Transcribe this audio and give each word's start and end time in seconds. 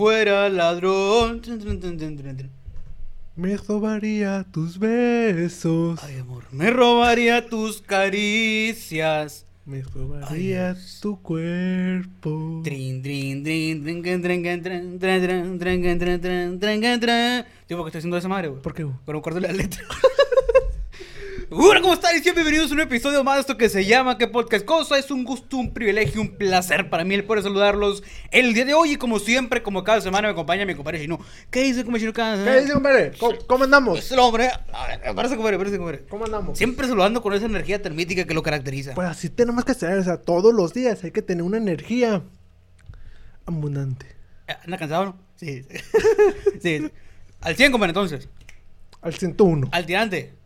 Fuera 0.00 0.48
ladrón. 0.48 1.42
Me 3.36 3.56
robaría 3.58 4.46
tus 4.50 4.78
besos. 4.78 6.02
Ay, 6.02 6.16
amor, 6.16 6.44
me 6.50 6.70
robaría 6.70 7.46
tus 7.46 7.82
caricias. 7.82 9.44
Me 9.66 9.82
robaría 9.82 10.74
tu 11.02 11.20
cuerpo. 11.20 12.62
Trin, 12.64 13.02
trin, 13.02 13.44
trin, 13.44 13.82
trin, 13.84 14.02
trin, 14.02 14.22
trin, 14.22 14.42
trin, 14.42 14.62
trin, 14.62 14.98
trin, 14.98 15.58
trin, 15.58 15.58
trin, 15.58 15.98
trin, 15.98 16.58
trin, 16.58 16.58
trin, 16.58 17.00
trin. 17.00 17.44
Hola, 21.52 21.80
¿cómo 21.80 21.94
están? 21.94 22.16
Y 22.16 22.20
bienvenidos 22.20 22.70
a 22.70 22.74
un 22.74 22.80
episodio 22.80 23.24
más 23.24 23.34
de 23.34 23.40
esto 23.40 23.56
que 23.56 23.68
se 23.68 23.84
llama 23.84 24.16
¿Qué 24.16 24.28
podcast 24.28 24.64
cosa? 24.64 24.96
Es 25.00 25.10
un 25.10 25.24
gusto, 25.24 25.56
un 25.56 25.74
privilegio, 25.74 26.20
un 26.20 26.36
placer 26.36 26.88
para 26.88 27.02
mí 27.02 27.16
el 27.16 27.24
poder 27.24 27.42
saludarlos 27.42 28.04
el 28.30 28.54
día 28.54 28.64
de 28.64 28.72
hoy. 28.72 28.92
Y 28.92 28.96
como 28.96 29.18
siempre, 29.18 29.60
como 29.60 29.82
cada 29.82 30.00
semana 30.00 30.28
me 30.28 30.32
acompaña 30.32 30.64
mi 30.64 30.76
compadre 30.76 31.00
Chino. 31.00 31.18
¿Qué 31.50 31.62
dice, 31.62 31.82
compadre 31.82 32.02
Chino? 32.02 32.12
cada 32.12 32.36
¿Qué 32.36 32.38
semana? 32.38 32.60
dice, 32.60 32.72
compadre? 32.72 33.12
¿Cómo, 33.18 33.38
cómo 33.48 33.64
andamos? 33.64 33.98
Es 33.98 34.12
el 34.12 34.20
hombre. 34.20 34.48
Compadre, 35.04 35.56
compadre. 35.76 36.04
¿Cómo 36.08 36.24
andamos? 36.24 36.56
Siempre 36.56 36.86
saludando 36.86 37.20
con 37.20 37.34
esa 37.34 37.46
energía 37.46 37.82
termítica 37.82 38.24
que 38.24 38.34
lo 38.34 38.44
caracteriza. 38.44 38.94
Pues 38.94 39.08
así 39.08 39.28
tenemos 39.28 39.64
que 39.64 39.72
hacer, 39.72 39.98
o 39.98 40.04
sea, 40.04 40.18
todos 40.18 40.54
los 40.54 40.72
días 40.72 41.02
hay 41.02 41.10
que 41.10 41.22
tener 41.22 41.42
una 41.42 41.56
energía 41.56 42.22
abundante. 43.44 44.06
Eh, 44.46 44.54
¿Anda 44.66 44.78
cansado, 44.78 45.04
no? 45.04 45.16
Sí. 45.34 45.64
sí. 46.62 46.92
Al 47.40 47.56
100, 47.56 47.72
compadre, 47.72 47.90
entonces. 47.90 48.28
Al 49.02 49.14
101. 49.14 49.68
Al 49.72 49.84
tirante. 49.84 50.39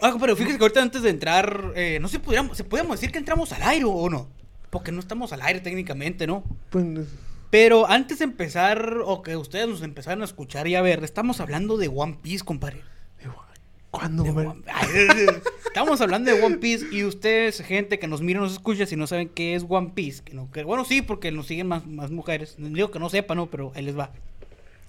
Ah, 0.00 0.16
pero 0.20 0.36
fíjese 0.36 0.58
que 0.58 0.64
ahorita 0.64 0.82
antes 0.82 1.02
de 1.02 1.10
entrar, 1.10 1.72
eh, 1.74 1.98
no 2.00 2.08
sé, 2.08 2.18
podríamos, 2.20 2.56
se 2.56 2.64
podríamos 2.64 3.00
decir 3.00 3.10
que 3.12 3.18
entramos 3.18 3.52
al 3.52 3.62
aire 3.62 3.84
o 3.86 4.08
no. 4.08 4.28
Porque 4.70 4.92
no 4.92 5.00
estamos 5.00 5.32
al 5.32 5.42
aire 5.42 5.60
técnicamente, 5.60 6.26
¿no? 6.26 6.44
Pues, 6.70 6.84
Pero 7.50 7.88
antes 7.88 8.18
de 8.18 8.24
empezar, 8.24 8.98
o 9.04 9.22
que 9.22 9.36
ustedes 9.36 9.66
nos 9.68 9.82
empezaran 9.82 10.20
a 10.22 10.24
escuchar 10.26 10.68
y 10.68 10.74
a 10.74 10.82
ver, 10.82 11.02
estamos 11.02 11.40
hablando 11.40 11.76
de 11.78 11.88
One 11.88 12.18
Piece, 12.22 12.44
compadre. 12.44 12.82
¿cuándo, 13.90 14.22
De? 14.22 14.30
One- 14.30 14.62
estamos 15.66 16.00
hablando 16.02 16.30
de 16.30 16.42
One 16.42 16.58
Piece 16.58 16.86
y 16.92 17.04
ustedes, 17.04 17.60
gente 17.62 17.98
que 17.98 18.06
nos 18.06 18.20
mira 18.20 18.38
nos 18.38 18.52
escucha, 18.52 18.84
si 18.84 18.96
no 18.96 19.06
saben 19.06 19.30
qué 19.30 19.54
es 19.54 19.64
One 19.66 19.92
Piece, 19.94 20.22
que 20.22 20.34
no, 20.34 20.50
que, 20.52 20.62
bueno, 20.62 20.84
sí, 20.84 21.00
porque 21.00 21.32
nos 21.32 21.46
siguen 21.46 21.68
más, 21.68 21.86
más 21.86 22.10
mujeres. 22.10 22.56
Digo 22.58 22.90
que 22.90 22.98
no 22.98 23.08
sepan, 23.08 23.38
no, 23.38 23.46
pero 23.46 23.72
ahí 23.74 23.82
les 23.82 23.98
va. 23.98 24.10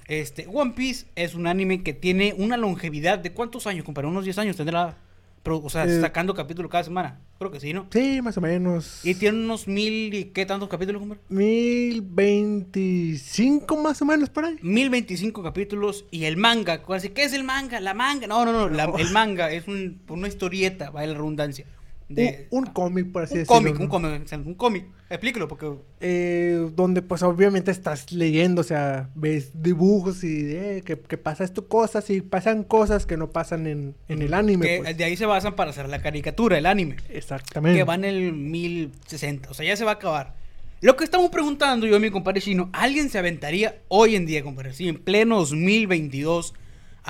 Este, 0.10 0.46
One 0.52 0.74
Piece 0.76 1.06
es 1.16 1.36
un 1.36 1.48
anime 1.48 1.84
que 1.84 1.94
tiene 1.94 2.34
una 2.38 2.58
longevidad 2.58 3.20
de 3.20 3.32
cuántos 3.32 3.66
años, 3.68 3.86
compadre, 3.86 4.10
unos 4.10 4.26
10 4.26 4.38
años 4.40 4.58
tendrá. 4.58 4.98
Pero, 5.42 5.60
o 5.64 5.70
sea, 5.70 5.86
Eh, 5.86 6.02
sacando 6.02 6.34
capítulo 6.34 6.68
cada 6.68 6.84
semana. 6.84 7.22
Creo 7.38 7.50
que 7.50 7.62
sí, 7.62 7.72
¿no? 7.72 7.88
Sí, 7.94 8.22
más 8.22 8.38
o 8.38 8.42
menos. 8.42 9.00
Y 9.06 9.16
tiene 9.16 9.38
unos 9.38 9.70
mil 9.70 10.14
y 10.14 10.26
qué 10.26 10.46
tantos 10.46 10.68
capítulos, 10.68 11.00
compadre. 11.00 11.22
1025 11.30 13.78
más 13.78 14.02
o 14.02 14.06
menos 14.06 14.30
por 14.30 14.46
ahí. 14.46 14.58
1025 14.62 15.44
capítulos 15.44 16.06
y 16.12 16.26
el 16.26 16.38
manga. 16.38 16.82
¿Qué 16.84 17.24
es 17.24 17.34
el 17.34 17.44
manga? 17.44 17.80
La 17.80 17.94
manga. 17.94 18.28
No, 18.28 18.46
no, 18.46 18.52
no. 18.52 18.70
la- 18.70 18.92
el 18.98 19.12
manga 19.12 19.52
es 19.52 19.68
un, 19.68 20.02
una 20.10 20.28
historieta, 20.28 20.90
vaya 20.90 21.08
la 21.08 21.14
redundancia. 21.14 21.66
De, 22.10 22.48
un, 22.50 22.66
un 22.66 22.74
cómic, 22.74 23.12
por 23.12 23.24
así 23.24 23.36
un 23.36 23.40
decirlo. 23.42 23.56
cómic, 23.56 23.76
¿no? 23.76 23.84
un 23.84 23.90
cómic, 23.90 24.48
un 24.48 24.54
cómic. 24.56 24.86
Explícalo, 25.10 25.48
porque 25.48 25.72
Eh, 26.02 26.70
donde 26.76 27.02
pues 27.02 27.22
obviamente 27.24 27.72
estás 27.72 28.12
leyendo, 28.12 28.62
o 28.62 28.64
sea, 28.64 29.10
ves 29.16 29.52
dibujos 29.62 30.24
y 30.24 30.56
eh, 30.56 30.82
que, 30.84 31.00
que 31.00 31.18
pasa 31.18 31.44
esto 31.44 31.68
cosas 31.68 32.10
y 32.10 32.22
pasan 32.22 32.64
cosas 32.64 33.06
que 33.06 33.16
no 33.16 33.30
pasan 33.32 33.68
en, 33.68 33.96
en 34.08 34.22
el 34.22 34.34
anime. 34.34 34.66
que 34.68 34.82
pues. 34.84 34.98
de 34.98 35.04
ahí 35.04 35.16
se 35.18 35.26
basan 35.26 35.56
para 35.56 35.70
hacer 35.70 35.88
la 35.88 36.02
caricatura, 36.02 36.58
el 36.58 36.66
anime. 36.66 36.98
Exactamente. 37.10 37.78
Que 37.78 37.84
va 37.84 37.96
en 37.96 38.06
el 38.06 38.34
1060. 38.34 39.50
O 39.50 39.54
sea, 39.54 39.66
ya 39.66 39.78
se 39.78 39.86
va 39.86 39.92
a 39.92 39.96
acabar. 39.96 40.36
Lo 40.82 40.96
que 40.96 41.04
estamos 41.04 41.30
preguntando 41.30 41.86
yo 41.86 41.98
y 41.98 42.00
mi 42.00 42.10
compadre 42.10 42.42
chino, 42.42 42.70
¿alguien 42.72 43.10
se 43.10 43.20
aventaría 43.20 43.82
hoy 43.90 44.16
en 44.16 44.26
día, 44.26 44.44
compadre? 44.44 44.74
Sí, 44.74 44.88
en 44.88 44.98
pleno 44.98 45.38
2022 45.40 46.54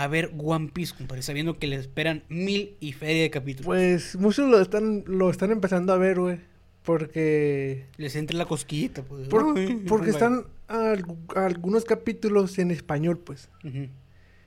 a 0.03 0.07
ver 0.07 0.31
One 0.37 0.69
Piece, 0.73 0.93
compadre, 0.95 1.21
sabiendo 1.21 1.57
que 1.59 1.67
le 1.67 1.75
esperan 1.75 2.23
mil 2.29 2.75
y 2.79 2.93
feria 2.93 3.23
de 3.23 3.29
capítulos. 3.29 3.65
Pues 3.65 4.15
muchos 4.15 4.49
lo 4.49 4.59
están, 4.61 5.03
lo 5.07 5.29
están 5.29 5.51
empezando 5.51 5.93
a 5.93 5.97
ver, 5.97 6.19
güey. 6.19 6.39
Porque. 6.83 7.85
Les 7.97 8.15
entra 8.15 8.37
la 8.37 8.45
cosquillita, 8.45 9.03
pues. 9.03 9.27
por- 9.27 9.53
porque 9.87 10.09
están 10.11 10.45
al- 10.67 11.05
algunos 11.35 11.85
capítulos 11.85 12.57
en 12.59 12.71
español, 12.71 13.17
pues. 13.19 13.49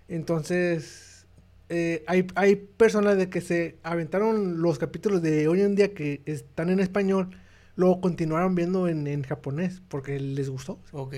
Entonces. 0.08 1.26
eh, 1.68 2.04
hay, 2.06 2.26
hay 2.34 2.56
personas 2.56 3.16
de 3.16 3.28
que 3.30 3.40
se 3.40 3.76
aventaron 3.82 4.60
los 4.60 4.78
capítulos 4.78 5.22
de 5.22 5.48
hoy 5.48 5.60
en 5.62 5.74
día 5.74 5.94
que 5.94 6.20
están 6.26 6.68
en 6.70 6.80
español. 6.80 7.30
Luego 7.76 8.00
continuaron 8.02 8.54
viendo 8.54 8.88
en, 8.88 9.06
en 9.06 9.22
japonés 9.22 9.80
porque 9.88 10.20
les 10.20 10.50
gustó. 10.50 10.78
Ok. 10.92 11.14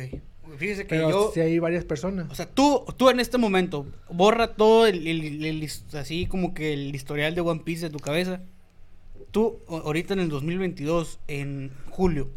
Fíjese 0.59 0.82
que 0.82 0.88
Pero 0.97 1.10
yo. 1.10 1.31
sí 1.34 1.41
hay 1.41 1.59
varias 1.59 1.84
personas. 1.84 2.26
O 2.31 2.34
sea, 2.34 2.47
tú, 2.47 2.84
tú 2.97 3.10
en 3.10 3.20
este 3.20 3.38
momento, 3.38 3.87
borra 4.10 4.54
todo 4.54 4.87
el, 4.87 5.06
el- 5.06 5.44
el 5.44 5.70
así 5.94 6.26
como 6.26 6.54
que 6.54 6.72
el 6.72 6.94
historial 6.94 7.34
de 7.34 7.41
One 7.41 7.62
Piece 7.65 7.87
de 7.87 7.91
tu 7.91 7.98
cabeza. 7.98 8.41
Tú, 9.31 9.59
ahorita 9.69 10.15
en 10.15 10.20
el 10.20 10.28
2022, 10.28 11.19
en 11.28 11.70
julio, 11.91 12.31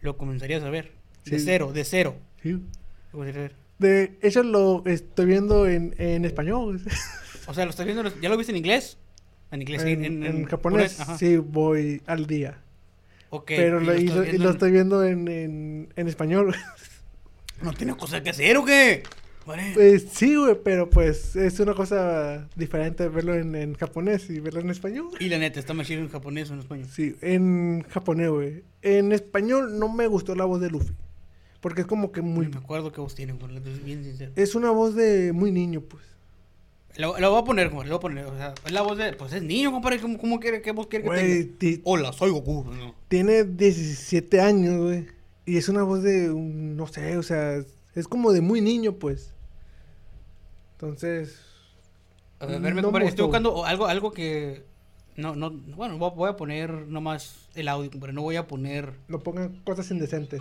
lo 0.00 0.16
comenzarías 0.16 0.62
a 0.62 0.70
ver. 0.70 0.92
De 1.24 1.38
Sí. 1.38 1.44
cero, 1.44 1.72
de 1.72 1.84
cero. 1.84 2.16
Sí. 2.42 2.52
Lo 2.52 2.60
comenzarías 3.12 3.36
a 3.36 3.40
ver. 3.48 3.56
De 3.78 4.18
hecho, 4.20 4.42
lo 4.42 4.82
estoy 4.86 5.26
viendo 5.26 5.66
en, 5.66 5.94
en 5.98 6.24
español. 6.24 6.80
O 7.46 7.54
sea, 7.54 7.64
lo 7.64 7.70
estás 7.70 7.84
viendo, 7.84 8.04
¿ya 8.20 8.28
lo 8.28 8.36
viste 8.36 8.52
en 8.52 8.58
inglés? 8.58 8.96
En 9.50 9.62
inglés, 9.62 9.82
sí, 9.82 9.88
en, 9.92 10.22
en 10.24 10.44
japonés, 10.44 10.96
sí, 11.18 11.36
voy 11.38 12.00
al 12.06 12.26
día. 12.28 12.62
Ok, 13.30 13.46
Pero 13.56 13.80
y 13.82 13.84
lo, 13.86 13.94
y 13.96 14.06
lo- 14.08 14.24
y 14.24 14.38
lo 14.38 14.44
en- 14.50 14.52
estoy 14.52 14.70
viendo 14.70 15.02
en, 15.04 15.26
en, 15.26 15.88
en 15.96 16.06
español. 16.08 16.54
¿No 17.62 17.72
tiene 17.72 17.96
cosa 17.96 18.22
que 18.22 18.30
hacer 18.30 18.56
o 18.56 18.64
qué? 18.64 19.02
Pues 19.74 20.06
sí, 20.12 20.36
güey, 20.36 20.56
pero 20.62 20.88
pues 20.88 21.34
es 21.34 21.58
una 21.60 21.74
cosa 21.74 22.48
diferente 22.54 23.08
verlo 23.08 23.34
en, 23.34 23.54
en 23.56 23.74
japonés 23.74 24.30
y 24.30 24.38
verlo 24.38 24.60
en 24.60 24.70
español. 24.70 25.08
Y 25.18 25.28
la 25.28 25.38
neta, 25.38 25.58
está 25.58 25.74
más 25.74 25.86
chido 25.86 26.02
en 26.02 26.08
japonés 26.08 26.50
o 26.50 26.54
en 26.54 26.60
español. 26.60 26.86
Sí, 26.90 27.16
en 27.20 27.84
japonés, 27.88 28.30
güey. 28.30 28.62
En 28.82 29.12
español 29.12 29.78
no 29.78 29.92
me 29.92 30.06
gustó 30.06 30.34
la 30.34 30.44
voz 30.44 30.60
de 30.60 30.70
Luffy. 30.70 30.94
Porque 31.60 31.82
es 31.82 31.86
como 31.86 32.12
que 32.12 32.22
muy... 32.22 32.48
Me 32.48 32.58
acuerdo 32.58 32.92
qué 32.92 33.00
voz 33.00 33.14
tiene, 33.14 33.34
la 33.40 33.48
neta, 33.48 33.70
bien 33.84 34.04
sincero. 34.04 34.32
Es 34.36 34.54
una 34.54 34.70
voz 34.70 34.94
de 34.94 35.32
muy 35.32 35.50
niño, 35.50 35.80
pues. 35.82 36.04
Lo, 36.96 37.18
lo 37.18 37.30
voy 37.30 37.40
a 37.40 37.44
poner, 37.44 37.68
compadre, 37.68 37.88
lo 37.90 37.98
voy 37.98 37.98
a 37.98 38.00
poner. 38.00 38.24
O 38.26 38.36
sea, 38.36 38.54
es 38.64 38.72
la 38.72 38.82
voz 38.82 38.98
de. 38.98 39.12
Pues 39.12 39.32
es 39.32 39.42
niño, 39.42 39.70
compadre. 39.70 40.00
¿Cómo, 40.00 40.18
cómo 40.18 40.40
quiere, 40.40 40.60
qué 40.62 40.72
voz 40.72 40.86
quiere 40.86 41.04
que 41.04 41.08
Güey, 41.08 41.44
tenga? 41.44 41.80
Hola, 41.84 42.12
soy 42.12 42.30
Goku. 42.30 42.64
No. 42.64 42.94
tiene 43.08 43.44
17 43.44 44.40
años, 44.40 44.80
güey. 44.80 45.06
Y 45.46 45.56
es 45.56 45.68
una 45.68 45.82
voz 45.82 46.02
de, 46.02 46.30
un- 46.30 46.76
no 46.76 46.86
sé, 46.86 47.16
o 47.16 47.22
sea, 47.22 47.56
es 47.94 48.08
como 48.08 48.32
de 48.32 48.40
muy 48.40 48.60
niño, 48.60 48.92
pues. 48.94 49.32
Entonces, 50.72 51.40
A 52.38 52.46
ver, 52.46 52.60
No 52.74 52.82
compadre, 52.82 53.06
estoy 53.08 53.24
buscando 53.26 53.64
algo, 53.64 53.86
algo 53.86 54.12
que. 54.12 54.64
No, 55.16 55.34
no. 55.36 55.50
Bueno, 55.50 55.98
voy 55.98 56.30
a- 56.30 56.36
poner 56.36 56.70
nomás 56.70 57.48
el 57.54 57.68
audio, 57.68 57.90
compadre. 57.90 58.12
No 58.14 58.22
voy 58.22 58.36
a 58.36 58.46
poner. 58.46 58.94
no 59.08 59.18
pongan 59.20 59.60
cosas 59.64 59.90
indecentes. 59.90 60.40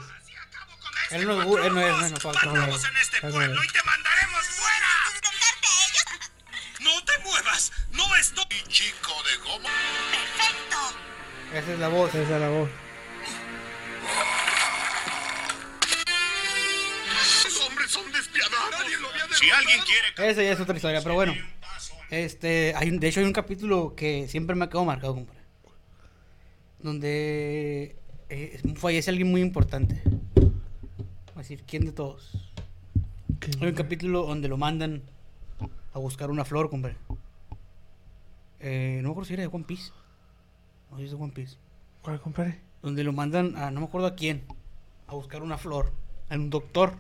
Él 1.12 1.26
no, 1.28 1.42
él 1.42 1.48
no 1.50 1.58
es, 1.58 1.74
no 1.74 1.82
no 1.82 1.82
no, 1.82 1.82
no, 1.82 2.54
no. 2.54 2.62
Estamos 2.62 2.86
en 2.86 2.98
este 3.02 3.20
pueblo 3.22 3.56
no. 3.56 3.64
y 3.64 3.68
te 3.68 3.80
mandaremos 3.84 4.46
fuera. 4.46 4.88
No 6.82 7.04
te 7.04 7.24
muevas, 7.24 7.72
no 7.94 8.16
estoy. 8.16 8.46
Chico 8.68 9.12
de 9.26 9.50
goma. 9.50 9.70
Esa 11.54 11.74
es 11.74 11.80
la 11.80 11.88
voz. 11.90 12.10
Esa 12.14 12.36
es 12.36 12.42
la 12.42 12.50
voz. 12.50 12.70
Si 19.40 19.50
alguien 19.50 19.80
quiere. 19.86 20.32
Esa 20.32 20.44
ya 20.44 20.52
es 20.52 20.60
otra 20.60 20.76
historia, 20.76 21.02
pero 21.02 21.16
bueno. 21.16 21.34
Este, 22.10 22.74
hay 22.76 22.90
un- 22.90 23.00
de 23.00 23.08
hecho 23.08 23.20
hay 23.20 23.26
un 23.26 23.34
capítulo 23.34 23.94
que 23.96 24.28
siempre 24.28 24.56
me 24.56 24.66
ha 24.66 24.70
quedado 24.70 24.86
marcado, 24.86 25.14
compadre. 25.16 25.40
Donde 26.80 27.96
eh, 28.30 28.62
fallece 28.76 29.10
alguien 29.10 29.30
muy 29.30 29.42
importante. 29.42 30.02
Voy 30.36 30.52
a 31.36 31.38
decir, 31.40 31.64
¿quién 31.68 31.86
de 31.86 31.92
todos? 31.92 32.52
¿Qué? 33.40 33.52
Hay 33.62 33.68
un 33.70 33.76
capítulo 33.76 34.24
donde 34.26 34.48
lo 34.48 34.58
mandan 34.58 35.04
a 35.94 36.00
buscar 36.00 36.30
una 36.32 36.46
flor, 36.46 36.70
compadre. 36.70 36.98
Eh, 38.60 39.00
no 39.02 39.10
me 39.10 39.12
acuerdo 39.12 39.28
si 39.28 39.34
era 39.34 39.44
de 39.44 39.48
One 39.52 39.64
Piece. 39.66 39.92
No, 40.92 40.98
si 40.98 41.06
es 41.06 41.12
de 41.12 41.16
One 41.18 41.32
Piece. 41.32 41.58
¿Cuál, 42.02 42.20
compadre? 42.22 42.60
Donde 42.82 43.04
lo 43.04 43.14
mandan 43.14 43.56
a, 43.58 43.72
no 43.72 43.80
me 43.82 43.86
acuerdo 43.86 44.08
a 44.08 44.16
quién, 44.16 44.44
a 45.08 45.14
buscar 45.16 45.42
una 45.44 45.58
flor. 45.58 45.92
A 46.30 46.36
un 46.36 46.50
doctor. 46.50 46.98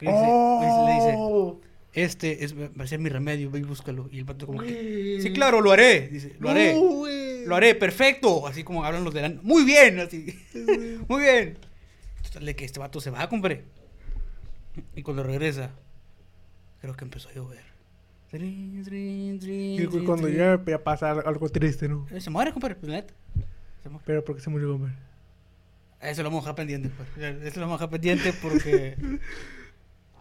Que 0.00 0.06
dice- 0.06 0.18
Oh, 0.26 0.86
le 0.86 0.94
dice, 0.94 1.70
Este 2.04 2.44
es, 2.44 2.56
va 2.58 2.84
a 2.84 2.86
ser 2.86 2.98
mi 3.00 3.08
remedio, 3.08 3.50
ve 3.50 3.58
y 3.60 3.62
búscalo. 3.62 4.08
Y 4.10 4.18
el 4.20 4.24
pato 4.24 4.46
como 4.46 4.60
que, 4.60 5.18
sí, 5.22 5.32
claro, 5.32 5.60
lo 5.60 5.70
haré. 5.72 6.08
Dice, 6.08 6.34
lo 6.40 6.50
haré. 6.50 7.44
Lo 7.46 7.56
haré, 7.56 7.74
perfecto. 7.74 8.46
Así 8.46 8.62
como 8.64 8.84
hablan 8.84 9.04
los 9.04 9.12
de 9.14 9.22
la... 9.22 9.28
Muy 9.42 9.64
bien, 9.64 9.98
así. 10.00 10.26
Muy 11.08 11.22
bien. 11.22 11.58
Total, 12.22 12.44
de 12.44 12.54
que 12.56 12.64
este 12.64 12.78
vato 12.80 13.00
se 13.00 13.10
va, 13.10 13.28
compadre. 13.28 13.64
Y 14.94 15.02
cuando 15.02 15.22
regresa, 15.22 15.70
creo 16.80 16.94
que 16.94 17.04
empezó 17.04 17.28
a 17.28 17.32
llover. 17.34 17.62
Trin, 18.30 18.84
trin, 18.84 19.38
trin, 19.40 19.82
Y 19.82 19.86
cuando 20.04 20.28
trin. 20.28 20.36
ya 20.38 20.84
pasa 20.84 21.10
algo 21.10 21.48
triste, 21.48 21.88
¿no? 21.88 22.06
Eh, 22.12 22.20
Se 22.20 22.30
muere, 22.30 22.52
compadre, 22.52 22.76
pues. 22.76 23.04
Se 23.82 23.88
muere. 23.88 24.04
Pero 24.06 24.24
¿por 24.24 24.36
qué 24.36 24.42
se 24.42 24.50
murió, 24.50 24.74
hombre? 24.76 24.92
Eso 26.00 26.22
lo 26.22 26.28
vamos 26.30 26.42
a 26.44 26.44
dejar 26.44 26.54
pendiente, 26.56 26.90
pues. 26.96 27.08
Eso 27.42 27.58
lo 27.60 27.66
vamos 27.66 27.80
a 27.80 27.84
dejar 27.86 27.90
pendiente 27.90 28.32
porque... 28.40 28.96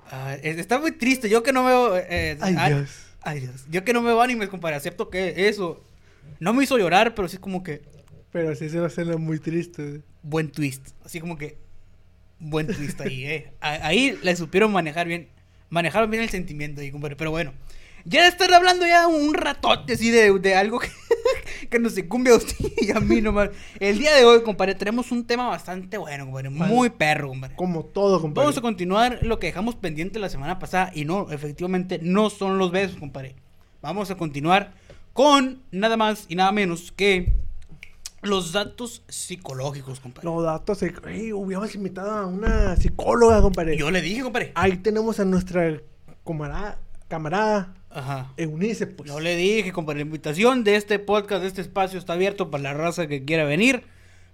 Ah, 0.10 0.36
es- 0.42 0.58
está 0.58 0.80
muy 0.80 0.92
triste. 0.92 1.30
Yo 1.30 1.44
que 1.44 1.54
no 1.54 1.64
veo... 1.66 1.98
eh, 1.98 2.38
Ay, 2.42 2.56
ah, 2.58 2.68
Dios. 2.70 2.90
Ay, 3.22 3.40
Dios. 3.42 3.66
Yo 3.70 3.84
que 3.84 3.94
no 3.94 4.02
veo 4.04 4.22
animes, 4.22 4.50
compadre. 4.50 4.76
Acepto 4.78 5.10
que 5.10 5.48
eso... 5.50 5.84
No 6.40 6.54
me 6.54 6.64
hizo 6.64 6.78
llorar, 6.78 7.16
pero 7.16 7.28
sí 7.28 7.38
como 7.38 7.64
que... 7.64 7.82
Pero 8.32 8.56
sí 8.56 8.70
se 8.70 8.78
va 8.78 8.86
a 8.86 8.88
hacer 8.88 9.06
muy 9.18 9.40
triste. 9.40 10.02
buen 10.22 10.52
twist. 10.52 10.90
Así 11.04 11.20
como 11.20 11.38
que 11.38 11.58
buen 12.40 12.68
twist 12.68 13.02
ahí, 13.02 13.26
eh. 13.26 13.52
Ahí 13.60 14.18
le 14.24 14.36
supieron 14.36 14.72
manejar 14.72 15.08
bien, 15.08 15.28
manejaron 15.70 16.10
bien 16.10 16.24
el 16.24 16.30
sentimiento 16.30 16.82
ahí, 16.82 16.92
compadre. 16.92 17.16
Pero 17.16 17.32
bueno, 17.32 17.54
ya 18.06 18.22
de 18.24 18.30
estar 18.30 18.54
hablando 18.54 18.86
ya 18.86 19.08
un 19.08 19.34
ratote 19.34 19.94
así 19.94 20.10
de, 20.12 20.32
de 20.40 20.56
algo 20.56 20.80
que, 20.80 20.90
que 21.70 21.80
nos 21.80 21.98
incumbe 21.98 22.32
a 22.32 22.36
usted 22.36 22.56
y 22.78 22.92
a 22.92 23.00
mí 23.00 23.22
nomás. 23.22 23.50
El 23.80 24.00
día 24.00 24.16
de 24.16 24.26
hoy, 24.26 24.44
compadre, 24.44 24.76
tenemos 24.76 25.12
un 25.12 25.26
tema 25.26 25.48
bastante 25.48 25.98
bueno, 25.98 26.26
compadre. 26.26 26.50
Muy 26.50 26.90
perro, 26.90 27.30
compadre. 27.30 27.56
Como 27.56 27.86
todo, 27.86 28.22
compadre. 28.22 28.46
Vamos 28.46 28.58
a 28.58 28.62
continuar 28.62 29.20
lo 29.22 29.40
que 29.40 29.48
dejamos 29.48 29.76
pendiente 29.76 30.20
la 30.20 30.30
semana 30.30 30.60
pasada 30.60 30.92
y 30.94 31.06
no, 31.06 31.32
efectivamente, 31.32 32.00
no 32.02 32.30
son 32.30 32.58
los 32.58 32.72
besos, 32.72 32.98
compadre. 32.98 33.36
Vamos 33.82 34.12
a 34.12 34.16
continuar 34.16 34.74
con 35.14 35.62
nada 35.72 35.98
más 35.98 36.26
y 36.30 36.36
nada 36.36 36.52
menos 36.52 36.92
que 36.92 37.34
los 38.22 38.52
datos 38.52 39.04
psicológicos, 39.08 40.00
compadre. 40.00 40.26
Los 40.26 40.44
datos, 40.44 40.80
de- 40.82 40.94
ey, 41.08 41.32
hubiéramos 41.32 41.74
invitado 41.76 42.12
a 42.12 42.26
una 42.26 42.76
psicóloga, 42.76 43.42
compadre. 43.42 43.78
Yo 43.78 43.90
le 43.92 44.02
dije, 44.02 44.22
compadre. 44.22 44.52
Ahí 44.56 44.78
tenemos 44.78 45.20
a 45.20 45.26
nuestra 45.26 45.80
camarada, 46.26 46.80
camarada 47.08 47.74
Ajá. 47.90 48.32
Eunice, 48.38 48.88
pues. 48.88 49.10
Yo 49.10 49.20
le 49.20 49.36
dije, 49.36 49.72
compadre, 49.72 50.00
la 50.00 50.06
invitación 50.06 50.64
de 50.64 50.76
este 50.76 51.00
podcast, 51.00 51.42
de 51.42 51.48
este 51.48 51.62
espacio 51.62 51.98
está 52.00 52.14
abierto 52.14 52.52
para 52.52 52.64
la 52.64 52.74
raza 52.74 53.08
que 53.08 53.26
quiera 53.26 53.46
venir. 53.46 53.84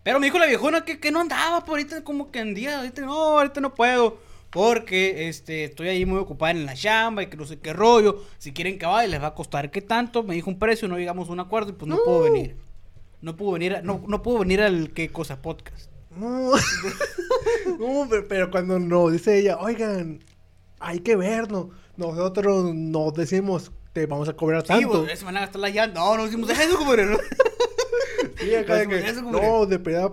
Pero 0.03 0.19
me 0.19 0.27
dijo 0.27 0.37
la 0.37 0.45
viejona 0.45 0.85
que, 0.85 0.99
que 0.99 1.11
no 1.11 1.21
andaba, 1.21 1.61
por 1.65 1.71
ahorita 1.79 2.03
como 2.03 2.31
que 2.31 2.39
en 2.39 2.53
día, 2.53 2.77
ahorita 2.79 3.01
no, 3.03 3.13
ahorita 3.39 3.61
no 3.61 3.73
puedo. 3.73 4.19
Porque 4.51 5.27
este, 5.27 5.65
estoy 5.65 5.89
ahí 5.89 6.05
muy 6.05 6.17
ocupada 6.19 6.51
en 6.51 6.65
la 6.65 6.75
chamba 6.75 7.23
y 7.23 7.27
que 7.27 7.35
no 7.37 7.45
sé 7.45 7.59
qué 7.59 7.73
rollo. 7.73 8.23
Si 8.37 8.53
quieren 8.53 8.77
que 8.77 8.85
vaya, 8.85 9.07
les 9.07 9.21
va 9.21 9.27
a 9.27 9.33
costar 9.35 9.71
qué 9.71 9.81
tanto. 9.81 10.23
Me 10.23 10.35
dijo 10.35 10.49
un 10.49 10.59
precio, 10.59 10.87
no 10.87 10.97
llegamos 10.97 11.27
a 11.27 11.31
un 11.33 11.39
acuerdo 11.39 11.71
y 11.71 11.73
pues 11.73 11.89
no, 11.89 11.97
puedo 12.03 12.23
venir. 12.23 12.55
No 13.21 13.35
puedo 13.35 13.53
venir, 13.53 13.75
a- 13.77 13.81
no, 13.81 14.03
no 14.07 14.21
puedo 14.21 14.39
venir 14.39 14.61
al 14.61 14.91
qué 14.93 15.09
cosa 15.09 15.41
podcast. 15.41 15.89
No, 16.15 16.51
No, 17.79 18.07
pero, 18.09 18.27
pero 18.27 18.51
cuando 18.51 18.79
nos 18.79 19.11
dice 19.11 19.39
ella, 19.39 19.57
oigan, 19.57 20.23
hay 20.79 20.99
que 20.99 21.15
vernos. 21.15 21.67
Nosotros 21.97 22.73
nos 22.73 23.13
decimos, 23.13 23.71
te 23.93 24.05
vamos 24.05 24.27
a 24.29 24.33
cobrar 24.33 24.61
Sí, 24.63 24.67
tanto. 24.67 25.01
pues, 25.01 25.13
esa 25.13 25.25
manera 25.25 25.45
está 25.45 25.57
la 25.57 25.69
llanta. 25.69 25.99
No, 25.99 26.17
no 26.17 26.25
decimos 26.25 26.49
eso, 26.49 26.77
compadre. 26.77 27.05
¿no? 27.05 27.17
Sí, 28.39 28.53
acá 28.53 28.75
de 28.75 28.83
no 28.85 28.89
que, 28.89 29.07
eso, 29.07 29.21
no, 29.21 29.65
de 29.65 29.77
verdad, 29.77 30.11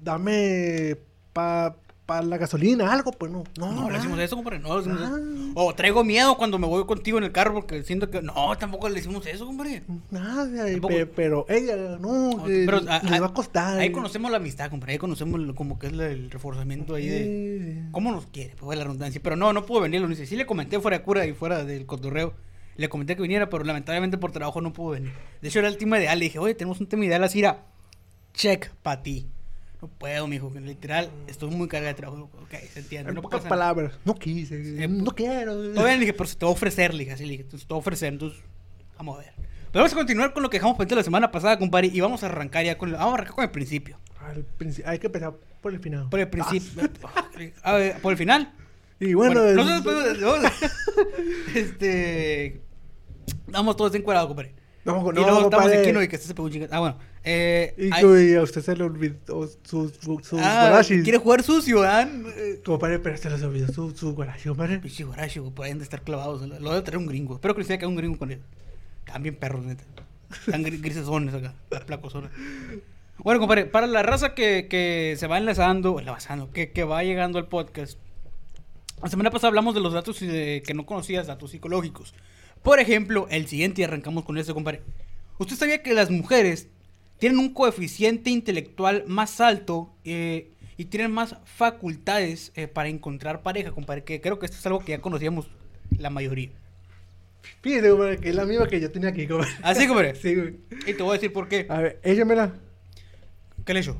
dame 0.00 0.96
pa, 1.32 1.76
pa 2.06 2.22
la 2.22 2.38
gasolina, 2.38 2.92
algo, 2.92 3.10
pues 3.10 3.32
no. 3.32 3.42
No, 3.58 3.72
No, 3.72 3.90
le 3.90 3.96
decimos 3.98 4.18
eso, 4.20 4.36
compadre. 4.36 4.60
No, 4.60 4.78
le 4.80 4.84
decimos 4.86 5.00
Ah. 5.02 5.16
eso. 5.18 5.50
O 5.56 5.74
traigo 5.74 6.04
miedo 6.04 6.36
cuando 6.36 6.56
me 6.58 6.66
voy 6.68 6.86
contigo 6.86 7.18
en 7.18 7.24
el 7.24 7.32
carro 7.32 7.52
porque 7.54 7.82
siento 7.82 8.08
que. 8.10 8.22
No, 8.22 8.56
tampoco 8.58 8.88
le 8.88 8.94
decimos 8.94 9.26
eso, 9.26 9.44
compadre. 9.44 9.82
Nada, 10.10 10.46
Tampoco. 10.70 10.94
pe- 10.94 11.06
pero 11.06 11.46
ella, 11.48 11.76
no, 11.98 12.30
No, 12.36 12.44
que 12.44 12.62
pero, 12.64 12.78
a- 12.88 13.20
va 13.20 13.26
a 13.26 13.32
costar. 13.34 13.78
Ahí 13.80 13.90
conocemos 13.90 14.30
la 14.30 14.36
amistad, 14.36 14.70
compadre. 14.70 14.92
Ahí 14.92 14.98
conocemos 14.98 15.40
lo- 15.40 15.54
como 15.54 15.78
que 15.78 15.88
es 15.88 15.92
la- 15.94 16.06
el 16.06 16.30
reforzamiento 16.30 16.94
ahí 16.94 17.08
de. 17.08 17.82
¿Cómo 17.90 18.12
nos 18.12 18.26
quiere? 18.26 18.54
Pues 18.56 18.78
la 18.78 18.84
redundancia. 18.84 19.20
Pero 19.22 19.34
no, 19.36 19.52
no 19.52 19.66
pudo 19.66 19.80
venir. 19.80 20.00
Lo 20.00 20.06
dice. 20.08 20.26
Sí 20.26 20.36
le 20.36 20.46
comenté 20.46 20.78
fuera 20.80 20.98
de 20.98 21.02
cura 21.04 21.26
y 21.26 21.32
fuera 21.32 21.64
del 21.64 21.86
cotorreo. 21.86 22.34
Le 22.76 22.88
comenté 22.88 23.16
que 23.16 23.22
viniera, 23.22 23.48
pero 23.48 23.64
lamentablemente 23.64 24.18
por 24.18 24.30
trabajo 24.32 24.60
no 24.60 24.72
pudo 24.72 24.90
venir. 24.90 25.10
De 25.42 25.48
hecho, 25.48 25.58
era 25.60 25.68
el 25.68 25.78
tema 25.78 25.98
ideal. 25.98 26.18
Le 26.18 26.26
dije, 26.26 26.38
oye, 26.38 26.54
tenemos 26.54 26.78
un 26.78 26.86
tema 26.86 27.06
ideal 27.06 27.24
así, 27.24 27.38
era 27.40 27.64
check 28.34 28.70
para 28.82 29.02
ti. 29.02 29.26
No 29.86 29.92
puedo, 29.98 30.26
mijo, 30.26 30.52
literal, 30.60 31.10
estoy 31.28 31.48
muy 31.50 31.68
cargada 31.68 31.92
de 31.92 31.96
trabajo. 31.96 32.28
Ok, 32.42 32.54
se 32.72 32.80
entiende. 32.80 33.10
En 33.10 33.14
no 33.14 33.22
pocas 33.22 33.42
palabras, 33.48 33.92
no 34.04 34.14
quise, 34.16 34.82
Eh, 34.82 34.88
no 34.88 35.12
quiero. 35.12 35.54
Todavía 35.74 35.94
le 35.94 36.00
dije, 36.00 36.12
pero 36.12 36.26
se 36.26 36.34
te 36.34 36.44
va 36.44 36.50
a 36.50 36.54
ofrecer, 36.54 36.92
le 36.92 37.00
dije, 37.04 37.12
así 37.12 37.24
le 37.24 37.30
dije, 37.32 37.42
entonces 37.44 37.68
te 37.68 37.72
va 37.72 37.76
a 37.76 37.78
ofrecer, 37.78 38.12
entonces, 38.12 38.40
vamos 38.98 39.16
a 39.16 39.20
ver. 39.20 39.32
Pero 39.36 39.82
vamos 39.84 39.92
a 39.92 39.96
continuar 39.96 40.32
con 40.32 40.42
lo 40.42 40.50
que 40.50 40.56
dejamos 40.56 40.76
pendiente 40.76 40.96
la 40.96 41.02
semana 41.04 41.30
pasada, 41.30 41.56
compadre, 41.58 41.88
y 41.92 42.00
vamos 42.00 42.22
a 42.24 42.26
arrancar 42.26 42.64
ya 42.64 42.76
con, 42.76 42.88
el- 42.88 42.96
vamos 42.96 43.12
a 43.12 43.14
arrancar 43.14 43.34
con 43.36 43.44
el 43.44 43.50
principio. 43.52 43.98
Princi- 44.58 44.82
hay 44.84 44.98
que 44.98 45.06
empezar 45.06 45.34
por 45.60 45.72
el 45.72 45.78
final. 45.78 46.08
Por 46.10 46.18
el 46.18 46.28
principio. 46.28 46.82
A 47.62 47.72
ver, 47.74 48.00
por 48.00 48.10
el 48.12 48.18
final. 48.18 48.52
Y 48.98 49.14
bueno, 49.14 49.40
el- 49.44 49.54
nosotros 49.54 49.82
podemos- 49.84 50.52
este, 51.54 52.60
vamos 53.48 53.76
todos 53.76 53.94
encuadrados, 53.94 54.28
compadre. 54.28 54.54
No, 54.86 55.00
y 55.00 55.04
no, 55.04 55.12
luego 55.12 55.26
estamos 55.26 55.42
compadre. 55.50 55.80
aquí, 55.80 55.92
no, 55.92 56.02
y 56.02 56.08
que 56.08 56.16
se 56.18 56.34
pegó 56.34 56.46
un 56.46 56.52
chinga- 56.52 56.68
Ah, 56.70 56.80
bueno. 56.80 56.96
Eh, 57.24 57.74
Y 57.76 57.90
hay- 57.92 58.02
que 58.02 58.36
a 58.36 58.42
usted 58.42 58.62
se 58.62 58.76
le 58.76 58.84
olvidó 58.84 59.46
sus 59.64 59.92
su, 60.00 60.20
sus 60.22 60.40
ah, 60.40 60.68
guarachis. 60.68 61.02
quiere 61.02 61.18
jugar 61.18 61.42
sucio, 61.42 61.82
¿ah? 61.82 62.02
Eh, 62.36 62.60
Compadre, 62.64 62.98
pero 63.00 63.16
se 63.16 63.28
les 63.28 63.42
olvidó 63.42 63.72
su, 63.72 63.90
su 63.96 64.14
guarachi, 64.14 64.48
compadre. 64.48 64.78
Pinche 64.78 65.04
guarache, 65.04 65.40
güey, 65.40 65.52
pueden 65.52 65.78
de 65.78 65.84
estar 65.84 66.02
clavados. 66.02 66.40
Lo 66.42 66.70
debe 66.70 66.82
traer 66.82 66.98
un 66.98 67.06
gringo. 67.06 67.34
Espero 67.34 67.54
que 67.54 67.60
les 67.62 67.70
haya 67.70 67.78
quedado 67.78 67.90
un 67.90 67.96
gringo 67.96 68.16
con 68.18 68.30
él. 68.30 68.40
Bien 69.20 69.34
perros, 69.36 69.64
neta. 69.64 69.84
Están 70.46 70.64
gri- 70.64 70.80
grisesones 70.80 71.34
acá, 71.34 71.54
las 71.70 71.84
placosonas. 71.84 72.30
Bueno, 73.18 73.40
compadre, 73.40 73.64
para 73.66 73.86
la 73.86 74.02
raza 74.02 74.34
que, 74.34 74.66
que 74.68 75.14
se 75.18 75.26
va 75.26 75.38
enlazando, 75.38 75.98
enlazando, 76.00 76.50
que, 76.50 76.70
que 76.72 76.84
va 76.84 77.02
llegando 77.02 77.38
al 77.38 77.46
podcast. 77.48 77.98
La 79.02 79.08
semana 79.08 79.30
pasada 79.30 79.48
hablamos 79.48 79.74
de 79.74 79.80
los 79.80 79.92
datos 79.92 80.20
y 80.22 80.26
de- 80.26 80.62
que 80.66 80.74
no 80.74 80.84
conocías, 80.86 81.26
datos 81.26 81.50
psicológicos. 81.50 82.14
Por 82.66 82.80
ejemplo, 82.80 83.28
el 83.30 83.46
siguiente, 83.46 83.80
y 83.80 83.84
arrancamos 83.84 84.24
con 84.24 84.36
este, 84.38 84.52
compadre. 84.52 84.82
¿Usted 85.38 85.54
sabía 85.54 85.84
que 85.84 85.94
las 85.94 86.10
mujeres 86.10 86.66
tienen 87.16 87.38
un 87.38 87.54
coeficiente 87.54 88.28
intelectual 88.30 89.04
más 89.06 89.40
alto 89.40 89.94
eh, 90.04 90.50
y 90.76 90.86
tienen 90.86 91.12
más 91.12 91.36
facultades 91.44 92.50
eh, 92.56 92.66
para 92.66 92.88
encontrar 92.88 93.44
pareja, 93.44 93.70
compadre? 93.70 94.02
Que 94.02 94.20
creo 94.20 94.40
que 94.40 94.46
esto 94.46 94.58
es 94.58 94.66
algo 94.66 94.80
que 94.80 94.90
ya 94.90 94.98
conocíamos 95.00 95.48
la 95.96 96.10
mayoría. 96.10 96.50
Fíjese, 97.62 97.88
compadre, 97.88 98.18
que 98.18 98.30
es 98.30 98.34
la 98.34 98.44
misma 98.44 98.66
que 98.66 98.80
yo 98.80 98.90
tenía 98.90 99.10
aquí, 99.10 99.28
compadre. 99.28 99.52
¿Así, 99.62 99.86
compadre? 99.86 100.14
Sí, 100.20 100.34
güey. 100.34 100.56
Y 100.88 100.94
te 100.94 101.02
voy 101.04 101.10
a 101.10 101.12
decir 101.12 101.32
por 101.32 101.46
qué. 101.46 101.66
A 101.68 101.80
ver, 101.80 102.00
échamela. 102.02 102.52
¿Qué 103.64 103.74
le 103.74 103.78
hecho? 103.78 103.96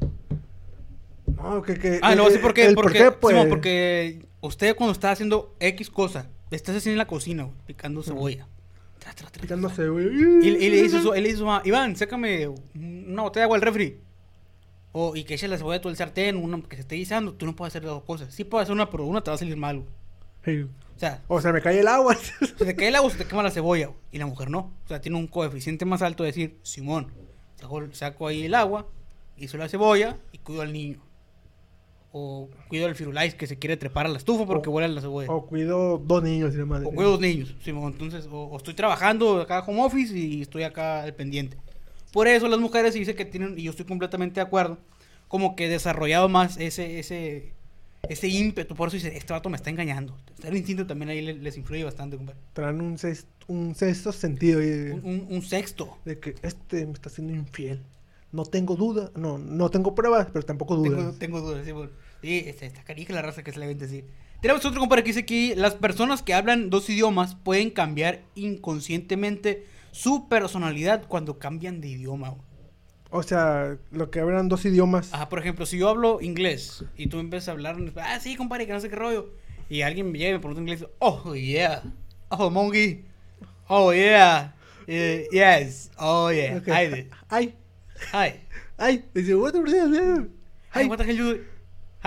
No, 1.36 1.62
que, 1.62 1.78
que. 1.78 2.00
Ah, 2.02 2.16
no, 2.16 2.26
eh, 2.26 2.32
sí, 2.32 2.38
¿por 2.38 2.52
qué? 2.52 2.66
el 2.66 2.74
Porque, 2.74 2.98
por 2.98 3.12
qué, 3.12 3.16
pues. 3.16 3.32
Simón, 3.32 3.48
porque 3.48 4.26
usted 4.40 4.74
cuando 4.74 4.92
está 4.92 5.12
haciendo 5.12 5.54
X 5.60 5.88
cosa, 5.88 6.28
estás 6.50 6.74
haciendo 6.74 6.94
en 6.94 6.98
la 6.98 7.06
cocina, 7.06 7.48
picando 7.64 8.02
cebolla. 8.02 8.48
Tra, 9.14 9.14
tra, 9.14 9.30
tra. 9.30 9.42
Picándose, 9.42 9.88
güey. 9.88 10.06
Y, 10.42 10.48
y 10.48 10.70
le 10.70 10.82
dice 10.82 11.00
su, 11.00 11.12
él 11.14 11.22
le 11.22 11.28
dice 11.28 11.36
a 11.36 11.40
su 11.40 11.46
mamá, 11.46 11.62
Iván, 11.64 11.96
sácame 11.96 12.48
una 12.74 13.22
botella 13.22 13.42
de 13.42 13.44
agua 13.44 13.56
al 13.56 13.62
refri. 13.62 14.00
O, 14.92 15.14
y 15.14 15.24
que 15.24 15.34
eche 15.34 15.46
la 15.48 15.58
cebolla 15.58 15.80
todo 15.80 15.90
el 15.90 15.96
sartén, 15.96 16.36
una 16.36 16.60
que 16.62 16.76
se 16.76 16.82
esté 16.82 16.96
guisando, 16.96 17.34
tú 17.34 17.44
no 17.46 17.54
puedes 17.54 17.72
hacer 17.72 17.84
las 17.84 17.92
dos 17.92 18.04
cosas. 18.04 18.32
Sí 18.34 18.44
puedes 18.44 18.64
hacer 18.64 18.72
una, 18.74 18.88
pero 18.90 19.04
una 19.04 19.20
te 19.22 19.30
va 19.30 19.34
a 19.34 19.38
salir 19.38 19.56
mal, 19.56 19.80
güey. 19.80 19.88
Sí. 20.44 20.62
O 20.96 20.98
sea, 20.98 21.22
O 21.28 21.40
sea, 21.40 21.52
me 21.52 21.60
cae 21.60 21.80
el 21.80 21.88
agua. 21.88 22.14
se 22.16 22.64
te 22.64 22.74
cae 22.74 22.88
el 22.88 22.94
agua, 22.96 23.10
se 23.10 23.18
te 23.18 23.26
quema 23.26 23.42
la 23.42 23.50
cebolla, 23.50 23.88
güey, 23.88 23.98
y 24.12 24.18
la 24.18 24.26
mujer 24.26 24.48
no. 24.50 24.72
O 24.84 24.88
sea, 24.88 25.00
tiene 25.00 25.18
un 25.18 25.26
coeficiente 25.26 25.84
más 25.84 26.00
alto 26.00 26.22
de 26.22 26.28
decir, 26.28 26.58
Simón, 26.62 27.12
saco, 27.60 27.82
saco 27.92 28.26
ahí 28.26 28.44
el 28.44 28.54
agua, 28.54 28.86
hizo 29.36 29.58
la 29.58 29.68
cebolla 29.68 30.16
y 30.32 30.38
cuido 30.38 30.62
al 30.62 30.72
niño. 30.72 30.98
O 32.18 32.48
cuido 32.68 32.86
al 32.86 32.94
firulais 32.94 33.34
que 33.34 33.46
se 33.46 33.58
quiere 33.58 33.76
trepar 33.76 34.06
a 34.06 34.08
la 34.08 34.16
estufa 34.16 34.46
porque 34.46 34.70
O- 34.70 34.72
huele 34.72 34.86
a 34.86 34.88
la 34.88 35.02
cebolla. 35.02 35.30
o 35.30 35.44
cuido 35.46 35.98
dos 35.98 36.22
niños 36.22 36.54
y 36.54 36.56
demás. 36.56 36.82
O 36.84 36.90
cuido 36.90 37.10
dos 37.10 37.20
niños. 37.20 37.54
Entonces, 37.66 38.26
o, 38.30 38.44
o 38.44 38.56
estoy 38.56 38.72
trabajando 38.72 39.42
acá 39.42 39.60
home 39.66 39.82
office 39.82 40.16
y 40.16 40.40
estoy 40.40 40.62
acá 40.62 41.02
al 41.02 41.14
pendiente. 41.14 41.58
Por 42.12 42.26
eso 42.26 42.48
las 42.48 42.58
mujeres 42.58 42.94
dicen 42.94 43.14
que 43.16 43.26
tienen, 43.26 43.58
y 43.58 43.64
yo 43.64 43.70
estoy 43.72 43.84
completamente 43.84 44.36
de 44.40 44.46
acuerdo, 44.46 44.78
como 45.28 45.54
que 45.56 45.68
desarrollado 45.68 46.30
más 46.30 46.56
ese, 46.56 46.98
ese, 46.98 47.52
ese 48.08 48.28
ímpetu. 48.28 48.74
Por 48.74 48.88
eso 48.88 48.96
dice, 48.96 49.14
este 49.14 49.34
vato 49.34 49.50
me 49.50 49.56
está 49.56 49.68
engañando. 49.68 50.16
El 50.42 50.56
instinto 50.56 50.86
también 50.86 51.10
ahí 51.10 51.20
le- 51.20 51.34
les 51.34 51.58
influye 51.58 51.84
bastante, 51.84 52.16
compadre. 52.16 52.40
Traen 52.54 52.80
un 52.80 52.96
sexto, 52.96 53.28
un 53.48 53.74
sexto 53.74 54.10
sentido 54.12 54.60
de, 54.60 54.92
Un, 54.94 55.04
un- 55.04 55.26
un 55.28 55.42
sexto. 55.42 55.98
de 56.06 56.18
que 56.18 56.34
este 56.42 56.86
me 56.86 56.92
está 56.94 57.10
siendo 57.10 57.34
infiel. 57.34 57.82
No 58.32 58.44
tengo 58.44 58.74
duda, 58.76 59.10
no, 59.14 59.38
no 59.38 59.70
tengo 59.70 59.94
pruebas, 59.94 60.28
pero 60.32 60.44
tampoco 60.44 60.80
Tengo, 60.82 60.96
dudas. 60.96 61.18
tengo 61.18 61.40
dudas, 61.40 61.64
sí, 61.64 61.72
bueno. 61.72 61.90
Sí, 62.22 62.44
este, 62.46 62.66
está 62.66 62.82
carija 62.84 63.12
la 63.14 63.22
raza 63.22 63.42
que 63.42 63.52
se 63.52 63.58
le 63.60 63.66
vende 63.66 63.86
así. 63.86 64.04
Tenemos 64.40 64.64
otro 64.64 64.80
compadre 64.80 65.02
que 65.02 65.10
dice 65.10 65.24
que 65.26 65.54
las 65.56 65.74
personas 65.74 66.22
que 66.22 66.34
hablan 66.34 66.70
dos 66.70 66.88
idiomas 66.90 67.34
pueden 67.34 67.70
cambiar 67.70 68.22
inconscientemente 68.34 69.66
su 69.92 70.28
personalidad 70.28 71.06
cuando 71.08 71.38
cambian 71.38 71.80
de 71.80 71.88
idioma. 71.88 72.30
güey. 72.30 72.42
O 73.10 73.22
sea, 73.22 73.78
lo 73.92 74.10
que 74.10 74.20
hablan 74.20 74.48
dos 74.48 74.64
idiomas. 74.64 75.14
Ajá, 75.14 75.28
por 75.28 75.38
ejemplo, 75.38 75.64
si 75.64 75.78
yo 75.78 75.88
hablo 75.88 76.20
inglés 76.20 76.84
y 76.96 77.06
tú 77.06 77.18
empiezas 77.18 77.48
a 77.48 77.52
hablar, 77.52 77.76
ah, 77.96 78.20
sí, 78.20 78.36
compadre, 78.36 78.66
que 78.66 78.72
no 78.72 78.80
sé 78.80 78.90
qué 78.90 78.96
rollo. 78.96 79.30
Y 79.68 79.82
alguien 79.82 80.10
me 80.12 80.18
llega 80.18 80.30
y 80.30 80.34
me 80.34 80.38
pregunta 80.40 80.60
en 80.60 80.68
inglés, 80.68 80.86
oh, 80.98 81.34
yeah. 81.34 81.82
Oh, 82.28 82.50
monkey. 82.50 83.04
Oh, 83.68 83.92
yeah. 83.92 84.54
Eh, 84.86 85.26
yes. 85.32 85.90
Oh, 85.98 86.30
yeah. 86.30 86.58
Ok. 86.58 86.68
Hi 86.68 86.88
there. 86.88 87.08
Ay, 87.28 87.54
Hi. 88.12 88.40
ay. 88.76 89.04
Dice, 89.14 89.34
what 89.34 89.52
the 89.52 89.58
hell? 89.60 90.28
Hi, 90.74 90.84
what 90.86 90.98
the 90.98 91.04
hell 91.04 91.16
you 91.16 91.44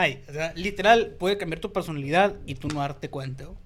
Hi. 0.07 0.23
O 0.29 0.33
sea, 0.33 0.53
literal, 0.55 1.15
puede 1.19 1.37
cambiar 1.37 1.59
tu 1.59 1.71
personalidad 1.73 2.35
y 2.45 2.55
tú 2.55 2.67
no 2.67 2.79
darte 2.79 3.09
cuenta. 3.09 3.45
güey. 3.45 3.57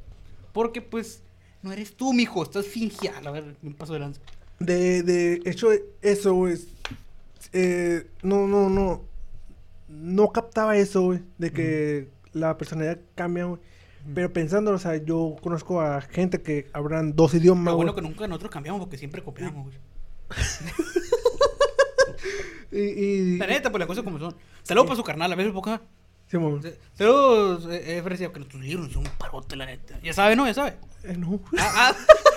Porque, 0.51 0.81
pues, 0.81 1.21
no 1.61 1.71
eres 1.71 1.95
tú, 1.95 2.13
mijo. 2.13 2.43
Estás 2.43 2.65
fingiendo. 2.67 3.29
A 3.29 3.31
ver, 3.31 3.55
me 3.61 3.71
paso 3.71 3.93
de 3.93 3.99
lanza. 3.99 4.21
De, 4.59 5.03
de 5.03 5.41
hecho, 5.45 5.69
eso, 6.01 6.33
güey. 6.33 6.57
eh, 7.53 8.07
no, 8.21 8.47
no, 8.47 8.69
no. 8.69 9.01
No 9.87 10.31
captaba 10.31 10.77
eso, 10.77 11.01
güey. 11.03 11.19
De 11.37 11.51
que 11.51 12.09
la 12.33 12.57
personalidad 12.57 12.99
cambia, 13.15 13.45
güey. 13.45 13.59
Pero 14.13 14.33
pensando, 14.33 14.71
o 14.71 14.77
sea, 14.79 14.97
yo 14.97 15.35
conozco 15.41 15.79
a 15.79 16.01
gente 16.01 16.41
que 16.41 16.67
hablan 16.73 17.15
dos 17.15 17.33
idiomas, 17.33 17.71
Lo 17.71 17.77
bueno 17.77 17.93
güey. 17.93 18.03
que 18.03 18.09
nunca 18.09 18.27
nosotros 18.27 18.51
cambiamos 18.51 18.81
porque 18.81 18.97
siempre 18.97 19.21
copiamos, 19.23 19.65
güey. 19.65 19.77
Y, 22.71 22.77
y, 22.79 23.37
La 23.37 23.45
neta, 23.45 23.69
pues 23.69 23.79
las 23.79 23.87
cosas 23.87 24.03
como 24.03 24.17
son. 24.17 24.35
Saludos 24.63 24.87
para 24.87 24.95
su 24.97 25.03
carnal, 25.03 25.31
a 25.31 25.35
veces 25.35 25.53
poca. 25.53 25.79
Eh, 26.33 27.97
eh, 27.97 28.01
Fresia, 28.03 28.31
que 28.31 28.39
tus 28.41 28.59
libros 28.59 28.91
son 28.91 29.05
un 29.05 29.11
parote, 29.17 29.55
la 29.55 29.65
neta. 29.65 29.99
Ya 30.01 30.13
sabe, 30.13 30.35
¿no? 30.35 30.47
Ya 30.47 30.53
sabe. 30.53 30.73
Eh, 31.03 31.15
no. 31.17 31.39
Ah, 31.57 31.91
ah. 31.91 31.95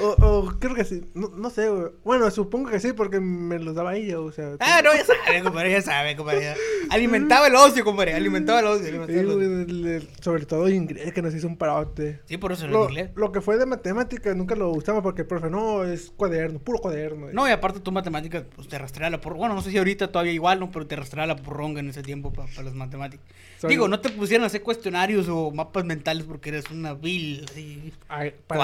O, 0.00 0.08
o 0.26 0.58
creo 0.58 0.74
que 0.74 0.84
sí. 0.84 1.02
No, 1.14 1.28
no 1.28 1.50
sé, 1.50 1.68
güey. 1.68 1.92
Bueno, 2.04 2.30
supongo 2.30 2.70
que 2.70 2.80
sí, 2.80 2.92
porque 2.92 3.20
me 3.20 3.58
los 3.58 3.74
daba 3.74 3.94
ella, 3.96 4.18
o 4.20 4.32
sea. 4.32 4.52
Ah, 4.60 4.80
no, 4.84 4.92
ya 4.94 5.04
sabe, 5.04 5.42
compadre, 5.42 5.70
ya 5.72 5.82
sabe, 5.82 6.16
compadre. 6.16 6.54
Alimentaba 6.90 7.46
el 7.46 7.54
ocio, 7.54 7.84
compadre. 7.84 8.14
Alimentaba 8.14 8.60
el 8.60 8.66
ocio. 8.66 8.82
Sí, 8.84 8.88
alimentaba 8.90 9.20
el 9.20 9.26
güey, 9.26 9.46
ocio. 9.46 9.60
el- 9.62 9.86
el- 9.86 10.08
sobre 10.20 10.46
todo 10.46 10.68
inglés, 10.68 11.12
que 11.12 11.22
nos 11.22 11.34
hizo 11.34 11.46
un 11.46 11.56
parote. 11.56 12.20
Sí, 12.26 12.36
por 12.38 12.52
eso 12.52 12.66
lo 12.66 12.72
Lo, 12.84 12.88
inglés. 12.88 13.10
lo 13.14 13.32
que 13.32 13.40
fue 13.40 13.56
de 13.58 13.66
matemáticas 13.66 14.34
nunca 14.36 14.54
lo 14.54 14.70
gustaba 14.70 15.02
porque 15.02 15.22
el 15.22 15.28
profe, 15.28 15.50
no, 15.50 15.84
es 15.84 16.12
cuaderno, 16.16 16.58
puro 16.58 16.78
cuaderno. 16.78 17.28
No, 17.32 17.48
y 17.48 17.50
aparte 17.50 17.80
tu 17.80 17.92
matemáticas, 17.92 18.44
pues 18.54 18.68
te 18.68 18.78
rastreaba 18.78 19.10
la 19.10 19.20
por... 19.20 19.34
Bueno, 19.34 19.54
no 19.54 19.62
sé 19.62 19.70
si 19.70 19.78
ahorita 19.78 20.10
todavía 20.10 20.32
igual, 20.32 20.60
¿no? 20.60 20.70
Pero 20.70 20.86
te 20.86 20.96
rastreaba 20.96 21.26
la 21.26 21.36
porronga 21.36 21.80
en 21.80 21.88
ese 21.88 22.02
tiempo 22.02 22.32
para 22.32 22.48
las 22.62 22.74
matemáticas. 22.74 23.24
Soy- 23.60 23.70
Digo, 23.70 23.88
no 23.88 24.00
te 24.00 24.08
pusieron 24.10 24.44
a 24.44 24.46
hacer 24.48 24.62
cuestionarios 24.62 25.28
o 25.28 25.50
mapas 25.52 25.84
mentales 25.84 26.24
porque 26.24 26.50
eres 26.50 26.70
una 26.70 26.94
vil, 26.94 27.46
así. 27.48 27.92
Ay, 28.08 28.34
para, 28.46 28.60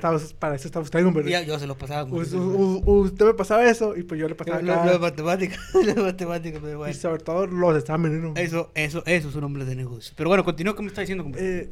para, 0.00 0.18
para 0.38 0.54
eso 0.56 0.68
estaba 0.68 0.82
usted, 0.84 1.04
hombre. 1.04 1.28
Ya, 1.30 1.42
yo 1.42 1.58
se 1.58 1.66
lo 1.66 1.76
pasaba. 1.76 2.08
como 2.08 2.20
u- 2.20 2.82
u- 2.84 3.00
usted 3.02 3.26
me 3.26 3.34
pasaba 3.34 3.68
eso 3.68 3.96
y 3.96 4.02
pues 4.04 4.20
yo 4.20 4.28
le 4.28 4.34
pasaba 4.34 4.62
Lo, 4.62 4.84
lo 4.84 4.92
de 4.92 4.98
matemáticas, 4.98 5.58
lo 5.74 5.94
de 5.94 6.02
matemáticas, 6.02 6.60
pero 6.62 6.88
Y 6.88 6.94
sobre 6.94 7.22
todo 7.22 7.46
los 7.46 7.76
exámenes, 7.78 8.20
¿no? 8.20 8.34
Eso, 8.36 8.70
eso, 8.74 9.02
eso 9.06 9.30
son 9.30 9.44
hombres 9.44 9.66
de 9.66 9.74
negocio. 9.76 10.14
Pero 10.16 10.28
bueno, 10.30 10.44
continúa 10.44 10.74
con 10.76 10.84
me 10.84 10.88
está 10.90 11.00
diciendo, 11.02 11.24
compadre. 11.24 11.58
Eh, 11.58 11.70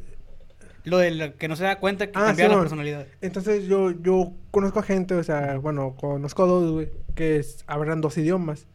Lo 0.83 0.97
de 0.99 1.11
la- 1.11 1.33
que 1.33 1.47
no 1.47 1.55
se 1.55 1.63
da 1.65 1.79
cuenta 1.79 2.05
que 2.07 2.13
Ah, 2.15 2.27
cambia 2.27 2.45
sí, 2.45 2.51
la 2.53 2.59
personalidad. 2.59 3.07
entonces 3.21 3.67
yo, 3.67 3.91
yo 3.91 4.33
conozco 4.51 4.79
a 4.79 4.83
gente, 4.83 5.15
o 5.15 5.23
sea, 5.23 5.57
bueno, 5.57 5.95
conozco 5.99 6.43
a 6.43 6.47
dos, 6.47 6.71
güey, 6.71 6.89
que 7.15 7.37
es- 7.37 7.63
hablan 7.67 7.99
dos 8.01 8.17
idiomas. 8.17 8.67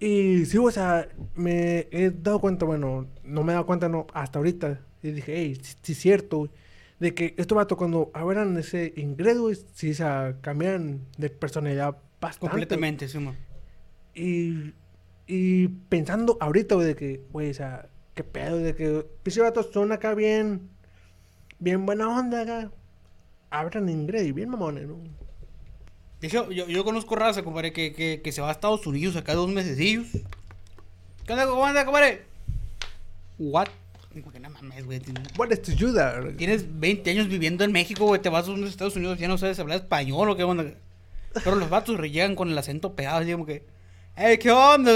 Y 0.00 0.44
sí, 0.46 0.58
o 0.58 0.70
sea, 0.70 1.08
me 1.34 1.88
he 1.92 2.10
dado 2.10 2.40
cuenta, 2.40 2.64
bueno, 2.66 3.06
no 3.22 3.42
me 3.42 3.52
he 3.52 3.54
dado 3.54 3.66
cuenta 3.66 3.88
no, 3.88 4.06
hasta 4.12 4.38
ahorita. 4.38 4.80
Y 5.02 5.12
dije, 5.12 5.34
hey, 5.36 5.58
sí, 5.62 5.74
sí 5.82 5.92
es 5.92 5.98
cierto, 5.98 6.38
güey. 6.38 6.50
De 7.00 7.14
que 7.14 7.34
estos 7.36 7.56
vatos 7.56 7.76
cuando 7.76 8.10
hablan 8.14 8.56
ese 8.56 8.92
inglés, 8.96 9.38
güey, 9.38 9.56
sí, 9.74 9.90
o 9.90 9.94
sea, 9.94 10.36
cambian 10.40 11.04
de 11.18 11.28
personalidad 11.28 11.96
bastante. 12.20 12.50
Completamente, 12.50 13.08
sí, 13.08 13.18
man. 13.18 13.36
Y, 14.14 14.72
y 15.26 15.68
pensando 15.88 16.36
ahorita, 16.40 16.76
güey, 16.76 16.86
de 16.86 16.94
que, 16.94 17.22
güey, 17.32 17.50
o 17.50 17.54
sea, 17.54 17.88
qué 18.14 18.22
pedo, 18.22 18.58
de 18.58 18.74
que 18.74 19.04
pinche 19.22 19.40
vatos 19.40 19.70
son 19.72 19.90
acá 19.92 20.14
bien, 20.14 20.70
bien 21.58 21.84
buena 21.84 22.08
onda 22.08 22.42
acá. 22.42 22.70
Hablan 23.50 23.88
inglés 23.88 24.26
y 24.26 24.32
bien 24.32 24.48
mamones, 24.50 24.86
¿no? 24.86 24.98
De 26.20 26.28
hecho, 26.28 26.50
yo, 26.50 26.66
yo 26.68 26.84
conozco 26.84 27.16
raza, 27.16 27.42
compadre, 27.42 27.72
que, 27.72 27.92
que, 27.92 28.22
que 28.22 28.32
se 28.32 28.40
va 28.40 28.48
a 28.48 28.52
Estados 28.52 28.86
Unidos 28.86 29.16
acá 29.16 29.34
dos 29.34 29.50
mesecillos. 29.50 30.06
¿Qué 31.26 31.32
onda, 31.32 31.84
compadre? 31.84 32.22
What? 33.38 33.68
Digo 34.14 34.30
que 34.30 34.38
no 34.38 34.48
mames, 34.48 34.84
güey. 34.84 35.00
What 35.36 35.50
is 35.50 35.60
to 35.62 35.72
you 35.72 35.92
there? 35.92 36.32
Tienes 36.34 36.64
20 36.78 37.10
años 37.10 37.28
viviendo 37.28 37.64
en 37.64 37.72
México, 37.72 38.06
güey. 38.06 38.22
Te 38.22 38.28
vas 38.28 38.46
a 38.46 38.52
unos 38.52 38.70
Estados 38.70 38.94
Unidos, 38.94 39.18
ya 39.18 39.26
no 39.26 39.38
sabes 39.38 39.58
hablar 39.58 39.78
español 39.78 40.30
o 40.30 40.36
qué 40.36 40.44
onda. 40.44 40.72
Pero 41.42 41.56
los 41.56 41.68
vatos 41.68 42.00
llegan 42.00 42.36
con 42.36 42.48
el 42.48 42.56
acento 42.56 42.94
pegado, 42.94 43.18
así 43.18 43.32
como 43.32 43.44
que. 43.44 43.64
Hey, 44.16 44.38
¿qué 44.38 44.52
onda, 44.52 44.92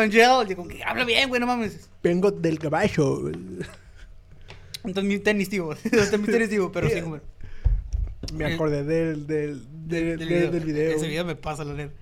Angel? 0.00 0.48
Digo, 0.48 0.66
que 0.66 0.82
habla 0.82 1.04
bien, 1.04 1.28
güey, 1.28 1.38
no 1.38 1.46
mames. 1.46 1.90
Vengo 2.02 2.30
del 2.30 2.58
caballo. 2.58 3.30
Entonces 4.84 5.04
mi 5.04 5.18
tenis, 5.18 5.50
tío. 5.50 5.72
Entonces 5.84 6.18
mi 6.18 6.26
tenis, 6.26 6.48
tío, 6.48 6.72
pero 6.72 6.88
sí, 6.88 7.02
compadre. 7.02 7.24
Me 8.32 8.54
acordé 8.54 8.84
del, 8.84 9.26
del, 9.26 9.62
del, 9.86 10.18
del, 10.18 10.50
del 10.50 10.64
video. 10.64 10.96
Ese 10.96 11.08
video 11.08 11.26
me 11.26 11.36
pasa, 11.36 11.64
la 11.64 11.74
neta. 11.74 11.92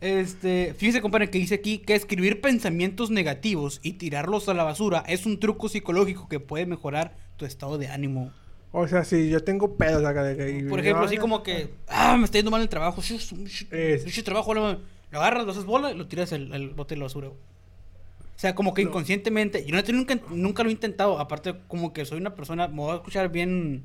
Este, 0.00 0.74
fíjese, 0.74 1.02
compadre, 1.02 1.28
que 1.28 1.38
dice 1.38 1.56
aquí 1.56 1.78
que 1.78 1.94
escribir 1.94 2.40
pensamientos 2.40 3.10
negativos 3.10 3.80
y 3.82 3.94
tirarlos 3.94 4.48
a 4.48 4.54
la 4.54 4.64
basura 4.64 5.04
es 5.06 5.26
un 5.26 5.38
truco 5.38 5.68
psicológico 5.68 6.28
que 6.28 6.40
puede 6.40 6.64
mejorar 6.64 7.14
tu 7.36 7.44
estado 7.44 7.76
de 7.76 7.88
ánimo. 7.88 8.32
O 8.72 8.86
sea, 8.86 9.04
si 9.04 9.28
yo 9.28 9.42
tengo 9.42 9.76
pedos 9.76 10.04
acá 10.04 10.22
de 10.22 10.36
que... 10.36 10.68
Por 10.68 10.80
ejemplo, 10.80 11.04
así 11.04 11.16
como 11.16 11.42
que, 11.42 11.70
ah, 11.88 12.16
me 12.16 12.24
está 12.24 12.38
yendo 12.38 12.50
mal 12.50 12.62
el 12.62 12.68
trabajo, 12.68 13.02
shh, 13.02 14.22
trabajo, 14.24 14.54
lo, 14.54 14.78
lo 15.10 15.18
agarras, 15.18 15.44
lo 15.44 15.52
haces 15.52 15.64
bola 15.64 15.90
y 15.90 15.96
lo 15.96 16.06
tiras 16.06 16.32
al, 16.32 16.52
al 16.52 16.70
bote 16.70 16.94
de 16.94 17.00
la 17.00 17.04
basura. 17.04 17.28
O 17.28 17.34
sea, 18.36 18.54
como 18.54 18.72
que 18.72 18.80
inconscientemente, 18.80 19.66
yo 19.66 19.76
no 19.76 19.82
nunca, 19.92 20.18
nunca 20.30 20.62
lo 20.62 20.70
he 20.70 20.72
intentado, 20.72 21.18
aparte 21.18 21.56
como 21.68 21.92
que 21.92 22.06
soy 22.06 22.18
una 22.18 22.34
persona, 22.34 22.68
me 22.68 22.76
voy 22.76 22.92
a 22.92 22.94
escuchar 22.94 23.30
bien 23.30 23.84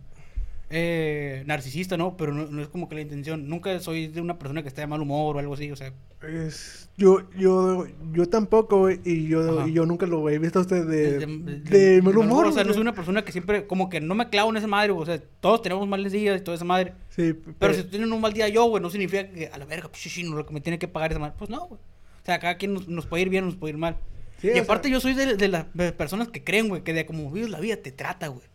eh, 0.77 1.43
narcisista, 1.45 1.95
¿no? 1.95 2.17
Pero 2.17 2.33
no, 2.33 2.47
no 2.47 2.61
es 2.61 2.67
como 2.67 2.89
que 2.89 2.95
la 2.95 3.01
intención, 3.01 3.47
nunca 3.47 3.79
soy 3.79 4.07
de 4.07 4.19
una 4.19 4.37
persona 4.37 4.61
que 4.61 4.67
esté 4.67 4.81
de 4.81 4.87
mal 4.87 4.99
humor 5.01 5.35
o 5.35 5.39
algo 5.39 5.53
así, 5.53 5.71
o 5.71 5.75
sea, 5.77 5.93
Es, 6.27 6.89
yo, 6.97 7.29
yo, 7.37 7.85
yo 8.11 8.27
tampoco, 8.27 8.79
güey, 8.79 8.99
y 9.05 9.27
yo, 9.27 9.65
y 9.67 9.71
yo 9.73 9.85
nunca 9.85 10.05
lo 10.05 10.27
he 10.29 10.37
visto 10.37 10.59
a 10.59 10.63
usted 10.63 10.85
de, 10.85 11.19
de, 11.19 11.25
de, 11.27 11.59
de- 11.95 12.01
mal 12.01 12.17
humor. 12.17 12.47
O 12.47 12.51
sea, 12.51 12.63
no 12.65 12.73
soy 12.73 12.81
una 12.81 12.93
persona 12.93 13.23
que 13.23 13.31
siempre, 13.31 13.67
como 13.67 13.89
que 13.89 14.01
no 14.01 14.15
me 14.15 14.29
clavo 14.29 14.49
en 14.49 14.57
esa 14.57 14.67
madre, 14.67 14.91
güey, 14.91 15.03
o 15.03 15.05
sea, 15.05 15.21
todos 15.39 15.61
tenemos 15.61 15.87
males 15.87 16.11
días 16.11 16.39
y 16.39 16.43
toda 16.43 16.55
esa 16.55 16.65
madre. 16.65 16.93
Sí, 17.09 17.33
Pero 17.33 17.55
pero, 17.57 17.73
si 17.73 17.83
tienen 17.85 18.11
un 18.11 18.19
mal 18.19 18.33
día 18.33 18.49
yo, 18.49 18.65
güey, 18.65 18.83
no 18.83 18.89
significa 18.89 19.29
que 19.29 19.47
a 19.47 19.57
la 19.57 19.65
verga, 19.65 19.87
pues, 19.87 20.01
sí, 20.01 20.23
no, 20.23 20.35
lo 20.35 20.45
que 20.45 20.53
me 20.53 20.59
tiene 20.61 20.77
que 20.77 20.87
pagar 20.89 21.11
esa 21.11 21.19
madre. 21.19 21.35
Pues 21.37 21.49
no, 21.49 21.67
güey. 21.67 21.79
O 21.79 22.25
sea, 22.25 22.39
cada 22.39 22.57
quien 22.57 22.73
nos, 22.73 22.87
nos 22.87 23.05
puede 23.05 23.21
ir 23.23 23.29
bien, 23.29 23.45
nos 23.45 23.55
puede 23.55 23.71
ir 23.73 23.77
mal. 23.77 23.97
Sí, 24.41 24.47
y 24.47 24.49
o 24.49 24.53
sea- 24.55 24.63
aparte 24.63 24.89
yo 24.89 24.99
soy 24.99 25.13
de, 25.13 25.47
las 25.47 25.65
personas 25.93 26.27
que 26.27 26.43
creen, 26.43 26.67
güey, 26.67 26.83
que 26.83 26.91
de 26.91 27.05
como 27.05 27.31
vives 27.31 27.49
la 27.49 27.59
vida 27.61 27.77
te 27.77 27.91
trata, 27.91 28.27
güey. 28.27 28.45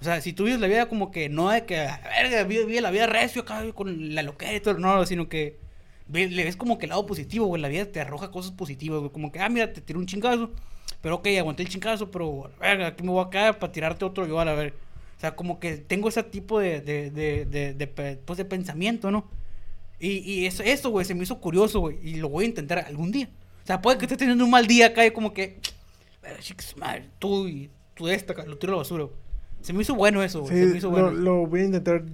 O 0.00 0.04
sea, 0.04 0.20
si 0.20 0.32
tú 0.32 0.44
vives 0.44 0.60
la 0.60 0.66
vida 0.66 0.88
como 0.88 1.10
que 1.10 1.28
no 1.28 1.50
de 1.50 1.64
que, 1.64 1.78
a 1.80 2.00
verga, 2.04 2.44
vive, 2.44 2.66
vive 2.66 2.80
la 2.80 2.90
vida 2.90 3.06
recio 3.06 3.42
acá 3.42 3.64
con 3.72 4.14
la 4.14 4.22
loquera 4.22 4.54
y 4.54 4.60
todo, 4.60 4.78
no, 4.78 5.04
sino 5.06 5.28
que 5.28 5.58
le 6.12 6.44
ves 6.44 6.56
como 6.56 6.78
que 6.78 6.86
el 6.86 6.90
lado 6.90 7.06
positivo, 7.06 7.46
güey, 7.46 7.60
la 7.60 7.68
vida 7.68 7.86
te 7.86 8.00
arroja 8.00 8.30
cosas 8.30 8.52
positivas, 8.52 9.00
güey, 9.00 9.10
como 9.10 9.32
que, 9.32 9.40
ah, 9.40 9.48
mira, 9.48 9.72
te 9.72 9.80
tiró 9.80 9.98
un 9.98 10.06
chingazo, 10.06 10.50
pero 11.00 11.16
ok, 11.16 11.28
aguanté 11.38 11.62
el 11.62 11.68
chingazo, 11.68 12.10
pero, 12.10 12.46
a 12.46 12.60
verga, 12.60 12.88
aquí 12.88 13.02
me 13.02 13.10
voy 13.10 13.24
a 13.24 13.30
caer 13.30 13.58
para 13.58 13.72
tirarte 13.72 14.04
otro 14.04 14.26
yo 14.26 14.38
a 14.38 14.44
la. 14.44 14.54
O 14.54 15.20
sea, 15.20 15.34
como 15.34 15.58
que 15.58 15.78
tengo 15.78 16.08
ese 16.08 16.22
tipo 16.22 16.60
de, 16.60 16.80
de, 16.80 17.10
de, 17.10 17.74
de, 17.74 17.86
pues, 17.86 18.36
de 18.36 18.44
pensamiento, 18.44 19.10
¿no? 19.10 19.26
Y, 19.98 20.18
y 20.18 20.46
eso, 20.46 20.62
eso, 20.62 20.90
güey, 20.90 21.06
se 21.06 21.14
me 21.14 21.22
hizo 21.22 21.40
curioso, 21.40 21.80
güey, 21.80 21.98
y 22.02 22.16
lo 22.16 22.28
voy 22.28 22.44
a 22.44 22.48
intentar 22.48 22.78
algún 22.80 23.12
día. 23.12 23.30
O 23.64 23.66
sea, 23.66 23.80
puede 23.80 23.98
que 23.98 24.04
estés 24.04 24.18
teniendo 24.18 24.44
un 24.44 24.50
mal 24.50 24.66
día 24.66 24.88
acá 24.88 25.06
y 25.06 25.10
como 25.10 25.32
que, 25.32 25.58
"Verga, 26.22 26.38
chicas, 26.40 26.76
madre, 26.76 27.06
tú 27.18 27.48
y 27.48 27.70
tú 27.94 28.08
esta, 28.08 28.34
lo 28.44 28.58
tiro 28.58 28.74
a 28.74 28.76
la 28.76 28.82
basura, 28.82 29.04
güey. 29.04 29.25
Se 29.66 29.72
me 29.72 29.82
hizo 29.82 29.94
bueno 29.94 30.22
eso, 30.22 30.40
güey, 30.42 30.54
se 30.56 30.66
me 30.66 30.76
hizo 30.78 30.86
lo, 30.88 30.92
bueno. 30.92 31.10
lo 31.12 31.46
voy 31.46 31.60
a 31.60 31.64
intentar. 31.64 32.04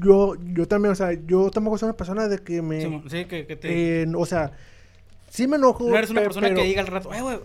Yo, 0.00 0.34
yo 0.54 0.66
también, 0.66 0.92
o 0.92 0.94
sea, 0.96 1.12
yo 1.12 1.50
tampoco 1.50 1.78
soy 1.78 1.86
una 1.88 1.96
persona 1.96 2.26
de 2.26 2.38
que 2.38 2.60
me... 2.62 2.80
Sí, 3.08 3.24
que, 3.26 3.46
que 3.46 3.54
te... 3.56 4.02
eh, 4.02 4.06
o 4.16 4.26
sea, 4.26 4.52
sí 5.30 5.46
me 5.46 5.56
enojo. 5.56 5.88
no 5.88 5.96
eres 5.96 6.10
una 6.10 6.20
pe- 6.22 6.24
persona 6.26 6.48
pero- 6.48 6.60
que 6.60 6.66
diga 6.66 6.80
al 6.80 6.88
rato, 6.88 7.12
eh, 7.14 7.20
güey, 7.22 7.38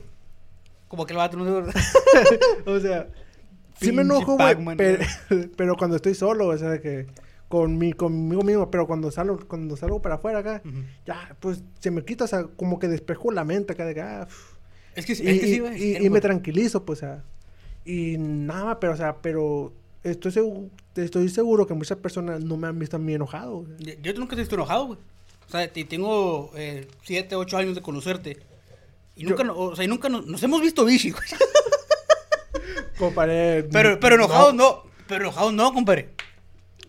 como 0.88 1.06
que 1.06 1.14
el 1.14 1.18
vato 1.18 1.38
no 1.38 1.44
o 2.66 2.80
sea, 2.80 3.10
sí 3.80 3.92
me 3.92 4.02
enojo, 4.04 4.38
güey, 4.38 4.56
pero, 4.78 5.04
pero 5.58 5.76
cuando 5.76 5.98
estoy 5.98 6.16
solo, 6.16 6.48
o 6.48 6.58
sea, 6.58 6.80
que 6.82 7.06
con 7.48 7.78
mi, 7.78 7.94
conmigo 7.94 8.42
mismo, 8.42 8.72
pero 8.72 8.88
cuando 8.88 9.12
salgo, 9.12 9.40
cuando 9.48 9.78
salgo 9.78 10.02
para 10.02 10.16
afuera 10.16 10.40
acá, 10.40 10.62
ya, 11.06 11.36
pues 11.40 11.64
se 11.80 11.92
me 11.92 12.04
quita, 12.04 12.24
o 12.24 12.28
sea, 12.28 12.46
como 12.46 12.80
que 12.80 12.88
despejo 12.88 13.32
la 13.32 13.44
mente 13.44 13.74
acá 13.74 13.86
de 13.86 13.94
que, 13.94 14.02
ah. 14.02 14.28
Es 14.96 15.06
que, 15.06 15.14
sí- 15.14 15.24
y, 15.24 15.28
es 15.30 15.40
que 15.42 15.46
sí, 15.48 15.60
güey. 15.60 15.84
y- 15.84 16.06
y 16.06 16.10
me 16.10 16.22
tranquilizo, 16.22 16.84
pues, 16.86 17.00
o 17.00 17.02
sea, 17.02 17.24
y 17.88 18.18
nada 18.18 18.80
pero, 18.80 18.94
o 18.94 18.98
sea, 18.98 19.18
pero 19.22 19.74
estoy 20.04 20.32
seguro, 20.32 20.70
estoy 20.96 21.30
seguro 21.30 21.66
que 21.66 21.74
muchas 21.74 21.98
personas 21.98 22.42
no 22.44 22.58
me 22.58 22.68
han 22.68 22.78
visto 22.78 22.98
a 22.98 23.00
mí 23.00 23.14
enojado. 23.14 23.66
Yo 24.02 24.14
nunca 24.14 24.36
te 24.36 24.42
he 24.42 24.44
visto 24.44 24.56
enojado, 24.56 24.88
güey. 24.88 25.00
O 25.48 25.50
sea, 25.50 25.72
te- 25.72 25.86
tengo 25.86 26.52
7, 27.04 27.36
8 27.36 27.58
años 27.58 27.76
de 27.76 27.82
conocerte. 27.82 28.38
Y 29.16 29.24
Yo- 29.24 29.30
nunca, 29.30 29.44
no- 29.44 29.58
o 29.58 29.76
sea, 29.76 29.86
y 29.86 29.88
nunca 29.88 30.10
nos, 30.10 30.26
nos 30.28 30.44
hemos 30.44 30.62
visto 30.62 30.84
bichi, 30.86 31.12
güey. 31.12 31.24
Comparé, 32.98 33.64
Pero, 33.72 34.00
pero 34.00 34.16
enojados 34.16 34.54
no. 34.54 34.84
Pero 35.08 35.26
enojados 35.26 35.54
no, 35.54 35.72
compadre. 35.74 36.10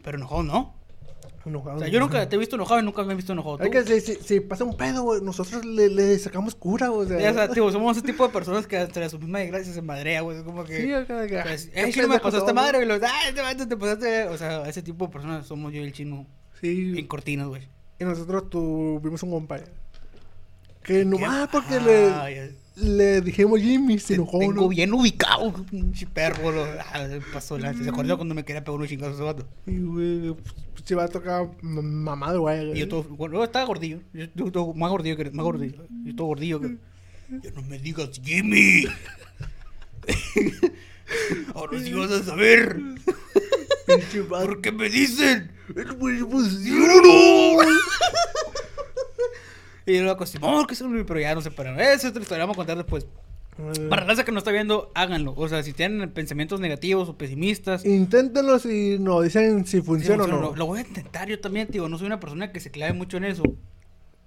Pero 0.02 0.17
enojados 0.19 0.45
no. 0.45 0.75
O 1.57 1.78
sea, 1.78 1.88
yo 1.88 2.00
nunca 2.00 2.28
te 2.28 2.37
he 2.37 2.38
visto 2.38 2.57
enojado 2.57 2.81
y 2.81 2.85
nunca 2.85 3.02
me 3.05 3.12
he 3.12 3.17
visto 3.17 3.33
enojado. 3.33 3.59
¿Tú? 3.59 3.71
que, 3.71 3.83
si, 3.85 4.00
si- 4.00 4.14
si 4.23 4.40
pasa 4.40 4.64
un 4.64 4.76
pedo, 4.76 5.02
güey, 5.02 5.21
nosotros 5.23 5.64
le, 5.64 5.88
le 5.88 6.19
sacamos 6.19 6.55
cura. 6.55 6.90
O 6.90 7.05
sea, 7.07 7.19
Ya, 7.21 7.31
o 7.31 7.35
sea, 7.35 7.49
tío, 7.50 7.71
somos 7.73 7.97
ese 7.97 8.07
tipo 8.07 8.26
de 8.26 8.33
personas 8.33 8.67
que 8.67 8.78
entre 8.81 9.09
su 9.09 9.19
misma 9.19 9.38
desgracia 9.40 9.73
se 9.73 9.83
madrea, 9.83 10.21
güey. 10.23 10.38
Es 10.38 10.43
como 10.45 10.64
que. 10.64 10.83
Sí, 10.83 10.93
acá, 10.93 11.23
acá. 11.23 11.43
pues, 11.45 11.71
eh, 11.75 11.90
chino, 11.93 12.09
me 12.09 12.19
pasó 12.21 12.38
esta 12.38 12.52
madre, 12.52 12.78
güey. 12.78 12.88
Los, 12.88 13.00
ay, 13.02 13.33
te 13.35 13.40
vato, 13.40 13.67
te 13.67 13.76
pasaste. 13.76 14.25
O 14.25 14.37
sea, 14.37 14.69
ese 14.69 14.83
tipo 14.83 15.07
de 15.07 15.12
personas 15.12 15.47
somos 15.47 15.73
yo 15.73 15.81
y 15.81 15.85
el 15.85 15.93
chino 15.93 16.26
Sí. 16.61 16.95
en 16.99 17.07
cortinas, 17.07 17.47
güey. 17.49 17.62
Y 18.00 18.05
nosotros 18.05 18.49
tuvimos 18.50 19.23
un 19.23 19.31
compa. 19.31 19.59
Que 20.83 21.05
nomás 21.05 21.49
porque 21.49 21.75
Ay, 21.75 22.35
le, 22.35 22.55
le 22.80 23.20
dijimos 23.20 23.61
Jimmy, 23.61 23.99
se 23.99 24.14
enojó, 24.14 24.38
tengo 24.38 24.52
¿no? 24.62 24.68
bien 24.68 24.92
ubicado, 24.92 25.52
pinche 25.70 26.06
perro. 26.06 26.52
Lo, 26.52 26.64
ah, 26.64 27.08
pasó 27.32 27.58
la, 27.58 27.75
se 27.75 27.88
acordó 27.88 28.16
cuando 28.16 28.35
me 28.35 28.44
quería 28.44 28.62
pegar 28.62 28.76
unos 28.76 28.88
chingazos 28.88 29.14
ese 29.14 29.25
vato. 29.25 29.49
Y, 29.66 29.78
güey, 29.78 30.35
pues, 30.35 30.85
se 30.85 30.94
va 30.94 31.04
a 31.04 31.08
tocar 31.08 31.50
mamado, 31.62 32.40
güey. 32.42 32.73
Y 32.73 32.80
yo 32.80 32.88
todo, 32.88 33.04
bueno, 33.04 33.37
yo 33.37 33.44
estaba 33.44 33.64
gordillo. 33.64 34.00
Yo, 34.12 34.26
yo 34.35 34.52
todo 34.52 34.75
más 34.75 34.90
gordillo 34.90 35.16
que 35.16 35.30
más 35.30 35.44
gordillo. 35.44 35.87
Yo 36.04 36.16
todo 36.16 36.26
gordillo 36.28 36.61
que. 36.61 36.76
Ya 37.42 37.50
no 37.50 37.62
me 37.62 37.78
digas 37.78 38.20
Jimmy. 38.25 38.87
Ahora 41.54 41.80
sí 41.80 41.92
vas 41.92 42.11
a 42.11 42.23
saber. 42.23 42.80
¿Por 44.28 44.61
qué 44.61 44.73
me 44.73 44.88
dicen? 44.88 45.50
El 45.75 45.97
pues, 45.97 46.64
¡Lloro! 46.64 47.64
Y 49.88 50.00
lo 50.00 50.11
acostumbrado, 50.11 50.66
que 50.66 50.75
son 50.75 51.04
pero 51.07 51.21
ya 51.21 51.35
no 51.35 51.40
se 51.40 51.50
pararon. 51.50 51.80
Esa 51.80 51.95
es 51.95 52.04
otra 52.07 52.23
historia, 52.23 52.45
vamos 52.45 52.57
a 52.57 52.59
contar 52.59 52.76
después. 52.76 53.07
Para 53.88 54.02
la 54.02 54.09
raza 54.09 54.25
que 54.25 54.30
no 54.30 54.38
está 54.38 54.52
viendo, 54.52 54.92
háganlo. 54.95 55.35
O 55.37 55.49
sea, 55.49 55.64
si 55.64 55.73
tienen 55.73 56.11
pensamientos 56.12 56.61
negativos 56.61 57.09
o 57.09 57.18
pesimistas, 57.18 57.85
Inténtenlo 57.85 58.61
si 58.61 58.99
nos 59.00 59.25
dicen 59.25 59.66
si 59.66 59.78
Sí, 59.78 59.83
funciona 59.83 60.25
o 60.25 60.26
no. 60.28 60.40
Lo, 60.40 60.54
lo 60.54 60.66
voy 60.66 60.78
a 60.78 60.83
intentar 60.83 61.26
yo 61.28 61.40
también, 61.40 61.66
tío. 61.66 61.88
No 61.88 61.99
soy 61.99 62.07
una 62.07 62.21
persona 62.21 62.52
que 62.52 62.61
se 62.61 62.71
clave 62.71 62.92
mucho 62.92 63.16
en 63.16 63.25
eso. 63.25 63.42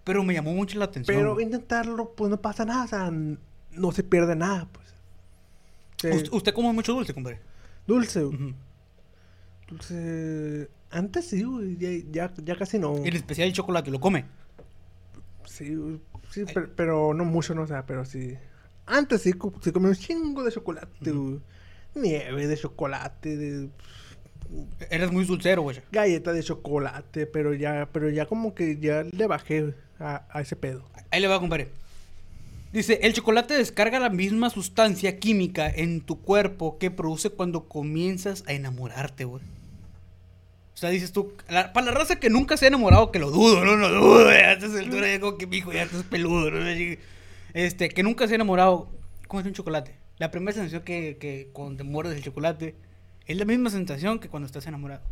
Pero 0.04 0.24
me 0.24 0.34
llamó 0.34 0.54
mucho 0.54 0.78
la 0.80 0.86
atención. 0.86 1.16
Pero 1.16 1.40
intentarlo, 1.40 2.14
pues 2.14 2.30
no 2.30 2.42
pasa 2.42 2.66
nada. 2.66 2.84
O 2.84 2.88
sea, 2.88 3.10
no 3.10 3.92
se 3.94 4.04
pierde 4.04 4.36
nada, 4.36 4.68
pues. 4.72 6.30
Usted 6.32 6.54
come 6.54 6.74
mucho 6.74 6.94
dulce, 6.94 7.14
compadre. 7.14 7.40
Dulce. 7.88 8.26
Dulce. 9.70 10.70
Antes 10.90 11.28
sí, 11.28 11.44
güey. 11.44 11.78
Ya, 11.78 11.90
ya, 12.12 12.34
ya 12.44 12.56
casi 12.58 12.80
no. 12.80 12.98
En 12.98 13.16
especial 13.16 13.48
el 13.48 13.54
chocolate, 13.54 13.92
¿lo 13.92 14.02
come? 14.02 14.26
Sí, 15.46 15.76
sí 16.30 16.44
pero, 16.54 16.70
pero 16.76 17.14
no 17.14 17.26
mucho, 17.26 17.54
no, 17.56 17.64
o 17.64 17.68
sea, 17.68 17.86
pero 17.86 18.06
sí. 18.06 18.38
Antes 18.86 19.22
sí, 19.22 19.34
sí 19.62 19.72
comía 19.72 19.90
un 19.90 19.96
chingo 19.96 20.44
de 20.44 20.52
chocolate, 20.52 21.12
güey. 21.12 21.40
Nieve 21.96 22.48
de 22.48 22.58
chocolate, 22.58 23.36
de 23.38 23.70
Eres 24.90 25.12
muy 25.12 25.26
dulcero, 25.26 25.62
güey. 25.62 25.78
galleta 25.92 26.34
de 26.34 26.44
chocolate, 26.44 27.26
pero 27.26 27.54
ya, 27.54 27.88
pero 27.92 28.10
ya 28.10 28.26
como 28.26 28.54
que 28.54 28.78
ya 28.78 29.04
le 29.04 29.28
bajé 29.28 29.74
a, 30.00 30.26
a 30.30 30.42
ese 30.42 30.56
pedo. 30.56 30.84
Ahí 31.10 31.22
le 31.22 31.28
va, 31.28 31.40
compadre. 31.40 31.70
Dice, 32.74 33.00
el 33.04 33.14
chocolate 33.14 33.54
descarga 33.54 34.00
la 34.00 34.10
misma 34.10 34.50
sustancia 34.50 35.20
química 35.20 35.70
en 35.70 36.02
tu 36.02 36.22
cuerpo 36.22 36.78
que 36.78 36.90
produce 36.90 37.30
cuando 37.30 37.68
comienzas 37.68 38.44
a 38.48 38.54
enamorarte, 38.54 39.26
güey. 39.26 39.44
O 40.82 40.84
sea, 40.84 40.90
dices 40.90 41.12
tú, 41.12 41.34
la- 41.48 41.74
para 41.74 41.86
la 41.86 41.92
raza 41.92 42.16
que 42.20 42.32
nunca 42.32 42.58
se 42.58 42.66
ha 42.66 42.70
enamorado, 42.70 43.12
que 43.12 43.20
lo 43.20 43.30
dudo, 43.30 43.64
no, 43.64 43.78
no 43.78 43.88
dudo, 43.88 44.24
güey, 44.26 44.38
a 44.42 44.54
esta 44.54 44.66
altura 44.80 45.08
ya 45.08 45.20
como 45.20 45.38
que 45.38 45.46
mi 45.46 45.58
hijo 45.58 45.72
ya 45.72 45.84
estás 45.84 46.02
peludo, 46.02 46.50
¿no? 46.50 46.60
Este, 47.54 47.90
que 47.90 48.02
nunca 48.02 48.26
se 48.28 48.34
ha 48.34 48.36
enamorado, 48.36 48.90
cómete 49.28 49.50
un 49.50 49.54
chocolate. 49.54 49.94
La 50.18 50.32
primera 50.32 50.54
sensación 50.54 50.82
que, 50.82 51.18
que 51.20 51.50
cuando 51.54 51.78
te 51.78 51.84
muerdes 51.84 52.16
el 52.18 52.24
chocolate 52.24 52.74
es 53.28 53.38
la 53.38 53.46
misma 53.46 53.70
sensación 53.70 54.18
que 54.18 54.28
cuando 54.28 54.48
estás 54.48 54.66
enamorado. 54.66 55.04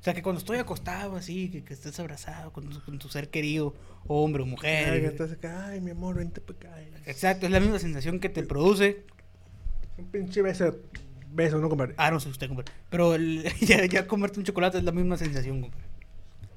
O 0.00 0.04
sea, 0.04 0.12
que 0.12 0.22
cuando 0.22 0.40
estoy 0.40 0.58
acostado 0.58 1.16
así, 1.16 1.48
que, 1.48 1.64
que 1.64 1.72
estés 1.72 1.98
abrazado 1.98 2.52
con, 2.52 2.68
tu- 2.68 2.84
con 2.84 2.98
tu 2.98 3.08
ser 3.08 3.30
querido, 3.30 3.74
hombre 4.06 4.42
o 4.42 4.46
mujer. 4.46 4.90
Ay, 4.92 5.00
que 5.00 5.06
estás 5.06 5.32
acá, 5.32 5.68
ay, 5.68 5.80
mi 5.80 5.92
amor, 5.92 6.16
vente 6.16 6.42
para 6.42 6.58
acá. 6.74 6.82
Exacto, 7.06 7.46
es 7.46 7.52
la 7.52 7.60
misma 7.60 7.78
sensación 7.78 8.20
que 8.20 8.28
te 8.28 8.42
produce. 8.42 9.06
Un 9.96 10.10
pinche 10.10 10.42
beso, 10.42 10.76
beso, 11.34 11.58
¿no, 11.58 11.68
compadre? 11.68 11.94
Ah, 11.96 12.10
no 12.10 12.20
sé 12.20 12.28
usted, 12.28 12.48
compadre. 12.48 12.72
Pero 12.90 13.14
el- 13.14 13.44
ya, 13.60 13.84
ya 13.86 14.06
comerte 14.06 14.38
un 14.38 14.44
chocolate 14.44 14.78
es 14.78 14.84
la 14.84 14.92
misma 14.92 15.16
sensación, 15.16 15.60
compadre. 15.62 15.84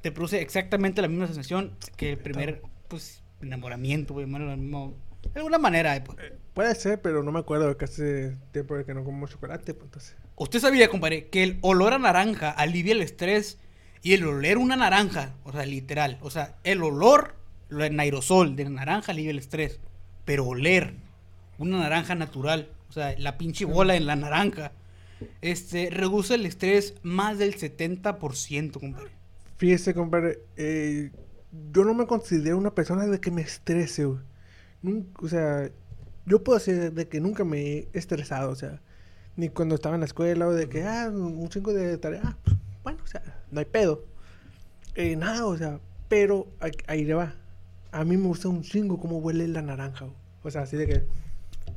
Te 0.01 0.11
produce 0.11 0.41
exactamente 0.41 1.01
la 1.01 1.07
misma 1.07 1.25
sensación 1.27 1.73
que 1.97 2.11
el 2.11 2.17
primer, 2.19 2.61
pues, 2.87 3.23
enamoramiento, 3.41 4.13
güey. 4.13 4.25
Misma- 4.27 4.91
de 5.33 5.39
alguna 5.39 5.57
manera, 5.57 5.95
eh, 5.95 6.01
pues. 6.01 6.17
Puede 6.53 6.75
ser, 6.75 7.01
pero 7.01 7.23
no 7.23 7.31
me 7.31 7.39
acuerdo 7.39 7.75
que 7.77 7.85
hace 7.85 8.37
tiempo 8.51 8.75
que 8.85 8.93
no 8.93 9.03
como 9.03 9.27
chocolate, 9.27 9.73
pues 9.73 9.85
entonces. 9.85 10.15
Usted 10.35 10.59
sabía, 10.59 10.89
compadre, 10.89 11.27
que 11.29 11.43
el 11.43 11.57
olor 11.61 11.93
a 11.93 11.97
naranja 11.97 12.51
alivia 12.51 12.93
el 12.93 13.01
estrés 13.01 13.57
y 14.03 14.13
el 14.13 14.25
oler 14.25 14.57
una 14.57 14.75
naranja, 14.75 15.33
o 15.43 15.51
sea, 15.51 15.65
literal. 15.65 16.17
O 16.21 16.29
sea, 16.29 16.55
el 16.63 16.83
olor, 16.83 17.35
lo- 17.69 17.83
el 17.83 17.99
aerosol 17.99 18.55
de 18.55 18.69
naranja 18.69 19.11
alivia 19.11 19.31
el 19.31 19.39
estrés. 19.39 19.79
Pero 20.25 20.45
oler 20.45 20.93
una 21.57 21.79
naranja 21.79 22.13
natural, 22.15 22.69
sea, 22.95 23.15
la 23.17 23.37
pinche 23.37 23.65
bola 23.65 23.95
en 23.95 24.05
la 24.05 24.15
naranja, 24.15 24.71
este, 25.41 25.89
reduce 25.89 26.35
el 26.35 26.45
estrés 26.45 26.95
más 27.03 27.37
del 27.37 27.55
70%, 27.55 28.79
compadre. 28.79 29.11
Fíjese, 29.57 29.93
compadre, 29.93 30.39
eh, 30.57 31.11
yo 31.71 31.83
no 31.85 31.93
me 31.93 32.07
considero 32.07 32.57
una 32.57 32.73
persona 32.73 33.05
de 33.07 33.19
que 33.19 33.31
me 33.31 33.41
estrese, 33.41 34.05
güey. 34.05 34.19
O 35.21 35.27
sea, 35.27 35.69
yo 36.25 36.43
puedo 36.43 36.59
decir 36.59 36.93
de 36.93 37.07
que 37.07 37.19
nunca 37.19 37.43
me 37.43 37.59
he 37.59 37.89
estresado, 37.93 38.51
o 38.51 38.55
sea, 38.55 38.81
ni 39.35 39.49
cuando 39.49 39.75
estaba 39.75 39.95
en 39.95 40.01
la 40.01 40.05
escuela 40.05 40.47
o 40.47 40.53
de 40.53 40.69
que, 40.69 40.83
ah, 40.83 41.09
un 41.09 41.47
chingo 41.49 41.73
de 41.73 41.97
tarea, 41.97 42.21
ah, 42.23 42.37
pues, 42.43 42.57
bueno, 42.83 42.99
o 43.03 43.07
sea, 43.07 43.21
no 43.51 43.59
hay 43.59 43.65
pedo. 43.65 44.05
Eh, 44.95 45.15
nada, 45.15 45.45
o 45.45 45.57
sea, 45.57 45.79
pero 46.07 46.47
ahí, 46.59 46.71
ahí 46.87 47.03
le 47.03 47.13
va. 47.15 47.35
A 47.91 48.03
mí 48.03 48.17
me 48.17 48.27
gusta 48.27 48.49
un 48.49 48.61
chingo 48.61 48.99
cómo 48.99 49.17
huele 49.19 49.47
la 49.47 49.61
naranja, 49.61 50.05
güey. 50.05 50.17
O 50.43 50.51
sea, 50.51 50.61
así 50.61 50.77
de 50.77 50.85
que 50.85 51.03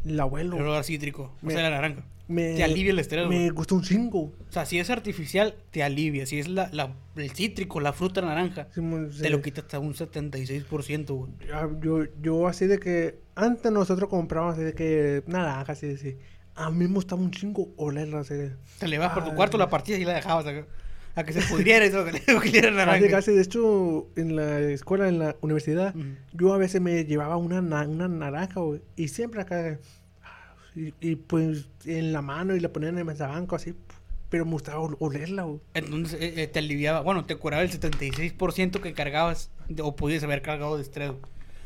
la 0.05 0.25
huelo. 0.27 0.57
El 0.57 0.63
olor 0.63 0.85
cítrico, 0.85 1.35
o 1.43 1.47
Me- 1.47 1.53
sea, 1.53 1.63
la 1.63 1.71
naranja. 1.71 2.05
me, 2.29 2.55
te 2.55 2.65
alivia 2.65 2.93
el 2.93 2.99
estrés, 2.99 3.27
Me 3.29 3.51
gusta 3.51 3.75
un 3.75 3.83
chingo. 3.83 4.21
O 4.21 4.33
sea, 4.51 4.65
si 4.67 4.79
es 4.79 4.91
artificial, 4.91 5.55
te 5.71 5.83
alivia. 5.83 6.27
Si 6.27 6.39
es 6.39 6.49
la, 6.49 6.69
la- 6.73 6.95
el 7.17 7.31
cítrico, 7.31 7.81
la 7.81 7.93
fruta 7.93 8.21
naranja, 8.21 8.69
Sí, 8.75 8.81
te 9.21 9.31
lo 9.31 9.41
quita 9.43 9.61
hasta 9.63 9.79
un 9.79 9.95
76%, 9.95 11.15
güey. 11.15 11.33
Ah, 11.53 11.69
Yo, 11.81 12.05
yo 12.21 12.47
así 12.49 12.67
de 12.67 12.79
que 12.79 13.19
antes 13.35 13.71
nosotros 13.73 14.09
comprábamos 14.09 14.55
así 14.55 14.63
de 14.65 14.75
que 14.75 15.23
naranja, 15.27 15.73
así 15.73 15.87
de 15.87 15.95
así. 15.95 16.17
A 16.55 16.71
mí 16.71 16.89
me 16.89 16.95
gustaba 16.95 17.23
un 17.23 17.31
chingo 17.31 17.69
olerla 17.77 18.21
así 18.21 18.35
de. 18.35 18.53
Te 18.81 18.89
le 18.89 18.99
vas 18.99 19.13
por 19.13 19.25
tu 19.25 19.31
Ay. 19.31 19.37
cuarto, 19.37 19.59
la 19.59 19.69
partías 19.71 19.99
y 20.01 20.05
la 20.05 20.15
dejabas 20.15 20.45
a, 20.47 20.53
a 21.19 21.25
que 21.25 21.33
se 21.33 21.41
pudriera 21.43 21.91
todo, 21.91 22.07
que 22.41 22.63
le 22.63 22.71
naranja. 22.71 23.09
Casi, 23.11 23.33
de 23.33 23.43
hecho, 23.43 24.07
en 24.17 24.37
la 24.37 24.61
escuela, 24.61 25.09
en 25.09 25.19
la 25.19 25.37
universidad, 25.41 25.95
Ujú. 25.97 26.07
yo 26.33 26.53
a 26.55 26.59
veces 26.59 26.81
me 26.81 27.05
llevaba 27.05 27.37
una, 27.37 27.61
na- 27.61 27.89
una 27.89 28.09
naranja, 28.09 28.61
y 28.97 29.09
siempre 29.09 29.41
acá, 29.41 29.79
y, 30.77 30.95
y, 31.01 31.17
pues 31.17 31.67
en 31.85 32.13
la 32.13 32.23
mano 32.23 32.55
y 32.55 32.61
la 32.61 32.69
ponía 32.73 32.91
en 32.91 32.99
el 32.99 33.05
mesabanco 33.05 33.57
así, 33.57 33.75
pero 34.31 34.45
me 34.45 34.53
gustaba 34.53 34.81
ol- 34.81 34.97
olerla. 35.01 35.47
Entonces 35.75 36.21
eh, 36.21 36.35
eh, 36.43 36.47
te 36.47 36.59
aliviaba, 36.61 37.01
bueno, 37.01 37.25
te 37.25 37.35
curaba 37.37 37.63
el 37.63 37.71
76% 37.71 38.81
que 38.81 38.93
cargabas 38.93 39.51
o 39.83 39.97
pudieras 39.97 40.25
haber 40.25 40.43
cargado 40.43 40.77
de 40.77 40.83
estrés. 40.83 41.13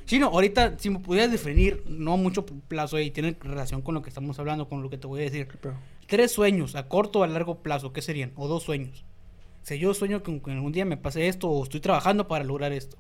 Sí, 0.07 0.19
no, 0.19 0.29
ahorita, 0.29 0.79
si 0.79 0.91
me 0.91 0.99
pudieras 0.99 1.31
definir, 1.31 1.83
no 1.87 2.15
a 2.15 2.17
mucho 2.17 2.45
plazo 2.47 2.99
y 2.99 3.11
tiene 3.11 3.37
relación 3.41 3.83
con 3.83 3.95
lo 3.95 4.03
que 4.03 4.09
estamos 4.09 4.39
hablando, 4.39 4.69
con 4.69 4.83
lo 4.83 4.91
que 4.91 4.99
te 4.99 5.07
voy 5.07 5.21
a 5.21 5.25
decir. 5.25 5.49
Pero, 5.61 5.75
Tres 6.09 6.33
sueños, 6.33 6.75
a 6.75 6.89
corto 6.89 7.21
o 7.21 7.23
a 7.25 7.27
largo 7.29 7.63
plazo, 7.63 7.93
¿qué 7.93 8.03
serían? 8.03 8.33
O 8.37 8.49
dos 8.49 8.63
sueños. 8.65 9.05
O 9.63 9.67
sea, 9.67 9.77
yo 9.77 9.95
sueño 9.95 10.23
que, 10.23 10.41
que 10.43 10.51
algún 10.53 10.73
día 10.73 10.85
me 10.85 10.97
pase 10.97 11.29
esto, 11.29 11.49
o 11.51 11.63
estoy 11.63 11.81
trabajando 11.81 12.29
para 12.29 12.45
lograr 12.45 12.73
esto. 12.73 12.99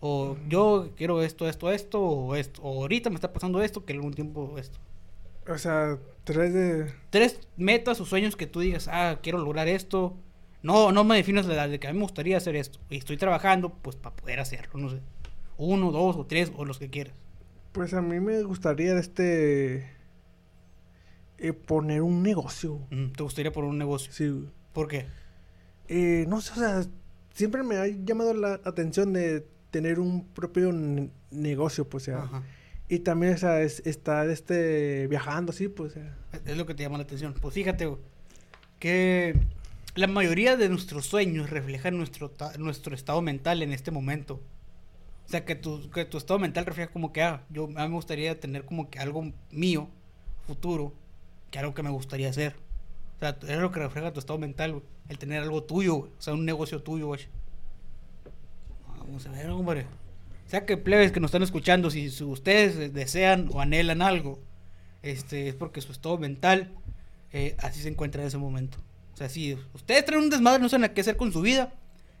O 0.00 0.36
yo 0.48 0.92
quiero 0.96 1.22
esto, 1.22 1.48
esto, 1.48 1.70
esto, 1.72 2.00
o 2.02 2.34
esto. 2.36 2.62
O 2.62 2.82
ahorita 2.82 3.10
me 3.10 3.16
está 3.16 3.32
pasando 3.32 3.62
esto, 3.62 3.84
que 3.84 3.92
algún 3.94 4.14
tiempo 4.14 4.58
esto. 4.58 4.78
o 5.48 5.58
sea, 5.58 5.98
tres 6.24 6.52
de... 6.54 6.92
Tres 7.10 7.40
metas 7.56 8.00
o 8.00 8.04
sueños 8.06 8.36
que 8.36 8.46
tú 8.46 8.60
digas, 8.60 8.88
ah, 8.88 9.18
quiero 9.22 9.38
lograr 9.38 9.68
esto. 9.68 10.16
No, 10.62 10.92
no 10.92 11.04
me 11.04 11.16
definas 11.16 11.46
la 11.46 11.54
edad 11.54 11.68
de 11.68 11.78
que 11.78 11.88
a 11.88 11.92
mí 11.92 11.98
me 11.98 12.04
gustaría 12.04 12.36
hacer 12.36 12.56
esto. 12.56 12.80
Y 12.90 12.96
estoy 12.98 13.16
trabajando, 13.16 13.70
pues, 13.82 13.96
para 13.96 14.16
poder 14.16 14.40
hacerlo, 14.40 14.78
no 14.80 14.90
sé. 14.90 15.00
Uno, 15.56 15.92
dos 15.92 16.16
o 16.16 16.26
tres, 16.26 16.52
o 16.56 16.64
los 16.64 16.78
que 16.78 16.90
quieras. 16.90 17.14
Pues 17.72 17.94
a 17.94 18.02
mí 18.02 18.18
me 18.20 18.42
gustaría 18.42 18.98
este... 18.98 19.96
eh, 21.38 21.52
poner 21.52 22.02
un 22.02 22.22
negocio. 22.22 22.86
Mm, 22.90 23.12
¿Te 23.12 23.22
gustaría 23.22 23.52
poner 23.52 23.70
un 23.70 23.78
negocio? 23.78 24.12
Sí. 24.12 24.48
¿Por 24.72 24.88
qué? 24.88 25.06
Eh, 25.88 26.24
no 26.28 26.40
sé, 26.40 26.52
o 26.52 26.56
sea, 26.56 26.82
siempre 27.34 27.62
me 27.62 27.76
ha 27.76 27.86
llamado 27.86 28.34
la 28.34 28.60
atención 28.64 29.12
de 29.12 29.46
tener 29.70 29.98
un 30.00 30.24
propio 30.26 30.72
ne- 30.72 31.10
negocio, 31.30 31.88
pues, 31.88 32.04
o 32.04 32.06
sea. 32.06 32.18
Ajá. 32.22 32.42
Y 32.88 33.00
también, 33.00 33.34
o 33.34 33.38
sea, 33.38 33.60
es- 33.62 33.82
estar 33.86 34.28
este, 34.30 35.06
viajando, 35.08 35.52
sí, 35.52 35.68
pues, 35.68 35.92
o 35.92 35.94
sea. 35.94 36.16
Es 36.44 36.56
lo 36.56 36.66
que 36.66 36.74
te 36.74 36.82
llama 36.82 36.98
la 36.98 37.04
atención. 37.04 37.34
Pues 37.40 37.54
fíjate, 37.54 37.86
güey, 37.86 38.00
que 38.78 39.34
la 39.94 40.06
mayoría 40.06 40.56
de 40.56 40.68
nuestros 40.68 41.06
sueños 41.06 41.50
reflejan 41.50 41.96
nuestro, 41.96 42.32
nuestro 42.58 42.94
estado 42.94 43.22
mental 43.22 43.62
en 43.62 43.72
este 43.72 43.90
momento. 43.90 44.40
O 45.26 45.28
sea, 45.28 45.44
que 45.44 45.56
tu, 45.56 45.90
que 45.90 46.04
tu 46.04 46.18
estado 46.18 46.38
mental 46.38 46.66
refleja 46.66 46.92
como 46.92 47.12
que, 47.12 47.22
ah, 47.22 47.42
yo 47.50 47.64
a 47.64 47.66
mí 47.66 47.74
me 47.74 47.88
gustaría 47.88 48.38
tener 48.38 48.64
como 48.64 48.90
que 48.90 48.98
algo 49.00 49.32
mío, 49.50 49.88
futuro, 50.46 50.92
que 51.50 51.58
algo 51.58 51.74
que 51.74 51.82
me 51.82 51.90
gustaría 51.90 52.28
hacer. 52.30 52.54
O 53.16 53.18
sea, 53.18 53.36
es 53.48 53.58
lo 53.58 53.70
que 53.70 53.80
refleja 53.80 54.12
tu 54.12 54.20
estado 54.20 54.38
mental, 54.38 54.72
güey. 54.72 54.84
El 55.08 55.18
tener 55.18 55.42
algo 55.42 55.62
tuyo, 55.62 55.94
güey. 55.94 56.12
O 56.18 56.22
sea, 56.22 56.34
un 56.34 56.44
negocio 56.44 56.82
tuyo, 56.82 57.06
güey. 57.06 57.20
Vamos 58.98 59.26
a 59.26 59.30
ver, 59.30 59.48
hombre. 59.50 59.86
O 60.46 60.50
sea, 60.50 60.66
que 60.66 60.76
plebes 60.76 61.12
que 61.12 61.20
nos 61.20 61.28
están 61.28 61.42
escuchando, 61.42 61.90
si 61.90 62.08
ustedes 62.22 62.92
desean 62.92 63.48
o 63.52 63.60
anhelan 63.60 64.02
algo, 64.02 64.38
este, 65.02 65.48
es 65.48 65.54
porque 65.54 65.80
su 65.80 65.92
estado 65.92 66.18
mental 66.18 66.72
eh, 67.32 67.56
así 67.58 67.80
se 67.80 67.88
encuentra 67.88 68.22
en 68.22 68.28
ese 68.28 68.38
momento. 68.38 68.78
O 69.14 69.16
sea, 69.16 69.28
si 69.28 69.58
ustedes 69.72 70.04
traen 70.04 70.24
un 70.24 70.30
desmadre, 70.30 70.62
no 70.62 70.68
saben 70.68 70.92
qué 70.92 71.00
hacer 71.00 71.16
con 71.16 71.32
su 71.32 71.40
vida, 71.40 71.72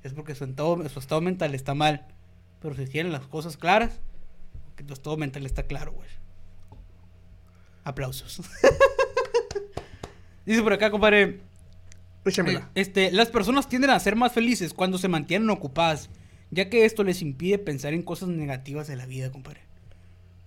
es 0.02 0.14
porque 0.14 0.34
su 0.34 0.44
estado, 0.44 0.88
su 0.88 0.98
estado 0.98 1.20
mental 1.20 1.54
está 1.54 1.74
mal. 1.74 2.06
Pero 2.60 2.74
si 2.74 2.86
tienen 2.86 3.12
las 3.12 3.26
cosas 3.26 3.56
claras, 3.56 4.00
que 4.76 4.82
tu 4.82 4.94
estado 4.94 5.16
mental 5.16 5.44
está 5.46 5.64
claro, 5.64 5.92
güey. 5.92 6.08
Aplausos. 7.84 8.40
Dice 10.46 10.62
por 10.62 10.72
acá, 10.72 10.90
compadre. 10.90 11.40
Échamela. 12.24 12.60
eh, 12.74 12.80
Este, 12.80 13.12
las 13.12 13.28
personas 13.28 13.68
tienden 13.68 13.90
a 13.90 14.00
ser 14.00 14.16
más 14.16 14.32
felices 14.32 14.72
cuando 14.72 14.98
se 14.98 15.08
mantienen 15.08 15.50
ocupadas, 15.50 16.08
ya 16.50 16.68
que 16.70 16.84
esto 16.84 17.04
les 17.04 17.20
impide 17.22 17.58
pensar 17.58 17.92
en 17.94 18.02
cosas 18.02 18.28
negativas 18.30 18.86
de 18.88 18.96
la 18.96 19.06
vida, 19.06 19.30
compadre. 19.30 19.60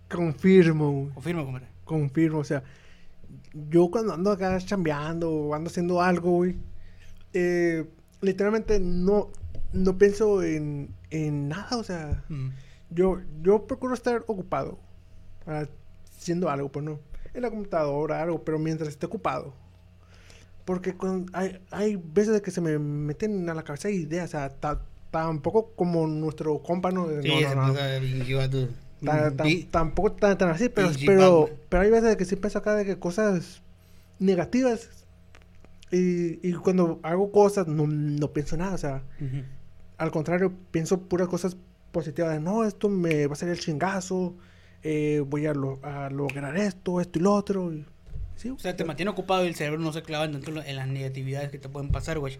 Confirmo, 0.10 0.92
güey. 0.92 1.14
Confirma, 1.14 1.44
compadre. 1.46 1.68
Confirmo, 1.86 2.40
o 2.40 2.44
sea, 2.44 2.64
yo 3.70 3.90
cuando 3.92 4.14
ando 4.14 4.32
acá 4.32 4.58
chambeando 4.60 5.32
o 5.32 5.56
ando 5.56 5.70
haciendo 5.70 6.02
algo, 6.02 6.32
güey, 6.32 6.56
eh, 7.34 7.86
literalmente 8.22 8.80
no, 8.80 9.30
no 9.72 9.98
pienso 9.98 10.44
en, 10.44 10.90
en 11.12 11.48
nada, 11.50 11.78
o 11.78 11.84
sea, 11.84 12.24
Mm. 12.30 12.50
yo, 12.90 13.20
yo 13.42 13.68
procuro 13.68 13.94
estar 13.94 14.24
ocupado, 14.28 14.80
ah, 15.48 15.66
haciendo 16.18 16.50
algo, 16.50 16.70
pues 16.72 16.84
no, 16.86 17.00
en 17.34 17.42
la 17.42 17.50
computadora, 17.50 18.22
algo, 18.22 18.44
pero 18.44 18.60
mientras 18.60 18.90
esté 18.90 19.06
ocupado. 19.06 19.54
Porque 20.70 20.94
cuando 20.96 21.32
hay, 21.36 21.60
hay 21.72 21.96
veces 21.96 22.32
de 22.36 22.42
que 22.44 22.52
se 22.52 22.62
me 22.62 22.78
meten 22.78 23.50
a 23.50 23.56
la 23.56 23.64
cabeza 23.64 23.90
ideas, 23.90 24.26
o 24.30 24.32
sea, 24.34 24.50
ta- 24.50 24.84
tampoco 25.10 25.72
como 25.76 26.06
nuestro 26.06 26.62
compa, 26.62 26.92
¿no? 26.92 27.08
Sí, 27.24 27.28
No, 29.02 29.12
no, 29.34 29.44
tampoco 29.72 30.12
tan, 30.12 30.38
tan 30.38 30.50
así, 30.50 30.70
pero, 30.70 30.90
pero, 31.08 31.50
pero 31.70 31.82
hay 31.82 31.90
veces 31.90 32.16
que 32.18 32.26
sí 32.26 32.36
pienso 32.36 32.60
acá 32.60 32.76
de 32.76 32.86
que 32.86 33.00
cosas 33.00 33.64
negativas. 34.20 34.90
Y, 35.92 36.48
y 36.48 36.54
cuando 36.54 37.00
hago 37.02 37.32
cosas 37.32 37.66
no, 37.68 37.88
no 37.88 38.32
pienso 38.32 38.56
nada, 38.56 38.76
o 38.76 38.78
sea, 38.78 39.02
al 39.98 40.12
contrario, 40.12 40.54
pienso 40.70 41.00
puras 41.02 41.28
cosas 41.30 41.58
positivas. 41.92 42.34
De, 42.34 42.40
no, 42.40 42.64
esto 42.64 42.90
me 42.90 43.26
va 43.26 43.34
a 43.34 43.36
salir 43.36 43.56
el 43.56 43.60
chingazo, 43.60 44.36
eh, 44.84 45.24
voy 45.26 45.48
a, 45.48 45.54
lo- 45.56 45.80
a 45.82 46.12
lograr 46.12 46.56
esto, 46.58 47.02
esto 47.02 47.18
y 47.18 47.24
lo 47.24 47.34
otro. 47.34 47.74
y- 47.74 47.88
sí, 48.40 48.50
O 48.50 48.58
sea, 48.60 48.76
te 48.76 48.86
mantiene 48.86 49.12
ocupado 49.12 49.44
y 49.44 49.48
el 49.48 49.56
cerebro 49.56 49.80
no 49.80 49.92
se 49.94 50.02
clava 50.02 50.26
en 50.26 50.32
tanto 50.34 50.62
en 50.64 50.76
las 50.76 50.88
negatividades 50.88 51.50
que 51.52 51.60
te 51.60 51.70
pueden 51.70 51.92
pasar, 51.92 52.20
güey. 52.20 52.40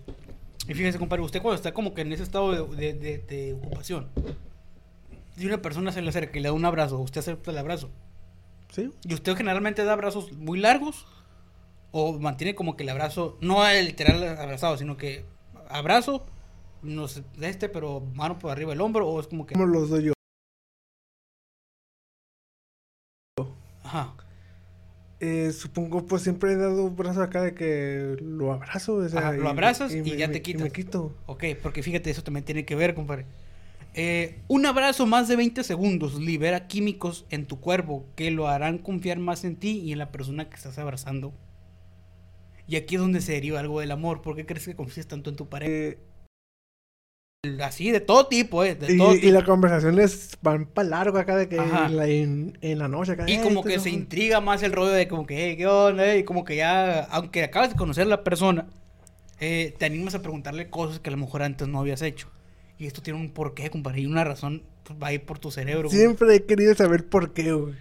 Y 0.68 0.74
fíjese, 0.74 0.98
compadre, 1.00 1.24
usted 1.24 1.42
cuando 1.42 1.56
está 1.56 1.74
como 1.74 1.94
que 1.94 2.02
en 2.02 2.14
ese 2.14 2.24
estado 2.24 2.52
de, 2.68 2.76
de- 2.76 2.94
de- 2.94 3.18
de 3.20 3.54
ocupación, 3.54 4.08
si 5.36 5.46
una 5.48 5.62
persona 5.62 5.92
se 5.92 6.02
le 6.02 6.10
acerca 6.10 6.38
y 6.38 6.42
le 6.42 6.50
da 6.50 6.54
un 6.54 6.66
abrazo, 6.66 7.00
usted 7.00 7.20
acepta 7.20 7.52
el 7.52 7.58
abrazo. 7.58 7.90
sí. 8.72 8.92
¿Y 9.04 9.14
usted 9.14 9.36
generalmente 9.36 9.84
da 9.84 9.94
abrazos 9.94 10.32
muy 10.34 10.60
largos? 10.60 11.06
¿O 11.92 12.20
mantiene 12.20 12.54
como 12.56 12.76
que 12.78 12.84
el 12.84 12.90
abrazo, 12.90 13.38
no 13.42 13.68
el 13.68 13.86
literal 13.88 14.38
abrazado, 14.38 14.78
sino 14.78 14.96
que 14.96 15.26
abrazo, 15.70 16.26
no 16.84 17.08
sé, 17.08 17.24
este, 17.42 17.68
pero 17.68 18.02
mano 18.14 18.38
por 18.38 18.52
arriba 18.52 18.72
del 18.72 18.82
hombro? 18.82 19.08
¿O 19.08 19.20
es 19.20 19.28
como 19.28 19.46
que... 19.48 19.54
¿Cómo 19.54 19.66
los 19.66 19.90
doy 19.90 20.04
yo? 20.06 20.14
Ajá. 23.84 24.14
Eh, 25.22 25.52
supongo, 25.52 26.06
pues 26.06 26.22
siempre 26.24 26.54
he 26.54 26.56
dado 26.56 26.90
brazos 26.92 27.22
acá 27.22 27.42
de 27.42 27.54
que 27.54 28.16
lo 28.22 28.54
abrazo. 28.54 28.96
o 28.96 29.10
sea, 29.10 29.20
Ajá, 29.20 29.32
lo 29.34 29.50
abrazas 29.50 29.94
y 29.94 30.02
me- 30.02 30.16
ya 30.16 30.32
te 30.32 30.42
quitas. 30.42 30.62
me 30.64 30.72
quito. 30.72 31.16
Ok, 31.26 31.44
porque 31.62 31.84
fíjate, 31.84 32.10
eso 32.10 32.24
también 32.24 32.46
tiene 32.46 32.64
que 32.66 32.76
ver, 32.76 32.96
compadre. 32.96 33.26
Eh, 33.96 34.40
un 34.48 34.66
abrazo 34.66 35.06
más 35.08 35.28
de 35.28 35.36
20 35.36 35.64
segundos 35.64 36.16
libera 36.22 36.68
químicos 36.68 37.26
en 37.32 37.46
tu 37.48 37.60
cuerpo 37.60 38.06
que 38.16 38.32
lo 38.32 38.48
harán 38.48 38.78
confiar 38.78 39.20
más 39.20 39.44
en 39.44 39.56
ti 39.58 39.80
y 39.80 39.92
en 39.92 39.98
la 39.98 40.12
persona 40.12 40.48
que 40.50 40.56
estás 40.56 40.78
abrazando. 40.78 41.34
Y 42.68 42.76
aquí 42.76 42.96
es 42.96 43.02
donde 43.02 43.20
se 43.20 43.32
deriva 43.34 43.60
algo 43.60 43.80
del 43.82 43.92
amor. 43.92 44.22
¿Por 44.22 44.36
qué 44.36 44.46
crees 44.46 44.66
que 44.66 44.76
confías 44.76 45.08
tanto 45.08 45.32
en 45.32 45.36
tu 45.36 45.50
pareja? 45.50 45.72
Eh, 45.72 45.98
Así, 47.64 47.90
de 47.92 48.02
todo 48.02 48.28
tipo, 48.28 48.66
¿eh? 48.66 48.76
De 48.76 48.94
Y, 48.94 48.98
todo 48.98 49.16
y 49.16 49.22
tipo. 49.22 49.32
las 49.34 49.44
conversaciones 49.46 50.38
van 50.42 50.66
para 50.66 50.90
largo 50.90 51.18
acá 51.20 51.38
de 51.38 51.48
que 51.48 51.56
en 51.56 51.96
la, 51.96 52.06
en, 52.06 52.58
en 52.60 52.78
la 52.80 52.90
noche 52.90 53.14
acá. 53.14 53.24
Y 53.30 53.36
"Eh, 53.36 53.42
como 53.42 53.64
que 53.64 53.78
no- 53.78 53.82
se 53.82 53.90
intriga 53.92 54.42
más 54.42 54.62
el 54.62 54.74
rollo 54.74 54.92
de 54.92 55.08
como 55.08 55.26
que, 55.26 55.38
"Hey, 55.48 55.56
¿qué 55.56 55.66
onda? 55.66 56.18
Y 56.18 56.26
como 56.26 56.44
que 56.44 56.58
ya, 56.58 57.00
aunque 57.06 57.46
acabas 57.46 57.70
de 57.70 57.76
conocer 57.78 58.04
a 58.04 58.10
la 58.10 58.26
persona, 58.26 58.68
eh, 59.40 59.74
te 59.80 59.86
animas 59.86 60.16
a 60.16 60.22
preguntarle 60.22 60.70
cosas 60.70 61.00
que 61.00 61.08
a 61.10 61.12
lo 61.12 61.18
mejor 61.18 61.42
antes 61.42 61.66
no 61.70 61.80
habías 61.80 62.02
hecho. 62.02 62.28
Y 62.78 62.88
esto 62.88 63.02
tiene 63.02 63.18
un 63.18 63.30
porqué, 63.32 63.70
compadre, 63.70 64.02
y 64.02 64.06
una 64.06 64.26
razón 64.26 64.64
pues, 64.84 65.00
va 65.02 65.08
a 65.08 65.14
ir 65.14 65.24
por 65.26 65.40
tu 65.40 65.50
cerebro. 65.50 65.88
güey. 65.88 65.98
Siempre 65.98 66.36
he 66.36 66.46
querido 66.46 66.76
saber 66.76 67.08
por 67.08 67.32
qué, 67.34 67.54
güey. 67.54 67.74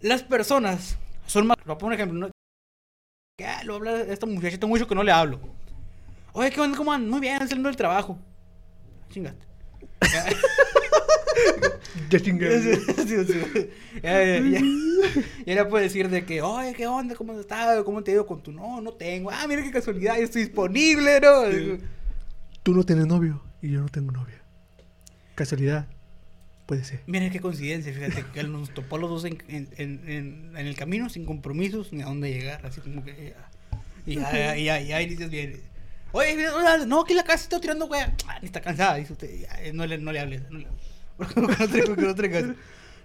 Las 0.00 0.22
personas 0.22 0.96
son 1.26 1.46
más. 1.46 1.58
Voy 1.66 1.74
a 1.74 1.78
poner 1.78 1.98
un 1.98 2.00
ejemplo. 2.00 2.18
¿no? 2.28 2.30
Ah, 3.44 3.60
lo 3.64 3.74
habla 3.74 4.00
esta 4.00 4.24
muchachita 4.24 4.66
mucho 4.66 4.86
que 4.88 4.94
no 4.94 5.02
le 5.02 5.12
hablo. 5.12 5.38
Oye, 6.32 6.50
¿qué 6.50 6.60
onda? 6.60 6.76
¿Cómo 6.78 6.90
andas? 6.90 7.10
Muy 7.10 7.20
bien, 7.20 7.38
saliendo 7.40 7.68
del 7.68 7.76
trabajo. 7.76 8.18
Chingaste. 9.18 9.46
Ya. 12.10 12.24
Sí, 12.62 12.74
sí, 13.06 13.24
sí. 13.24 13.70
Ya, 14.02 14.24
ya, 14.24 14.40
ya. 14.40 15.64
Decir 15.78 16.08
de 16.08 16.24
que, 16.24 16.42
oye, 16.42 16.74
¿qué 16.74 16.86
onda? 16.86 17.14
¿Cómo 17.14 17.32
has 17.32 17.38
estado? 17.38 17.84
¿Cómo 17.84 18.02
te 18.02 18.10
ha 18.10 18.14
ido 18.14 18.26
con 18.26 18.42
tu 18.42 18.52
no? 18.52 18.80
No 18.80 18.92
tengo. 18.92 19.30
Ah, 19.30 19.46
mira 19.48 19.62
qué 19.62 19.70
casualidad, 19.70 20.16
yo 20.16 20.24
estoy 20.24 20.42
disponible, 20.42 21.20
¿no? 21.20 21.78
Tú 22.62 22.74
no 22.74 22.82
tienes 22.84 23.06
novio 23.06 23.42
y 23.62 23.70
yo 23.72 23.80
no 23.80 23.88
tengo 23.88 24.10
novia. 24.12 24.42
Casualidad. 25.34 25.86
Puede 26.66 26.84
ser. 26.84 27.00
Mira 27.06 27.30
qué 27.30 27.40
coincidencia, 27.40 27.92
fíjate, 27.92 28.24
que 28.34 28.42
nos 28.42 28.74
topó 28.74 28.98
los 28.98 29.08
dos 29.08 29.24
en, 29.24 29.38
en, 29.48 29.68
en, 29.76 30.10
en- 30.56 30.66
el 30.66 30.74
camino 30.76 31.08
sin 31.08 31.24
compromisos 31.24 31.92
ni 31.92 32.02
a 32.02 32.06
dónde 32.06 32.30
llegar, 32.32 32.64
así 32.66 32.80
como 32.80 33.04
que. 33.04 33.34
Y 34.06 34.16
ya, 34.16 34.32
ya, 34.32 34.56
ya, 34.56 34.80
ya, 34.80 34.98
dices 34.98 35.30
bien. 35.30 35.62
Oye, 36.12 36.36
no, 36.86 37.04
en 37.08 37.16
la 37.16 37.22
casa 37.24 37.42
está 37.44 37.60
tirando 37.60 37.86
wea. 37.86 38.14
Ah, 38.26 38.38
ni 38.40 38.46
está 38.46 38.60
cansada, 38.60 38.94
dice 38.96 39.12
usted. 39.12 39.28
eh, 39.58 39.72
no, 39.74 39.86
le, 39.86 39.98
no 39.98 40.10
le 40.12 40.20
hables, 40.20 40.42
no 40.50 40.58
le 40.58 40.66
hables. 40.66 40.82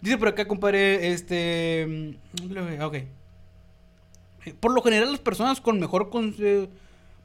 Dice 0.01 0.17
por 0.17 0.27
acá, 0.27 0.45
compadre, 0.47 1.11
este. 1.13 2.17
mm. 2.39 2.81
Ok. 2.81 2.93
Eh, 2.95 4.53
Por 4.59 4.73
lo 4.73 4.81
general, 4.81 5.09
las 5.11 5.21
personas 5.21 5.61
con 5.61 5.79
mejor. 5.79 6.09
conse- 6.09 6.69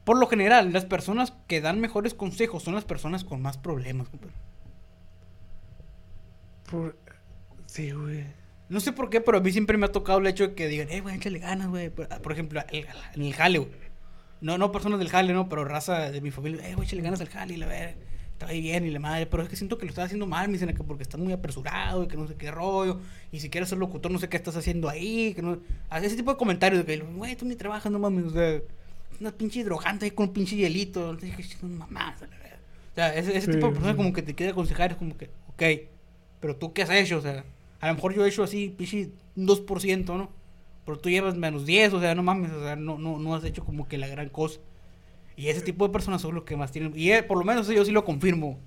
Por 0.04 0.18
lo 0.18 0.26
general, 0.28 0.72
las 0.72 0.84
personas 0.84 1.32
que 1.48 1.60
dan 1.60 1.80
mejores 1.80 2.14
consejos 2.14 2.62
son 2.62 2.74
las 2.74 2.84
personas 2.84 3.24
con 3.24 3.42
más 3.42 3.58
problemas, 3.58 4.08
compadre. 4.08 4.34
Por... 6.70 6.96
Sí, 7.66 7.90
güey. 7.90 8.24
No 8.68 8.80
sé 8.80 8.92
por 8.92 9.10
qué, 9.10 9.20
pero 9.20 9.38
a 9.38 9.40
mí 9.40 9.50
siempre 9.50 9.76
me 9.78 9.86
ha 9.86 9.92
tocado 9.92 10.18
el 10.18 10.26
hecho 10.26 10.48
de 10.48 10.54
que 10.54 10.68
digan, 10.68 10.88
eh, 10.90 11.00
güey, 11.00 11.16
échale 11.16 11.38
ganas, 11.38 11.68
güey. 11.68 11.90
Por, 11.90 12.06
por 12.20 12.32
ejemplo, 12.32 12.62
el- 12.70 12.86
en 13.14 13.22
el 13.22 13.34
jale, 13.34 13.58
güey. 13.58 13.87
No, 14.40 14.56
no 14.58 14.70
personas 14.72 14.98
del 14.98 15.08
jale, 15.08 15.32
no, 15.32 15.48
pero 15.48 15.64
raza 15.64 16.10
de 16.10 16.20
mi 16.20 16.30
familia, 16.30 16.68
eh, 16.68 16.74
güey, 16.74 16.86
échale 16.86 17.02
ganas 17.02 17.20
al 17.20 17.28
jale 17.28 17.54
y 17.54 17.56
la 17.56 17.66
ver, 17.66 17.96
está 18.32 18.46
ahí 18.46 18.60
bien 18.60 18.84
y 18.86 18.90
la 18.90 19.00
madre. 19.00 19.26
Pero 19.26 19.42
es 19.42 19.48
que 19.48 19.56
siento 19.56 19.78
que 19.78 19.84
lo 19.86 19.90
estás 19.90 20.06
haciendo 20.06 20.26
mal, 20.26 20.46
me 20.48 20.54
dicen 20.54 20.72
que 20.74 20.84
porque 20.84 21.02
estás 21.02 21.20
muy 21.20 21.32
apresurado 21.32 22.04
y 22.04 22.08
que 22.08 22.16
no 22.16 22.26
sé 22.28 22.36
qué 22.36 22.50
rollo. 22.50 23.00
Y 23.32 23.40
si 23.40 23.50
quieres 23.50 23.68
ser 23.68 23.78
locutor, 23.78 24.12
no 24.12 24.18
sé 24.18 24.28
qué 24.28 24.36
estás 24.36 24.56
haciendo 24.56 24.88
ahí. 24.88 25.34
Que 25.34 25.42
no... 25.42 25.58
Ese 25.92 26.16
tipo 26.16 26.30
de 26.30 26.36
comentarios 26.36 26.86
de 26.86 26.98
que, 26.98 27.04
güey, 27.04 27.34
tú 27.36 27.44
ni 27.46 27.56
trabajas, 27.56 27.90
no 27.90 27.98
mames, 27.98 28.26
o 28.26 28.30
sea, 28.30 28.60
una 29.20 29.32
pinche 29.32 29.64
drogante 29.64 30.04
ahí 30.04 30.10
con 30.12 30.28
un 30.28 30.32
pinche 30.34 30.56
hielito. 30.56 31.16
Qué, 31.18 31.32
mamás, 31.62 32.20
la 32.20 32.28
verga. 32.28 32.58
O 32.92 32.94
sea, 32.94 33.14
ese, 33.16 33.36
ese 33.36 33.46
Sí, 33.46 33.52
tipo 33.52 33.66
de 33.66 33.72
personas 33.72 33.92
sí. 33.92 33.96
como 33.96 34.12
que 34.12 34.22
te 34.22 34.34
quiere 34.34 34.52
aconsejar, 34.52 34.92
es 34.92 34.96
como 34.98 35.16
que, 35.16 35.30
ok, 35.48 35.62
pero 36.40 36.56
tú 36.56 36.72
qué 36.72 36.82
has 36.82 36.90
hecho, 36.90 37.18
o 37.18 37.20
sea, 37.20 37.44
a 37.80 37.88
lo 37.88 37.94
mejor 37.94 38.14
yo 38.14 38.24
he 38.24 38.28
hecho 38.28 38.42
así, 38.44 38.74
un 39.36 39.46
2%, 39.46 40.04
¿no? 40.16 40.30
Pero 40.88 40.98
tú 41.00 41.10
llevas 41.10 41.36
menos 41.36 41.66
10, 41.66 41.92
o 41.92 42.00
sea, 42.00 42.14
no 42.14 42.22
mames, 42.22 42.50
o 42.50 42.62
sea, 42.62 42.74
no, 42.76 42.96
no, 42.96 43.18
no 43.18 43.34
has 43.34 43.44
hecho 43.44 43.62
como 43.62 43.86
que 43.86 43.98
la 43.98 44.08
gran 44.08 44.30
cosa. 44.30 44.58
Y 45.36 45.48
ese 45.48 45.60
tipo 45.60 45.86
de 45.86 45.92
personas 45.92 46.22
son 46.22 46.34
los 46.34 46.44
que 46.44 46.56
más 46.56 46.72
tienen, 46.72 46.94
y 46.96 47.10
eh, 47.10 47.22
por 47.22 47.36
lo 47.36 47.44
menos 47.44 47.68
yo 47.68 47.84
sí 47.84 47.90
lo 47.92 48.06
confirmo. 48.06 48.58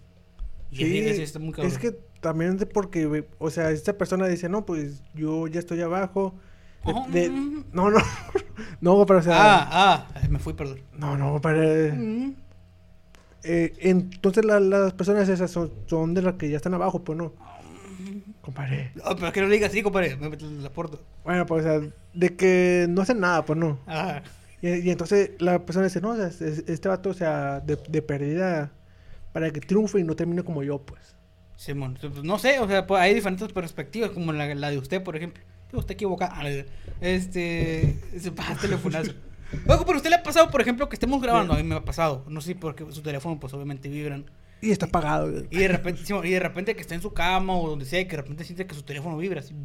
Y 0.70 0.76
Sí, 0.86 0.98
está 1.22 1.40
muy 1.40 1.52
cabrón. 1.52 1.72
es 1.72 1.80
que 1.80 1.92
también 2.20 2.58
de 2.58 2.68
porque, 2.68 3.26
o 3.40 3.50
sea, 3.50 3.72
esta 3.72 3.98
persona 3.98 4.28
dice, 4.28 4.50
no, 4.50 4.68
pues 4.68 5.02
yo 5.16 5.48
ya 5.48 5.60
estoy 5.60 5.82
abajo. 5.82 6.36
de- 6.86 6.92
Ajá, 6.92 7.08
de- 7.10 7.30
mm. 7.32 7.66
No, 7.74 7.90
no, 7.90 7.98
no, 8.82 9.06
pero 9.08 9.20
o 9.20 9.24
sea, 9.24 9.34
Ah, 9.36 10.08
ah, 10.14 10.22
me 10.30 10.38
fui, 10.38 10.54
perdón. 10.54 10.80
no, 10.96 11.18
no. 11.18 11.40
Mm. 11.40 12.34
Eh, 13.44 13.74
entonces 13.80 14.46
la- 14.46 14.60
las 14.60 14.94
personas 14.94 15.28
esas 15.28 15.50
son, 15.50 15.72
son 15.88 16.14
de 16.14 16.22
las 16.22 16.36
que 16.36 16.50
ya 16.52 16.58
están 16.58 16.76
abajo, 16.76 17.04
pues 17.04 17.18
no. 17.18 17.34
Compadre. 18.42 18.92
Ah, 19.04 19.14
pero 19.16 19.28
es 19.28 19.34
que 19.34 19.42
no 19.42 19.48
le 19.48 19.54
digas 19.56 19.70
así, 19.70 19.84
compadre, 19.84 20.16
me 20.18 20.30
meto 20.30 20.46
la 20.50 20.70
puerta. 20.72 20.98
Bueno, 21.24 21.46
pues 21.46 21.66
o 21.66 21.68
sea, 21.82 21.90
de 22.14 22.36
que 22.36 22.88
no 22.90 23.02
hacen 23.04 23.20
nada, 23.20 23.46
pues 23.46 23.58
no. 23.60 23.80
Ah, 23.88 24.22
Y, 24.62 24.70
y 24.70 24.90
entonces 24.92 25.32
la 25.40 25.60
persona 25.66 25.86
dice, 25.86 26.02
no, 26.02 26.10
o 26.10 26.16
sea, 26.16 26.28
es- 26.28 26.42
es- 26.42 26.64
este 26.68 26.88
vato, 26.90 27.10
o 27.10 27.14
sea, 27.14 27.60
de, 27.62 27.78
de 27.88 28.02
pérdida 28.02 28.72
para 29.32 29.50
que 29.52 29.60
triunfe 29.60 30.00
y 30.00 30.04
no 30.04 30.16
termine 30.16 30.44
como 30.44 30.64
yo, 30.64 30.80
pues. 30.80 31.16
Simón, 31.56 31.98
pues, 32.02 32.24
no 32.24 32.38
sé, 32.40 32.60
o 32.60 32.68
sea, 32.68 32.86
pues, 32.88 33.02
hay 33.02 33.14
diferentes 33.14 33.52
perspectivas, 33.54 34.10
como 34.12 34.34
la, 34.34 34.54
la 34.56 34.70
de 34.72 34.78
usted, 34.80 35.04
por 35.04 35.16
ejemplo. 35.16 35.44
Usted 35.74 35.94
equivocado. 35.94 36.34
Ah, 36.36 36.44
Este. 37.00 37.98
Se 38.20 38.32
pasa 38.32 38.56
telefonazo. 38.60 39.12
Oiga, 39.68 39.84
pero 39.86 39.98
usted 39.98 40.10
le 40.10 40.16
ha 40.18 40.24
pasado, 40.24 40.50
por 40.52 40.62
ejemplo, 40.62 40.88
que 40.90 40.96
estemos 40.96 41.22
grabando. 41.22 41.54
A 41.54 41.58
mí 41.58 41.64
me 41.64 41.76
ha 41.76 41.84
pasado. 41.86 42.24
No 42.28 42.42
sé 42.42 42.56
porque 42.56 42.86
su 42.92 43.02
teléfono, 43.02 43.40
pues 43.40 43.54
obviamente 43.54 43.90
vibran. 43.90 44.26
Y 44.62 44.71
está 44.71 44.86
apagado. 44.86 45.43
Y 45.50 45.58
de 45.58 45.67
repente, 45.67 46.02
y 46.24 46.30
de 46.30 46.39
repente 46.39 46.76
que 46.76 46.82
está 46.82 46.93
en 46.93 47.02
su 47.02 47.13
cama 47.13 47.56
o 47.58 47.69
donde 47.69 47.86
sea, 47.86 48.00
y 48.00 48.06
que 48.06 48.12
de 48.12 48.21
repente 48.21 48.43
siente 48.43 48.67
que 48.67 48.76
su 48.76 48.84
teléfono 48.84 49.17
vibra. 49.17 49.39
así, 49.39 49.56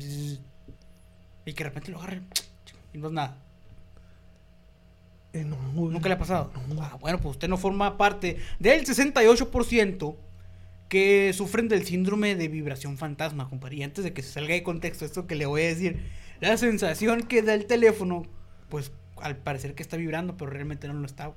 y 1.44 1.52
que 1.52 1.64
de 1.64 1.68
repente 1.70 1.90
lo 1.90 1.98
agarre. 1.98 2.22
Y 2.92 2.98
no 2.98 3.09
es 3.09 3.12
nada. 3.12 3.37
Eh, 5.35 5.44
no. 5.44 5.59
¿Nunca 5.74 6.09
le 6.09 6.14
ha 6.14 6.18
pasado? 6.18 6.50
Ah, 6.80 6.96
bueno, 6.98 7.18
pues 7.18 7.32
usted 7.32 7.46
no 7.46 7.59
forma 7.59 7.98
parte 7.98 8.38
del 8.59 8.87
68% 8.87 10.16
que 10.88 11.32
sufren 11.35 11.68
del 11.68 11.85
síndrome 11.85 12.37
de 12.37 12.48
vibración 12.48 12.96
fantasma, 12.96 13.50
compadre. 13.50 13.76
Y 13.76 13.82
antes 13.82 14.02
de 14.02 14.14
que 14.14 14.22
se 14.22 14.32
salga 14.32 14.54
de 14.54 14.62
contexto 14.62 15.04
esto 15.04 15.26
que 15.26 15.35
le 15.35 15.44
voy 15.44 15.62
a 15.62 15.66
decir, 15.66 16.00
la 16.40 16.56
sensación 16.56 17.22
que 17.24 17.42
da 17.42 17.52
el 17.52 17.66
teléfono, 17.66 18.22
pues 18.70 18.92
al 19.16 19.37
parecer 19.37 19.74
que 19.74 19.82
está 19.82 19.96
vibrando, 19.98 20.37
pero 20.38 20.50
realmente 20.50 20.88
no 20.88 20.94
lo 20.94 21.06
está. 21.06 21.35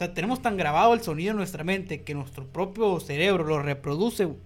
O 0.00 0.02
sea, 0.02 0.14
tenemos 0.14 0.40
tan 0.40 0.56
grabado 0.56 0.94
el 0.94 1.02
sonido 1.02 1.32
en 1.32 1.36
nuestra 1.36 1.62
mente 1.62 2.00
que 2.04 2.14
nuestro 2.14 2.46
propio 2.46 2.98
cerebro 3.00 3.44
lo 3.44 3.60
reproduce. 3.60 4.24
O 4.24 4.36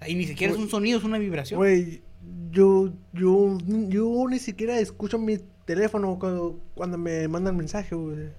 sea, 0.00 0.08
y 0.08 0.16
ni 0.16 0.26
siquiera 0.26 0.52
es 0.52 0.58
un 0.58 0.68
sonido, 0.68 0.98
es 0.98 1.04
una 1.04 1.18
vibración. 1.18 1.58
Güey, 1.58 2.02
yo, 2.50 2.92
yo, 3.12 3.56
yo 3.88 4.26
ni 4.28 4.40
siquiera 4.40 4.80
escucho 4.80 5.16
mi 5.16 5.38
teléfono 5.64 6.18
cuando, 6.18 6.58
cuando 6.74 6.98
me 6.98 7.28
mandan 7.28 7.56
mensaje, 7.56 7.94
güey. 7.94 8.30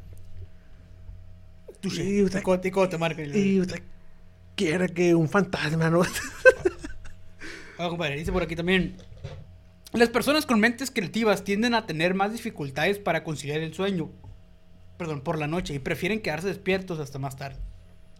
Y 1.83 1.87
usted- 2.21 2.39
Y 2.39 2.41
cuando- 2.43 2.67
y 2.67 2.89
te 2.89 2.97
marca 2.97 3.23
Y 3.23 3.61
usted 3.61 3.81
quiere 4.57 4.89
que 4.89 5.15
un 5.15 5.29
fantasma, 5.29 5.89
¿no? 5.89 6.01
Ah, 7.79 7.87
compadre, 7.87 8.17
dice 8.17 8.31
por 8.33 8.43
aquí 8.43 8.57
también. 8.57 8.97
Las 9.93 10.09
personas 10.09 10.45
con 10.45 10.59
mentes 10.59 10.91
creativas 10.91 11.45
tienden 11.45 11.73
a 11.75 11.85
tener 11.85 12.13
más 12.13 12.33
dificultades 12.33 12.99
para 12.99 13.23
conciliar 13.23 13.61
el 13.61 13.73
sueño. 13.73 14.11
Perdón, 14.97 15.21
por 15.21 15.37
la 15.39 15.47
noche 15.47 15.73
y 15.73 15.79
prefieren 15.79 16.21
quedarse 16.21 16.47
despiertos 16.47 16.99
hasta 16.99 17.19
más 17.19 17.35
tarde. 17.35 17.59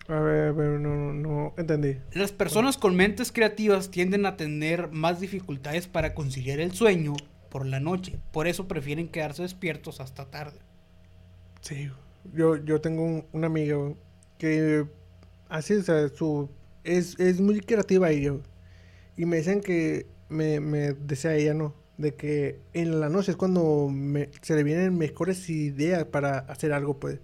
A 0.07 0.19
ver, 0.19 0.47
a 0.49 0.51
ver, 0.51 0.79
no, 0.79 0.95
no, 0.95 1.13
no 1.13 1.53
entendí. 1.57 1.97
Las 2.13 2.31
personas 2.31 2.77
con 2.77 2.95
mentes 2.95 3.31
creativas 3.31 3.89
tienden 3.89 4.25
a 4.25 4.35
tener 4.35 4.89
más 4.91 5.19
dificultades 5.21 5.87
para 5.87 6.13
conciliar 6.13 6.59
el 6.59 6.73
sueño 6.73 7.13
por 7.49 7.65
la 7.65 7.79
noche. 7.79 8.19
Por 8.31 8.47
eso 8.47 8.67
prefieren 8.67 9.07
quedarse 9.07 9.43
despiertos 9.43 10.01
hasta 10.01 10.25
tarde. 10.29 10.59
Sí, 11.61 11.89
yo, 12.33 12.57
yo 12.57 12.81
tengo 12.81 13.03
un- 13.03 13.25
una 13.31 13.47
amiga 13.47 13.77
que 14.37 14.85
así, 15.47 15.75
o 15.75 15.83
sea, 15.83 16.09
su, 16.09 16.49
es, 16.83 17.17
es 17.19 17.39
muy 17.39 17.61
creativa 17.61 18.09
ella. 18.09 18.33
Y 19.15 19.25
me 19.25 19.37
dicen 19.37 19.61
que, 19.61 20.07
me, 20.27 20.59
me 20.59 20.93
decía 20.93 21.35
ella, 21.35 21.53
¿no? 21.53 21.73
De 22.03 22.15
que 22.15 22.59
en 22.73 22.99
la 22.99 23.07
noche 23.07 23.31
es 23.31 23.37
cuando 23.37 23.87
me- 23.89 24.29
se 24.41 24.55
le 24.55 24.63
vienen 24.63 24.97
mejores 24.97 25.49
ideas 25.49 26.03
para 26.03 26.39
hacer 26.39 26.73
algo, 26.73 26.99
pues. 26.99 27.19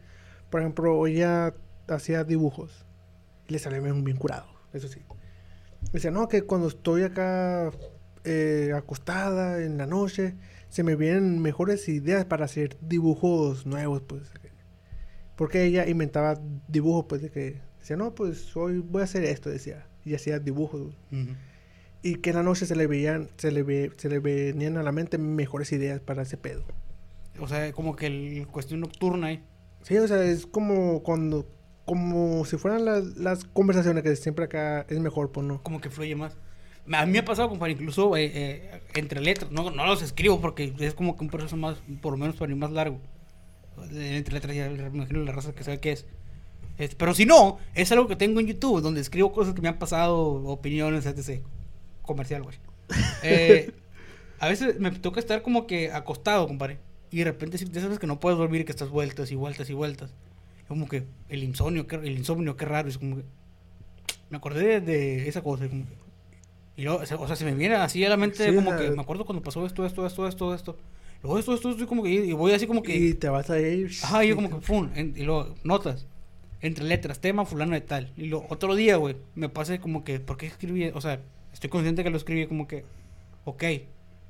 Por 0.50 0.62
ejemplo, 0.62 1.06
ella 1.06 1.54
hacía 1.89 2.24
dibujos 2.24 2.86
y 3.48 3.54
le 3.54 3.60
salía 3.60 3.82
bien, 3.82 4.15
curado, 4.15 4.48
eso 4.72 4.88
sí. 4.88 5.02
Decía, 5.92 6.12
no, 6.12 6.30
que 6.30 6.44
cuando 6.44 6.70
estoy 6.70 7.04
acá 7.04 7.72
eh, 8.24 8.72
acostada 8.74 9.62
en 9.63 9.78
la 9.78 9.86
noche, 9.86 10.36
se 10.70 10.84
me 10.84 10.96
vienen 10.96 11.39
mejores 11.42 11.88
ideas 11.89 12.24
para 12.26 12.46
hacer 12.46 12.78
dibujos 12.82 13.65
nuevos, 13.65 14.02
pues. 14.02 14.32
Porque 15.36 15.63
ella 15.65 15.88
inventaba 15.88 16.39
dibujos, 16.68 17.06
pues, 17.10 17.22
de 17.22 17.32
que 17.32 17.62
decía, 17.80 17.96
no, 17.98 18.13
pues 18.15 18.56
hoy 18.56 18.80
voy 18.80 19.02
a 19.02 19.06
hacer 19.06 19.24
esto, 19.26 19.50
decía. 19.50 19.88
Y 20.06 20.15
hacía 20.15 20.39
dibujos. 20.39 20.82
güey. 21.12 21.24
Ujú. 21.24 21.32
Y 22.02 22.16
que 22.16 22.30
en 22.30 22.38
la 22.38 22.44
noche 22.44 22.66
se 22.66 22.76
le 22.76 22.88
veían, 22.88 23.30
se 23.38 23.52
le 23.52 23.64
ve, 23.64 23.92
se 23.98 24.10
le 24.10 24.20
venían 24.20 24.78
a 24.78 24.84
la 24.84 24.92
mente 24.92 25.18
mejores 25.18 25.72
ideas 25.72 26.00
para 26.00 26.22
ese 26.24 26.38
pedo. 26.38 26.64
O 27.40 27.48
sea, 27.48 27.72
como 27.74 27.96
que 27.96 28.08
el 28.08 28.48
cuestión 28.48 28.80
nocturna 28.80 29.28
ahí. 29.28 29.44
Sí, 29.82 29.98
o 29.98 30.08
sea, 30.08 30.24
es 30.24 30.46
como 30.46 31.04
cuando, 31.04 31.46
como 31.86 32.46
si 32.46 32.58
fueran 32.58 32.86
las, 32.86 33.18
las 33.18 33.44
conversaciones 33.46 34.04
que 34.04 34.16
siempre 34.16 34.46
acá 34.46 34.86
es 34.90 35.00
mejor, 35.00 35.32
pues 35.32 35.46
no. 35.46 35.62
como 35.64 35.82
que 35.82 35.90
fluye 35.90 36.16
más. 36.16 36.38
A 36.92 37.06
mí 37.06 37.12
me 37.12 37.20
ha 37.20 37.26
pasado, 37.26 37.50
compadre, 37.50 37.74
incluso 37.74 38.18
eh, 38.18 38.32
eh, 38.34 38.82
entre 38.96 39.22
letras. 39.22 39.52
No, 39.52 39.70
no 39.70 39.86
los 39.86 40.02
escribo 40.02 40.42
porque 40.42 40.74
es 40.80 40.94
como 40.94 41.16
que 41.16 41.24
un 41.24 41.30
proceso 41.30 41.56
más, 41.56 41.78
por 42.02 42.14
lo 42.14 42.18
menos 42.18 42.36
para 42.36 42.50
mí, 42.50 42.56
más 42.58 42.72
largo. 42.72 43.00
Eh, 43.92 44.18
Entre 44.18 44.34
letras 44.34 44.56
ya 44.56 44.70
me 44.70 44.88
imagino 44.88 45.24
la 45.24 45.32
raza 45.32 45.54
que 45.54 45.64
sabe 45.64 45.80
qué 45.80 45.92
es. 45.92 46.06
Este, 46.78 46.96
pero 46.96 47.14
si 47.14 47.26
no, 47.26 47.58
es 47.76 47.92
algo 47.92 48.08
que 48.08 48.16
tengo 48.16 48.40
en 48.40 48.48
YouTube, 48.48 48.82
donde 48.82 49.02
escribo 49.02 49.32
cosas 49.32 49.54
que 49.54 49.62
me 49.62 49.68
han 49.68 49.78
pasado, 49.78 50.18
opiniones, 50.46 51.06
etc. 51.06 51.44
Comercial, 52.10 52.41
güey. 52.41 52.58
Eh, 53.22 53.72
a 54.39 54.48
veces 54.50 54.80
me 54.80 54.89
toca 54.89 55.19
estar 55.19 55.43
como 55.43 55.67
que 55.67 55.91
acostado, 55.91 56.48
compadre. 56.48 56.80
Y 57.12 57.19
de 57.19 57.26
repente, 57.26 57.58
ya 57.58 57.82
sabes 57.82 58.00
que 58.00 58.08
no 58.08 58.19
puedes 58.19 58.39
dormir, 58.39 58.65
que 58.65 58.72
estás 58.72 58.89
vueltas 58.89 59.32
y 59.32 59.36
vueltas 59.36 59.69
y 59.69 59.74
vueltas. 59.74 60.10
Como 60.67 60.88
que 60.89 61.04
el 61.30 61.43
insomnio, 61.43 61.86
qué- 61.86 61.98
el 61.98 62.17
insomnio, 62.17 62.58
qué 62.58 62.65
raro. 62.65 62.89
Es 62.89 62.98
como 62.98 63.17
que 63.17 63.24
me 64.32 64.38
acordé 64.38 64.65
de, 64.65 64.82
de 64.82 65.28
esa 65.30 65.41
cosa. 65.43 65.65
y 65.65 65.69
como 65.69 65.86
que- 65.86 65.98
y 66.78 66.84
luego, 66.84 67.00
o 67.02 67.06
sea, 67.28 67.36
se 67.36 67.45
me 67.45 67.54
viene 67.54 67.76
así 67.76 68.04
a 68.06 68.10
la 68.10 68.17
mente 68.17 68.50
Sí, 68.50 68.56
como 68.56 68.72
sea, 68.72 68.80
que 68.80 68.89
me 68.91 69.02
acuerdo 69.02 69.26
cuando 69.26 69.43
pasó 69.43 69.65
esto, 69.67 69.86
esto, 69.86 70.06
esto, 70.08 70.28
esto, 70.28 70.56
esto. 70.56 70.78
Luego 71.22 71.38
esto, 71.38 71.54
esto, 71.54 71.69
esto, 71.72 71.84
y 71.84 71.88
como 71.88 72.02
que 72.04 72.10
y 72.10 72.32
voy 72.34 72.54
así 72.54 72.65
como 72.65 72.82
que. 72.82 72.95
Y 72.95 73.13
te 73.13 73.28
vas 73.30 73.50
a 73.52 73.60
ir. 73.60 73.91
Ajá, 74.04 74.24
yo 74.24 74.36
como 74.36 74.50
que, 74.50 74.56
pum, 74.65 74.89
en- 74.95 75.13
y 75.15 75.24
luego, 75.24 75.54
notas, 75.63 76.08
entre 76.62 76.86
letras, 76.86 77.19
tema 77.19 77.45
fulano 77.45 77.74
de 77.74 77.82
tal. 77.82 78.13
Y 78.17 78.26
luego, 78.28 78.48
otro 78.50 78.74
día, 78.76 78.95
güey, 78.95 79.15
me 79.36 79.50
pasa 79.50 79.80
como 79.80 80.04
que, 80.04 80.19
¿por 80.19 80.38
qué 80.38 80.45
escribí? 80.48 80.88
O 80.93 81.02
sea, 81.02 81.19
estoy 81.54 81.70
consciente 81.70 82.04
que 82.04 82.10
lo 82.10 82.18
escribí 82.18 82.48
como 82.48 82.68
que, 82.68 82.86
ok, 83.46 83.64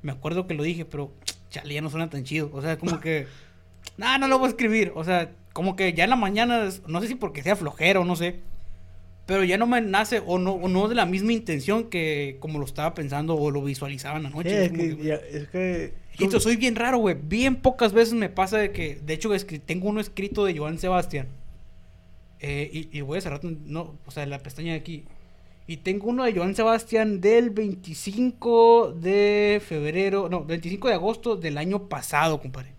me 0.02 0.12
acuerdo 0.12 0.46
que 0.46 0.54
lo 0.54 0.62
dije, 0.62 0.84
pero, 0.84 1.12
chale, 1.50 1.74
ya 1.74 1.80
no 1.82 1.90
suena 1.90 2.08
tan 2.10 2.24
chido. 2.24 2.50
O 2.52 2.62
sea, 2.62 2.78
como 2.78 3.00
que, 3.00 3.26
nah, 3.96 4.18
no 4.18 4.28
lo 4.28 4.38
voy 4.38 4.46
a 4.46 4.50
escribir. 4.50 4.92
O 4.94 5.04
sea, 5.04 5.30
como 5.52 5.76
que 5.76 5.92
ya 5.92 6.04
en 6.04 6.10
la 6.10 6.16
mañana, 6.16 6.68
no 6.86 7.00
sé 7.00 7.08
si 7.08 7.14
porque 7.16 7.42
sea 7.42 7.56
flojero, 7.56 8.04
no 8.04 8.16
sé. 8.16 8.40
Pero 9.26 9.44
ya 9.44 9.58
no 9.58 9.66
me 9.66 9.80
nace, 9.80 10.20
o 10.26 10.38
no, 10.38 10.52
o 10.52 10.66
no 10.68 10.88
de 10.88 10.94
la 10.96 11.06
misma 11.06 11.32
intención 11.32 11.84
que 11.88 12.36
como 12.40 12.58
lo 12.58 12.64
estaba 12.64 12.94
pensando 12.94 13.36
o 13.36 13.50
lo 13.52 13.62
visualizaba 13.62 14.16
en 14.16 14.24
la 14.24 14.30
Sí, 14.30 14.36
noche. 14.36 14.64
es, 14.64 14.70
Es 14.72 14.72
que, 14.72 14.96
que- 14.96 15.02
ya- 15.04 15.14
es 15.16 15.48
que. 15.48 15.94
esto 16.18 16.40
soy 16.40 16.56
bien 16.56 16.74
raro, 16.74 16.98
güey. 16.98 17.16
Bien 17.20 17.54
pocas 17.56 17.92
veces 17.92 18.14
me 18.14 18.28
pasa 18.28 18.58
de 18.58 18.72
que, 18.72 18.96
de 18.96 19.14
hecho, 19.14 19.30
tengo 19.66 19.88
uno 19.88 20.00
escrito 20.00 20.44
de 20.44 20.56
Joan 20.58 20.78
Sebastián. 20.78 21.28
Eh, 22.40 22.70
y, 22.72 22.96
y 22.96 23.02
voy 23.02 23.18
a 23.18 23.20
cerrar, 23.20 23.40
no, 23.44 23.96
o 24.06 24.10
sea, 24.10 24.24
la 24.26 24.38
pestaña 24.38 24.72
de 24.72 24.78
aquí. 24.78 25.04
Y 25.70 25.76
tengo 25.76 26.08
uno 26.08 26.24
de 26.24 26.34
Joan 26.34 26.56
Sebastián 26.56 27.20
del 27.20 27.50
25 27.50 28.92
de 29.00 29.62
febrero, 29.64 30.28
no, 30.28 30.44
25 30.44 30.88
de 30.88 30.94
agosto 30.94 31.36
del 31.36 31.56
año 31.58 31.88
pasado, 31.88 32.40
compadre. 32.40 32.74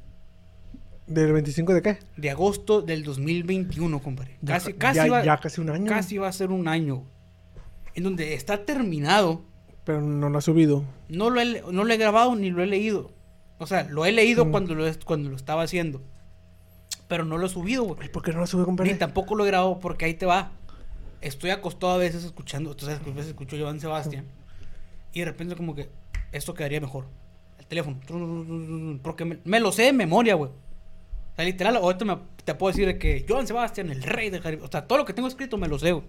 ¿Del 1.07 1.31
25 1.31 1.73
de 1.73 1.81
qué? 1.81 1.99
De 2.17 2.29
agosto 2.31 2.81
del 2.81 3.03
2021, 3.05 4.01
compadre. 4.01 4.37
Ya 4.41 4.55
Casi, 4.55 4.73
ca- 4.73 4.79
casi, 4.89 4.97
ya- 4.97 5.07
va, 5.09 5.23
ya 5.23 5.37
casi 5.37 5.61
un 5.61 5.69
año. 5.69 5.85
Casi 5.85 6.17
va 6.17 6.27
a 6.27 6.33
ser 6.33 6.51
un 6.51 6.67
año. 6.67 7.05
En 7.95 8.03
donde 8.03 8.33
está 8.33 8.65
terminado. 8.65 9.43
Pero 9.85 10.01
no 10.01 10.27
lo 10.27 10.37
ha 10.37 10.41
subido. 10.41 10.83
No 11.07 11.29
lo, 11.29 11.39
he, 11.39 11.63
no 11.71 11.85
lo 11.85 11.93
he 11.93 11.97
grabado 11.97 12.35
ni 12.35 12.49
lo 12.49 12.61
he 12.61 12.67
leído. 12.67 13.13
O 13.57 13.67
sea, 13.67 13.87
lo 13.89 14.05
he 14.05 14.11
leído 14.11 14.43
Mm. 14.47 14.51
cuando, 14.51 14.75
lo, 14.75 14.83
cuando 15.05 15.29
lo 15.29 15.37
estaba 15.37 15.63
haciendo. 15.63 16.01
Pero 17.07 17.23
no 17.23 17.37
lo 17.37 17.45
he 17.45 17.49
subido, 17.49 17.83
güey. 17.83 18.09
¿Por 18.11 18.21
qué 18.21 18.33
no 18.33 18.39
lo 18.39 18.47
sube, 18.47 18.65
compadre? 18.65 18.91
Ni 18.91 18.99
tampoco 18.99 19.35
lo 19.35 19.45
he 19.45 19.47
grabado 19.47 19.79
porque 19.79 20.03
ahí 20.03 20.13
te 20.13 20.25
va. 20.25 20.51
Estoy 21.21 21.51
acostado 21.51 21.93
a 21.93 21.97
veces 21.97 22.23
escuchando. 22.23 22.75
Que 22.75 22.85
a 22.85 22.97
veces 23.13 23.27
escucho 23.27 23.57
Joan 23.59 23.79
Sebastián. 23.79 24.25
Y 25.13 25.19
de 25.19 25.25
repente 25.25 25.55
como 25.55 25.75
que 25.75 25.89
esto 26.31 26.53
quedaría 26.53 26.81
mejor. 26.81 27.05
El 27.59 27.67
teléfono. 27.67 27.99
Porque 29.03 29.25
me, 29.25 29.39
me 29.43 29.59
lo 29.59 29.71
sé 29.71 29.83
de 29.83 29.93
memoria, 29.93 30.35
güey. 30.35 30.49
O 30.51 31.35
sea, 31.35 31.45
literal, 31.45 31.75
ahorita 31.77 32.05
me, 32.05 32.17
te 32.43 32.55
puedo 32.55 32.71
decir 32.71 32.87
de 32.87 32.97
que 32.97 33.25
Joan 33.27 33.47
Sebastián, 33.47 33.89
el 33.91 34.03
rey 34.03 34.29
del 34.29 34.41
Caribe. 34.41 34.63
O 34.63 34.67
sea, 34.71 34.85
todo 34.87 34.97
lo 34.97 35.05
que 35.05 35.13
tengo 35.13 35.27
escrito 35.27 35.57
me 35.57 35.67
lo 35.67 35.77
sé. 35.79 36.01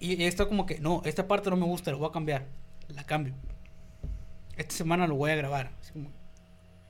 Y, 0.00 0.14
y 0.14 0.24
esto 0.24 0.48
como 0.48 0.64
que, 0.66 0.78
no, 0.78 1.02
esta 1.04 1.28
parte 1.28 1.50
no 1.50 1.56
me 1.56 1.66
gusta, 1.66 1.90
lo 1.90 1.98
voy 1.98 2.08
a 2.08 2.12
cambiar. 2.12 2.46
La 2.88 3.04
cambio. 3.04 3.34
Esta 4.56 4.74
semana 4.74 5.06
lo 5.06 5.14
voy 5.16 5.30
a 5.30 5.36
grabar. 5.36 5.72
Así 5.80 5.92
como- 5.92 6.10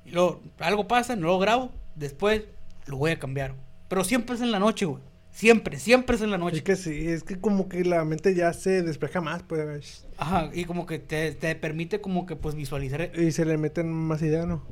y 0.05 0.11
luego, 0.11 0.43
algo 0.59 0.89
pasa, 0.89 1.15
no 1.17 1.29
lo 1.29 1.39
grabo. 1.39 1.71
Después 1.95 2.43
lo 2.87 2.97
voy 2.97 3.13
a 3.13 3.19
cambiar. 3.19 3.55
Pero 3.89 4.03
siempre 4.05 4.35
es 4.35 4.43
en 4.43 4.51
la 4.51 4.59
noche, 4.59 4.85
güey. 4.85 5.03
Siempre, 5.33 5.79
siempre 5.79 6.17
es 6.17 6.23
en 6.23 6.31
la 6.31 6.39
noche. 6.39 6.59
Es 6.59 6.63
que 6.63 6.77
sí, 6.77 7.09
es 7.09 7.25
que 7.25 7.41
como 7.41 7.69
que 7.69 7.85
la 7.85 8.05
mente 8.05 8.35
ya 8.35 8.53
se 8.53 8.83
despeja 8.83 9.21
más, 9.21 9.43
pues. 9.43 10.07
Ajá, 10.19 10.51
y 10.53 10.65
como 10.67 10.85
que 10.87 10.99
te, 10.99 11.33
te 11.33 11.55
permite 11.57 12.01
como 12.01 12.27
que 12.27 12.37
pues 12.37 12.55
visualizar 12.55 13.11
Y 13.19 13.33
se 13.33 13.45
le 13.47 13.57
meten 13.57 13.91
más 13.91 14.21
ideas, 14.23 14.47
¿no? 14.47 14.63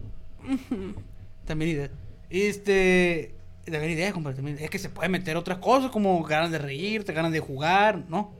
también 1.47 1.71
idea. 1.73 1.91
Este, 2.29 3.35
también 3.65 3.93
idea, 3.93 4.13
compadre, 4.13 4.37
también 4.37 4.59
es 4.61 4.71
que 4.71 4.79
se 4.79 4.89
puede 4.91 5.09
meter 5.09 5.37
otras 5.37 5.59
cosas 5.59 5.91
como 5.91 6.23
ganas 6.25 6.51
de 6.51 6.59
reírte, 6.59 7.13
ganas 7.13 7.33
de 7.33 7.41
jugar, 7.41 8.05
¿no? 8.09 8.33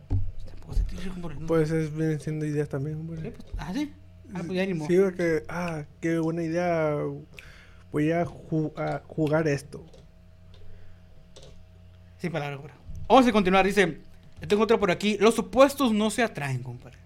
Tampoco 0.47 0.75
se 0.75 0.85
tira, 0.85 1.11
compadre, 1.13 1.37
¿no? 1.41 1.47
Pues 1.47 1.71
es, 1.71 1.95
vienen 1.97 2.21
siendo 2.21 2.45
ideas 2.45 2.69
también, 2.69 2.99
Sí, 2.99 3.07
compadre. 3.07 3.31
pues, 3.33 3.47
ah, 3.59 3.73
sí. 3.75 3.93
Ah, 4.35 4.43
pues 4.47 4.53
ya. 4.53 4.65
Sí, 4.87 4.97
porque, 4.99 5.43
ah, 5.49 5.85
qué 6.01 6.19
buena 6.19 6.43
idea. 6.45 6.95
Voy 7.91 8.13
a, 8.13 8.25
ju- 8.25 8.73
a 8.77 9.03
jugar 9.07 9.49
esto. 9.49 9.85
Sin 12.21 12.33
palabras, 12.33 12.59
compadre. 12.61 12.81
Vamos 13.09 13.27
a 13.27 13.33
continuar, 13.33 13.67
dice, 13.67 14.01
tengo 14.47 14.63
otra 14.63 14.79
por 14.79 14.91
aquí. 14.91 15.17
Los 15.19 15.39
opuestos 15.39 15.93
no 15.93 16.11
se 16.11 16.23
atraen, 16.23 16.63
compadre. 16.63 16.99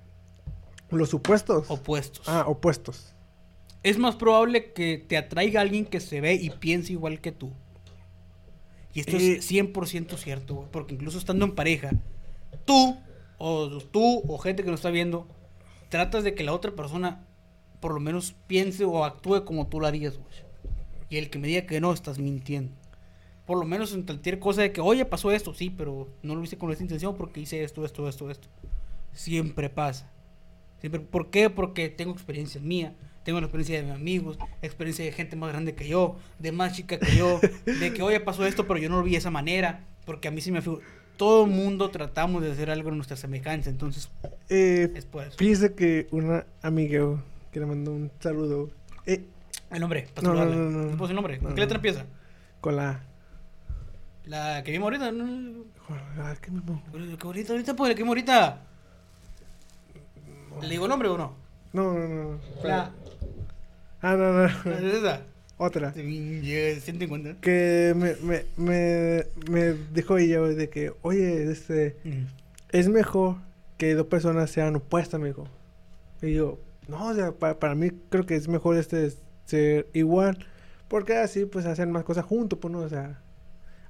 Los 0.90 1.10
supuestos. 1.10 1.70
Opuestos. 1.70 2.28
ah, 2.28 2.44
opuestos. 2.46 3.10
es 3.82 3.98
más 3.98 4.16
probable 4.16 4.72
que 4.72 4.96
te 4.98 5.16
atraiga 5.16 5.60
alguien 5.60 5.84
que 5.84 6.00
se 6.00 6.20
ve 6.20 6.34
y 6.34 6.50
piense 6.50 6.92
igual 6.92 7.20
que 7.20 7.32
tú. 7.32 7.52
Y 8.94 9.00
esto 9.00 9.16
Eh. 9.16 9.36
es 9.38 9.50
100% 9.50 10.16
cierto, 10.16 10.54
güey, 10.54 10.68
porque 10.70 10.94
incluso 10.94 11.18
estando 11.18 11.44
en 11.44 11.54
pareja, 11.54 11.90
tú 12.64 12.96
o 13.38 13.68
tú 13.90 14.22
o 14.28 14.38
gente 14.38 14.62
que 14.62 14.70
nos 14.70 14.80
está 14.80 14.90
viendo, 14.90 15.26
tratas 15.90 16.24
de 16.24 16.34
que 16.34 16.44
la 16.44 16.52
otra 16.52 16.72
persona 16.72 17.26
por 17.80 17.92
lo 17.92 18.00
menos 18.00 18.34
piense 18.46 18.84
o 18.86 19.04
actúe 19.04 19.44
como 19.44 19.66
tú 19.66 19.80
lo 19.80 19.86
harías, 19.86 20.16
güey. 20.16 20.32
Y 21.10 21.18
el 21.18 21.28
que 21.28 21.38
me 21.38 21.48
diga 21.48 21.66
que 21.66 21.80
no, 21.80 21.92
estás 21.92 22.18
mintiendo. 22.18 22.72
Por 23.46 23.58
lo 23.58 23.64
menos 23.66 23.92
en 23.92 24.02
cualquier 24.02 24.38
cosa 24.38 24.62
de 24.62 24.72
que, 24.72 24.80
oye, 24.80 25.04
pasó 25.04 25.30
esto, 25.30 25.52
sí, 25.52 25.68
pero 25.70 26.08
no 26.22 26.34
lo 26.34 26.42
hice 26.42 26.56
con 26.56 26.70
esta 26.70 26.82
intención 26.82 27.14
porque 27.16 27.40
hice 27.40 27.62
esto, 27.62 27.84
esto, 27.84 28.08
esto, 28.08 28.30
esto. 28.30 28.48
Siempre 29.12 29.68
pasa. 29.70 30.10
Siempre, 30.80 31.00
¿Por 31.00 31.30
qué? 31.30 31.50
Porque 31.50 31.88
tengo 31.88 32.12
experiencia 32.12 32.60
mía, 32.60 32.94
tengo 33.22 33.40
la 33.40 33.46
experiencia 33.46 33.76
de 33.78 33.84
mis 33.84 33.94
amigos, 33.94 34.38
experiencia 34.62 35.04
de 35.04 35.12
gente 35.12 35.36
más 35.36 35.50
grande 35.50 35.74
que 35.74 35.86
yo, 35.88 36.16
de 36.38 36.52
más 36.52 36.74
chica 36.74 36.98
que 36.98 37.16
yo, 37.16 37.40
de 37.66 37.92
que, 37.92 38.02
oye, 38.02 38.20
pasó 38.20 38.44
esto, 38.46 38.66
pero 38.66 38.78
yo 38.78 38.88
no 38.88 38.96
lo 38.98 39.02
vi 39.02 39.12
de 39.12 39.18
esa 39.18 39.30
manera, 39.30 39.84
porque 40.04 40.28
a 40.28 40.30
mí 40.30 40.40
sí 40.40 40.50
me 40.50 40.60
figura. 40.62 40.84
Todo 41.16 41.44
el 41.44 41.50
mundo 41.50 41.90
tratamos 41.90 42.42
de 42.42 42.50
hacer 42.50 42.70
algo 42.70 42.88
en 42.88 42.96
nuestra 42.96 43.16
semejanza, 43.16 43.70
entonces 43.70 44.10
Eh, 44.48 44.90
es 44.96 45.06
por 45.06 45.22
eso. 45.24 45.36
fíjese 45.38 45.74
que 45.74 46.06
una 46.10 46.44
amiga 46.60 47.22
que 47.52 47.60
le 47.60 47.66
mandó 47.66 47.92
un 47.92 48.10
saludo 48.20 48.70
eh, 49.06 49.24
El 49.70 49.80
nombre, 49.80 50.08
para 50.12 50.26
No, 50.28 50.34
no, 50.34 50.44
no, 50.44 50.54
no, 50.54 50.70
no. 50.70 50.88
¿Te 50.90 50.96
puedo 50.96 51.06
decir 51.06 51.10
el 51.10 51.14
nombre? 51.14 51.36
No, 51.38 51.44
¿Con 51.44 51.54
qué 51.54 51.60
letra 51.60 51.76
empieza? 51.76 52.04
con 52.60 52.76
la. 52.76 53.04
La 54.26 54.62
que 54.64 54.72
vimos 54.72 54.86
ahorita. 54.86 55.12
¿no? 55.12 55.64
Ah, 56.18 56.34
¿qué 56.40 56.50
mismo? 56.50 56.82
¿Qué 56.90 57.26
ahorita, 57.26 57.52
ahorita, 57.52 57.76
pues, 57.76 57.88
la 57.90 57.94
que 57.94 58.02
vimos 58.02 58.12
ahorita? 58.12 58.60
¿Le 60.62 60.68
digo 60.68 60.88
nombre 60.88 61.08
o 61.08 61.18
no? 61.18 61.34
No, 61.72 61.92
no, 61.92 62.08
no. 62.08 62.40
La. 62.62 62.90
Ah, 64.00 64.14
no, 64.16 64.32
no. 64.32 64.46
¿Es 64.46 64.94
esa? 64.94 65.20
Otra. 65.56 65.92
Llega 65.92 66.80
150. 66.80 67.40
Que 67.40 67.92
me, 67.96 68.14
me, 68.16 68.44
me, 68.56 69.24
me 69.50 69.72
dijo 69.92 70.16
ella 70.18 70.40
de 70.40 70.68
que, 70.68 70.92
oye, 71.02 71.50
este, 71.50 71.96
Mm. 72.04 72.24
es 72.70 72.88
mejor 72.88 73.36
que 73.78 73.94
dos 73.94 74.06
personas 74.06 74.50
sean 74.50 74.76
opuestas, 74.76 75.20
me 75.20 75.28
dijo. 75.28 75.46
Y 76.22 76.34
yo, 76.34 76.58
no, 76.88 77.08
o 77.08 77.14
sea, 77.14 77.32
pa- 77.32 77.58
para 77.58 77.74
mí 77.74 77.90
creo 78.10 78.24
que 78.26 78.36
es 78.36 78.48
mejor 78.48 78.76
este 78.76 79.12
ser 79.44 79.88
igual. 79.92 80.38
Porque 80.88 81.16
así, 81.16 81.44
pues, 81.46 81.66
hacen 81.66 81.90
más 81.90 82.04
cosas 82.04 82.24
juntos, 82.24 82.58
pues, 82.60 82.72
¿no? 82.72 82.78
O 82.80 82.88
sea, 82.88 83.20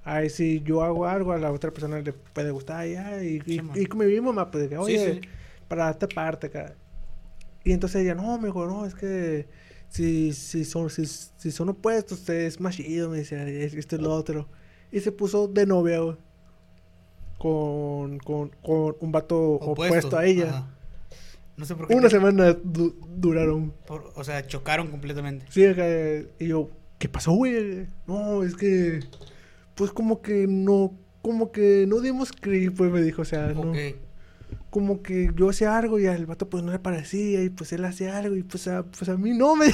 ahí 0.04 0.30
si 0.30 0.60
yo 0.62 0.82
hago 0.82 1.06
algo, 1.06 1.32
a 1.32 1.38
la 1.38 1.50
otra 1.50 1.70
persona 1.72 1.98
le 2.00 2.12
puede 2.12 2.50
gustar, 2.50 2.86
ya, 2.86 3.22
y, 3.24 3.40
y, 3.46 3.54
Sí, 3.56 3.62
man. 3.62 3.76
y 3.80 3.86
convivimos 3.86 4.34
más, 4.34 4.48
pues, 4.52 4.68
que, 4.68 4.74
Sí, 4.76 4.80
oye, 4.80 5.14
sí. 5.14 5.28
para 5.68 5.90
esta 5.90 6.06
parte 6.08 6.46
acá. 6.48 6.74
Y 7.64 7.72
entonces 7.72 8.02
ella, 8.02 8.14
no, 8.14 8.38
me 8.38 8.48
dijo, 8.48 8.66
no, 8.66 8.84
es 8.86 8.94
que 8.94 9.48
si, 9.88 10.32
si, 10.32 10.64
son, 10.64 10.90
si, 10.90 11.06
si 11.06 11.50
son 11.50 11.70
opuestos, 11.70 12.28
es 12.28 12.60
más 12.60 12.76
chido, 12.76 13.08
me 13.10 13.18
decía, 13.18 13.46
es- 13.48 13.74
esto 13.74 13.96
y 13.96 14.00
lo 14.00 14.12
otro. 14.14 14.48
Y 14.92 15.00
se 15.00 15.10
puso 15.12 15.48
de 15.48 15.64
novia, 15.66 16.00
güey, 16.00 16.16
con, 17.38 18.18
con, 18.18 18.50
con 18.62 18.96
un 19.00 19.12
vato 19.12 19.38
opuesto, 19.54 20.16
a 20.16 20.24
ella. 20.26 20.48
Ajá. 20.50 20.70
No 21.56 21.64
sé 21.64 21.74
por 21.76 21.86
qué. 21.86 21.94
Una 21.94 22.08
te- 22.08 22.16
semana 22.16 22.52
du- 22.52 22.96
duraron. 23.16 23.72
por- 23.86 24.12
o 24.14 24.24
sea, 24.24 24.46
chocaron 24.46 24.88
completamente. 24.88 25.46
Sí, 25.50 25.64
acá, 25.64 25.84
y 26.38 26.46
yo, 26.48 26.70
¿qué 26.98 27.08
pasó, 27.08 27.32
güey? 27.32 27.86
No, 28.06 28.42
es 28.42 28.56
que, 28.56 29.00
pues 29.74 29.92
como 29.92 30.22
que 30.22 30.46
no, 30.48 30.92
como 31.22 31.52
que 31.52 31.86
no 31.88 32.00
dimos 32.00 32.32
clic, 32.32 32.72
pues 32.74 32.90
me 32.90 33.02
dijo, 33.02 33.22
o 33.22 33.24
sea, 33.24 33.48
no. 33.48 33.72
Como 34.70 35.02
que 35.02 35.30
yo 35.36 35.48
hacía 35.48 35.76
algo 35.76 35.98
y 35.98 36.06
al 36.06 36.26
vato 36.26 36.48
pues 36.48 36.62
no 36.64 36.72
le 36.72 36.78
parecía 36.78 37.42
y 37.42 37.48
pues 37.48 37.72
él 37.72 37.84
hacía 37.84 38.18
algo 38.18 38.36
y 38.36 38.42
pues 38.42 38.66
a, 38.68 38.84
pues 38.84 39.08
a 39.08 39.16
mí 39.16 39.30
no 39.30 39.54
me... 39.56 39.66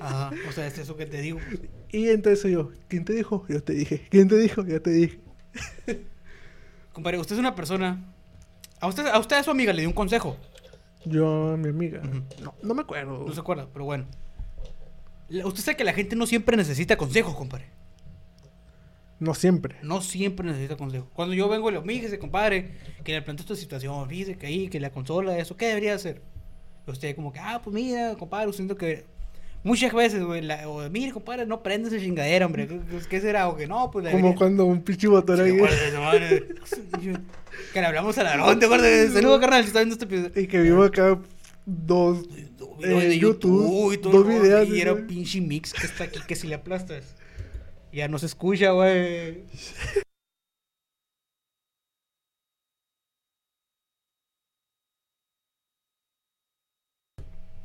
Ajá. 0.00 0.30
O 0.48 0.52
sea, 0.52 0.66
es 0.66 0.78
eso 0.78 0.96
que 0.96 1.06
te 1.06 1.20
digo. 1.20 1.38
y 1.90 2.08
entonces 2.08 2.50
yo, 2.50 2.70
¿quién 2.88 3.04
te 3.04 3.14
dijo? 3.14 3.46
Yo 3.48 3.62
te 3.62 3.72
dije. 3.72 4.06
¿Quién 4.10 4.28
te 4.28 4.36
dijo? 4.36 4.64
Yo 4.64 4.80
te 4.80 4.90
dije. 4.90 5.20
Compadre, 6.92 7.18
usted 7.18 7.34
es 7.34 7.40
una 7.40 7.54
persona. 7.54 8.14
A 8.80 8.86
usted, 8.86 9.06
a 9.06 9.18
usted 9.18 9.36
a 9.36 9.42
su 9.42 9.50
amiga 9.50 9.72
le 9.72 9.82
dio 9.82 9.88
un 9.88 9.94
consejo. 9.94 10.36
Yo 11.04 11.52
a 11.52 11.56
mi 11.56 11.68
amiga. 11.70 12.02
No, 12.42 12.54
no 12.62 12.74
me 12.74 12.82
acuerdo. 12.82 13.24
No 13.26 13.32
se 13.32 13.40
acuerda, 13.40 13.68
pero 13.72 13.84
bueno. 13.86 14.06
Usted 15.44 15.62
sabe 15.62 15.76
que 15.76 15.84
la 15.84 15.94
gente 15.94 16.14
no 16.14 16.26
siempre 16.26 16.56
necesita 16.56 16.96
consejos, 16.96 17.34
compadre. 17.34 17.66
No 19.22 19.34
siempre. 19.34 19.76
No 19.82 20.00
siempre 20.00 20.46
necesita 20.48 20.76
consejo. 20.76 21.08
Cuando 21.14 21.32
yo 21.34 21.48
vengo 21.48 21.68
y 21.68 21.72
le 21.72 21.80
digo, 21.80 21.88
fíjese, 21.92 22.18
compadre, 22.18 22.72
que 23.04 23.12
le 23.12 23.22
planteo 23.22 23.44
esta 23.44 23.54
situación, 23.54 24.08
fíjese 24.08 24.36
que 24.36 24.46
ahí, 24.48 24.68
que 24.68 24.80
la 24.80 24.90
consola, 24.90 25.38
eso, 25.38 25.56
¿qué 25.56 25.66
debería 25.68 25.94
hacer? 25.94 26.20
Y 26.86 26.90
usted 26.90 27.14
como 27.14 27.32
que, 27.32 27.38
ah, 27.38 27.60
pues 27.62 27.72
mira, 27.72 28.16
compadre, 28.18 28.52
siento 28.52 28.76
que... 28.76 29.04
Muchas 29.64 29.92
veces, 29.92 30.24
güey, 30.24 30.42
la- 30.42 30.68
o 30.68 30.90
mire, 30.90 31.12
compadre, 31.12 31.46
no 31.46 31.62
prende 31.62 31.88
esa 31.88 32.00
chingadera, 32.04 32.46
hombre. 32.46 32.66
¿Qué, 33.08 33.20
será? 33.20 33.46
O 33.48 33.54
que 33.56 33.68
no, 33.68 33.92
pues... 33.92 34.06
Como 34.06 34.16
debería- 34.16 34.34
cuando 34.36 34.64
un 34.66 34.82
pinche 34.82 35.06
botón 35.06 35.36
Sí, 35.36 35.42
ahí. 35.42 35.52
madre. 36.00 36.48
Yo, 37.00 37.12
Que 37.72 37.80
le 37.80 37.86
hablamos 37.86 38.18
a 38.18 38.24
Larón, 38.24 38.58
¿te 38.58 38.64
acuerdas? 38.66 39.12
Saludos, 39.12 39.38
carnal, 39.38 39.62
si 39.62 39.68
está 39.68 39.78
viendo 39.78 39.92
este 39.94 40.04
episodio. 40.06 40.42
Y 40.42 40.48
que 40.48 40.60
vivo 40.60 40.82
acá 40.82 41.16
dos... 41.64 42.24
Eh, 42.82 42.88
de 42.88 43.18
YouTube, 43.20 43.92
y 43.92 43.98
todo 43.98 44.24
dos 44.24 44.26
videos, 44.26 44.68
Y 44.68 44.80
era 44.80 44.94
un 44.94 45.06
pinche 45.06 45.40
mix 45.40 45.72
que 45.72 45.86
está 45.86 46.02
aquí 46.04 46.18
que 46.26 46.34
si 46.34 46.48
le 46.48 46.56
aplastas. 46.56 47.14
Ya 47.92 48.08
no 48.08 48.18
se 48.18 48.26
escucha, 48.26 48.70
güey. 48.72 49.44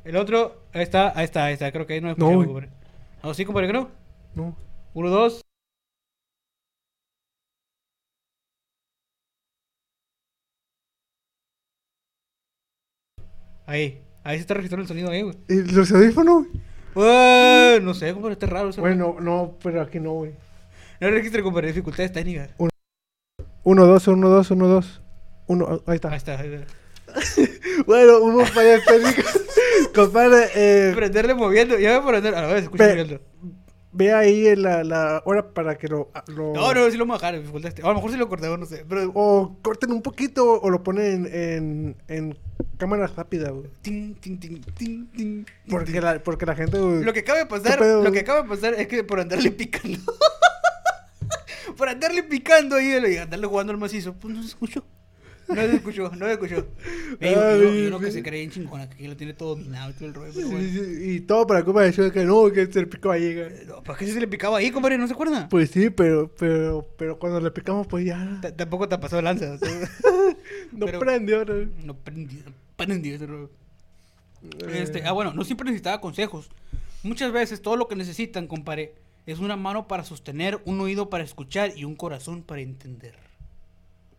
El 0.04 0.16
otro, 0.16 0.62
ahí 0.72 0.82
está, 0.82 1.16
ahí 1.16 1.24
está, 1.24 1.44
ahí 1.44 1.52
está. 1.54 1.70
Creo 1.72 1.86
que 1.86 1.94
ahí 1.94 2.00
no 2.00 2.08
No, 2.08 2.12
escuchamos, 2.12 2.46
güey. 2.46 2.46
compadre. 2.46 2.70
No, 3.22 3.34
sí, 3.34 3.44
compadre, 3.44 3.68
creo. 3.68 3.90
No. 4.34 4.56
Uno, 4.94 5.10
dos. 5.10 5.42
Ahí, 13.66 14.02
ahí 14.24 14.36
se 14.36 14.42
está 14.42 14.54
registrando 14.54 14.82
el 14.82 14.88
sonido 14.88 15.10
ahí, 15.10 15.22
güey. 15.22 15.36
¿Y 15.48 15.62
los 15.72 15.90
audífonos? 15.92 16.46
Ué, 17.00 17.80
no 17.82 17.94
sé, 17.94 18.12
compadre, 18.12 18.32
está 18.32 18.46
raro. 18.46 18.70
eso. 18.70 18.80
Bueno, 18.80 19.16
no, 19.20 19.54
pero 19.62 19.82
aquí 19.82 20.00
no, 20.00 20.12
güey. 20.14 20.32
No 21.00 21.10
registre, 21.10 21.42
compadre, 21.42 21.68
dificultades 21.68 22.12
técnicas. 22.12 22.50
Uno, 23.62 23.86
dos, 23.86 24.08
uno, 24.08 24.28
dos, 24.28 24.50
uno, 24.50 24.66
dos. 24.66 25.00
Uno, 25.46 25.80
ahí 25.86 25.94
está. 25.96 26.10
Ahí 26.10 26.16
está. 26.16 26.38
ahí 26.40 26.52
está. 26.54 26.66
Bueno, 27.86 28.18
hubo 28.18 28.44
fallas 28.44 28.84
técnicas. 28.84 29.40
Compadre, 29.94 30.48
eh, 30.56 30.92
Prenderle 30.96 31.34
moviendo, 31.34 31.78
ya 31.78 32.00
voy 32.00 32.08
a 32.08 32.10
prender. 32.10 32.34
A 32.34 32.42
la 32.42 32.48
vez, 32.52 32.64
escucha 32.64 32.88
moviendo. 32.88 33.20
ve 33.92 34.12
ahí 34.12 34.56
la, 34.56 34.82
la 34.82 35.22
hora 35.24 35.48
para 35.54 35.78
que 35.78 35.86
lo, 35.86 36.10
lo- 36.26 36.52
No, 36.54 36.74
no, 36.74 36.90
sí 36.90 36.96
lo 36.96 37.06
vamos 37.06 37.22
a 37.22 37.26
dejar, 37.26 37.40
dificultades 37.40 37.74
técnicas. 37.76 37.88
A 37.88 37.92
lo 37.92 37.94
mejor 37.94 38.10
sí 38.10 38.16
lo 38.18 38.28
cortamos, 38.28 38.58
no 38.58 38.66
sé. 38.66 38.84
Pero. 38.88 39.12
O 39.14 39.56
corten 39.62 39.92
un 39.92 40.02
poquito 40.02 40.60
o 40.60 40.68
lo 40.70 40.82
ponen 40.82 41.26
en, 41.32 41.96
en 42.08 42.36
cámara 42.78 43.06
rápida, 43.08 43.50
güey. 43.50 43.68
Tin, 43.82 44.14
tin, 44.14 44.38
tin, 44.40 44.62
tin, 44.74 45.06
tin, 45.10 45.46
Porque 45.68 46.00
la, 46.00 46.22
porque 46.22 46.46
la 46.46 46.54
gente, 46.54 46.78
güey, 46.78 47.04
Lo 47.04 47.12
que 47.12 47.20
acaba 47.20 47.38
de 47.38 47.46
pasar, 47.46 47.80
lo 47.80 48.10
que 48.12 48.20
acaba 48.20 48.42
de 48.42 48.48
pasar 48.48 48.74
es 48.74 48.86
que 48.86 49.04
por 49.04 49.20
andarle 49.20 49.50
picando. 49.50 49.98
por 51.76 51.88
andarle 51.88 52.22
picando 52.22 52.76
ahí 52.76 52.92
y 53.12 53.16
andarle 53.18 53.46
jugando 53.46 53.72
al 53.72 53.78
macizo, 53.78 54.14
pues 54.14 54.34
no 54.34 54.42
se 54.42 54.48
escuchó. 54.48 54.84
No 55.48 55.54
se 55.54 55.76
escuchó, 55.76 56.10
no 56.14 56.26
se 56.26 56.32
escuchó. 56.32 56.66
Y 57.20 57.86
uno, 57.86 57.98
que 57.98 58.10
se 58.12 58.22
cree 58.22 58.42
en 58.42 58.50
chingona, 58.50 58.88
que 58.90 59.08
lo 59.08 59.16
tiene 59.16 59.32
todo 59.32 59.54
dominado 59.56 59.90
y 59.90 59.94
todo 59.94 60.08
el 60.08 60.14
rollo, 60.14 60.32
pero 60.34 60.46
y, 60.46 60.50
bueno. 60.50 60.68
y- 60.68 61.10
y 61.16 61.20
todo 61.20 61.46
para 61.46 61.64
culpa 61.64 61.82
de 61.82 61.88
eso, 61.88 62.12
que 62.12 62.22
no, 62.24 62.52
que 62.52 62.66
se 62.70 62.80
le 62.80 62.86
picó 62.86 63.10
ahí. 63.10 63.34
güey. 63.34 63.64
No, 63.66 63.82
¿Para 63.82 63.98
qué 63.98 64.06
se 64.12 64.20
le 64.20 64.28
picaba 64.28 64.58
ahí, 64.58 64.70
compadre? 64.70 64.98
¿No 64.98 65.06
se 65.06 65.14
acuerda? 65.14 65.48
Pues 65.48 65.70
sí, 65.70 65.88
pero, 65.88 66.30
pero, 66.38 66.86
pero 66.98 67.18
cuando 67.18 67.40
le 67.40 67.50
picamos, 67.50 67.86
pues 67.86 68.04
ya 68.04 68.38
T- 68.42 68.52
Tampoco 68.52 68.88
te 68.90 68.96
ha 68.96 69.00
pasado 69.00 69.22
lanza. 69.22 69.56
no 70.72 70.86
prendió. 70.86 71.44
¿no? 71.46 71.54
No 71.82 71.96
prendió, 71.96 72.40
no 72.44 72.52
rollo. 73.26 73.50
Eh, 74.42 74.82
Este, 74.82 75.04
ah, 75.04 75.12
bueno, 75.12 75.32
no 75.34 75.44
siempre 75.44 75.64
necesitaba 75.66 76.00
consejos. 76.00 76.48
Muchas 77.02 77.32
veces 77.32 77.60
todo 77.62 77.76
lo 77.76 77.88
que 77.88 77.96
necesitan, 77.96 78.46
compadre, 78.46 78.94
es 79.26 79.38
una 79.40 79.56
mano 79.56 79.86
para 79.88 80.04
sostener, 80.04 80.60
un 80.64 80.80
oído 80.80 81.10
para 81.10 81.24
escuchar 81.24 81.72
y 81.76 81.84
un 81.84 81.94
corazón 81.96 82.42
para 82.42 82.60
entender. 82.62 83.14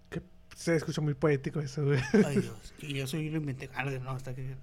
que 0.10 0.22
se 0.56 0.76
escucha 0.76 1.02
muy 1.02 1.14
poético 1.14 1.60
eso, 1.60 1.84
güey. 1.86 2.00
Ay, 2.26 2.38
Dios. 2.40 2.74
Y 2.80 2.94
yo 2.94 3.08
soy 3.08 3.30
lo 3.30 3.38
inventé. 3.38 3.70
Ah, 3.74 3.84
no, 3.86 4.12
hasta 4.12 4.36
que... 4.36 4.56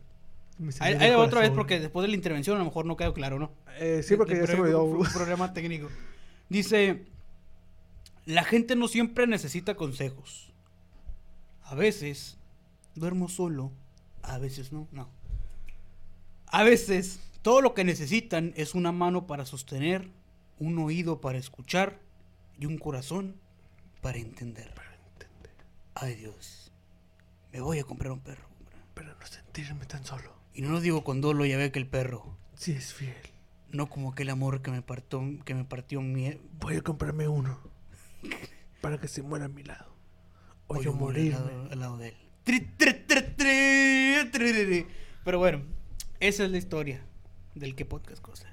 Ahí, 0.80 1.11
otra 1.11 1.40
vez 1.40 1.51
porque 1.51 1.78
después 1.78 2.03
de 2.05 2.09
la 2.09 2.14
intervención 2.14 2.57
a 2.57 2.61
lo 2.61 2.64
mejor 2.64 2.86
no 2.86 2.97
quedó 2.97 3.12
claro, 3.12 3.38
¿no? 3.38 3.51
Eh, 3.78 4.03
sí, 4.03 4.16
porque 4.16 4.34
De- 4.34 4.40
ya 4.40 4.47
se 4.47 4.57
me 4.57 4.74
un 4.74 5.05
problema 5.12 5.53
técnico. 5.53 5.88
Dice, 6.49 7.05
la 8.24 8.42
gente 8.44 8.74
no 8.74 8.88
siempre 8.88 9.26
necesita 9.26 9.74
consejos. 9.74 10.51
A 11.62 11.74
veces 11.74 12.38
duermo 12.94 13.28
solo, 13.28 13.70
a 14.27 14.39
veces 14.39 14.72
no, 14.72 14.89
no. 14.93 15.09
A 16.47 16.62
veces 16.62 17.20
todo 17.43 17.61
lo 17.61 17.74
que 17.74 17.85
necesitan 17.85 18.53
es 18.57 18.74
una 18.74 18.93
mano 18.93 19.27
para 19.27 19.47
sostener, 19.47 20.09
un 20.59 20.79
oído 20.79 21.20
para 21.20 21.39
escuchar 21.39 22.01
y 22.59 22.66
un 22.66 22.79
corazón 22.79 23.37
para 24.01 24.18
entender. 24.18 24.72
Ay 25.95 26.14
Dios, 26.14 26.72
me 27.53 27.61
voy 27.61 27.79
a 27.79 27.85
comprar 27.85 28.12
un 28.12 28.20
perro. 28.20 28.47
Pero 28.95 29.14
no 29.14 29.27
sentirme 29.27 29.87
tan 29.87 30.05
solo. 30.05 30.33
Y 30.55 30.62
no 30.62 30.70
lo 30.70 30.81
digo 30.81 31.05
con 31.05 31.20
dolo, 31.20 31.45
ya 31.47 31.57
ve 31.57 31.72
que 31.72 31.79
el 31.79 31.87
perro 31.87 32.37
Sí 32.55 32.72
es 32.72 32.95
fiel. 32.95 33.14
No 33.70 33.89
como 33.89 34.12
aquel 34.12 34.31
amor 34.31 34.62
que 34.62 34.70
me 34.70 34.83
partió, 34.83 35.22
que 35.45 35.55
me 35.55 35.64
partió 35.64 36.01
mi... 36.01 36.39
Voy 36.61 36.77
a 36.77 36.83
comprarme 36.83 37.29
uno. 37.29 37.59
Para 38.81 38.99
que 38.99 39.09
se 39.09 39.22
muera 39.22 39.47
a 39.47 39.49
mi 39.49 39.62
lado. 39.62 39.95
O, 40.66 40.77
o 40.77 40.83
yo 40.83 40.93
morir 40.93 41.33
morirme. 41.33 41.37
al 41.37 41.47
lado, 41.47 41.72
al 41.72 41.81
lado 41.81 41.97
de 41.99 42.09
él. 42.09 42.16
Tri, 42.45 42.61
tri, 42.61 42.95
tri, 43.07 43.22
Pero 45.24 45.38
bueno, 45.38 45.62
esa 46.20 46.44
es 46.44 46.51
la 46.51 46.59
historia 46.59 47.01
del 47.55 47.74
que 47.74 47.84
podcast 47.84 48.22
cosa. 48.22 48.49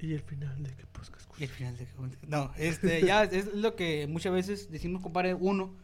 Y 0.00 0.12
el 0.12 0.20
final 0.20 0.62
de 0.62 0.74
que 0.74 0.86
pues, 0.86 1.10
Y 1.38 1.44
el 1.44 1.48
final 1.48 1.76
de 1.76 1.86
que 1.86 1.92
podcast. 1.94 2.24
No, 2.24 2.52
este, 2.56 3.02
ya 3.02 3.24
es 3.24 3.52
lo 3.54 3.76
que 3.76 4.06
muchas 4.06 4.32
veces 4.32 4.70
decimos, 4.70 5.02
compadre, 5.02 5.34
uno. 5.34 5.74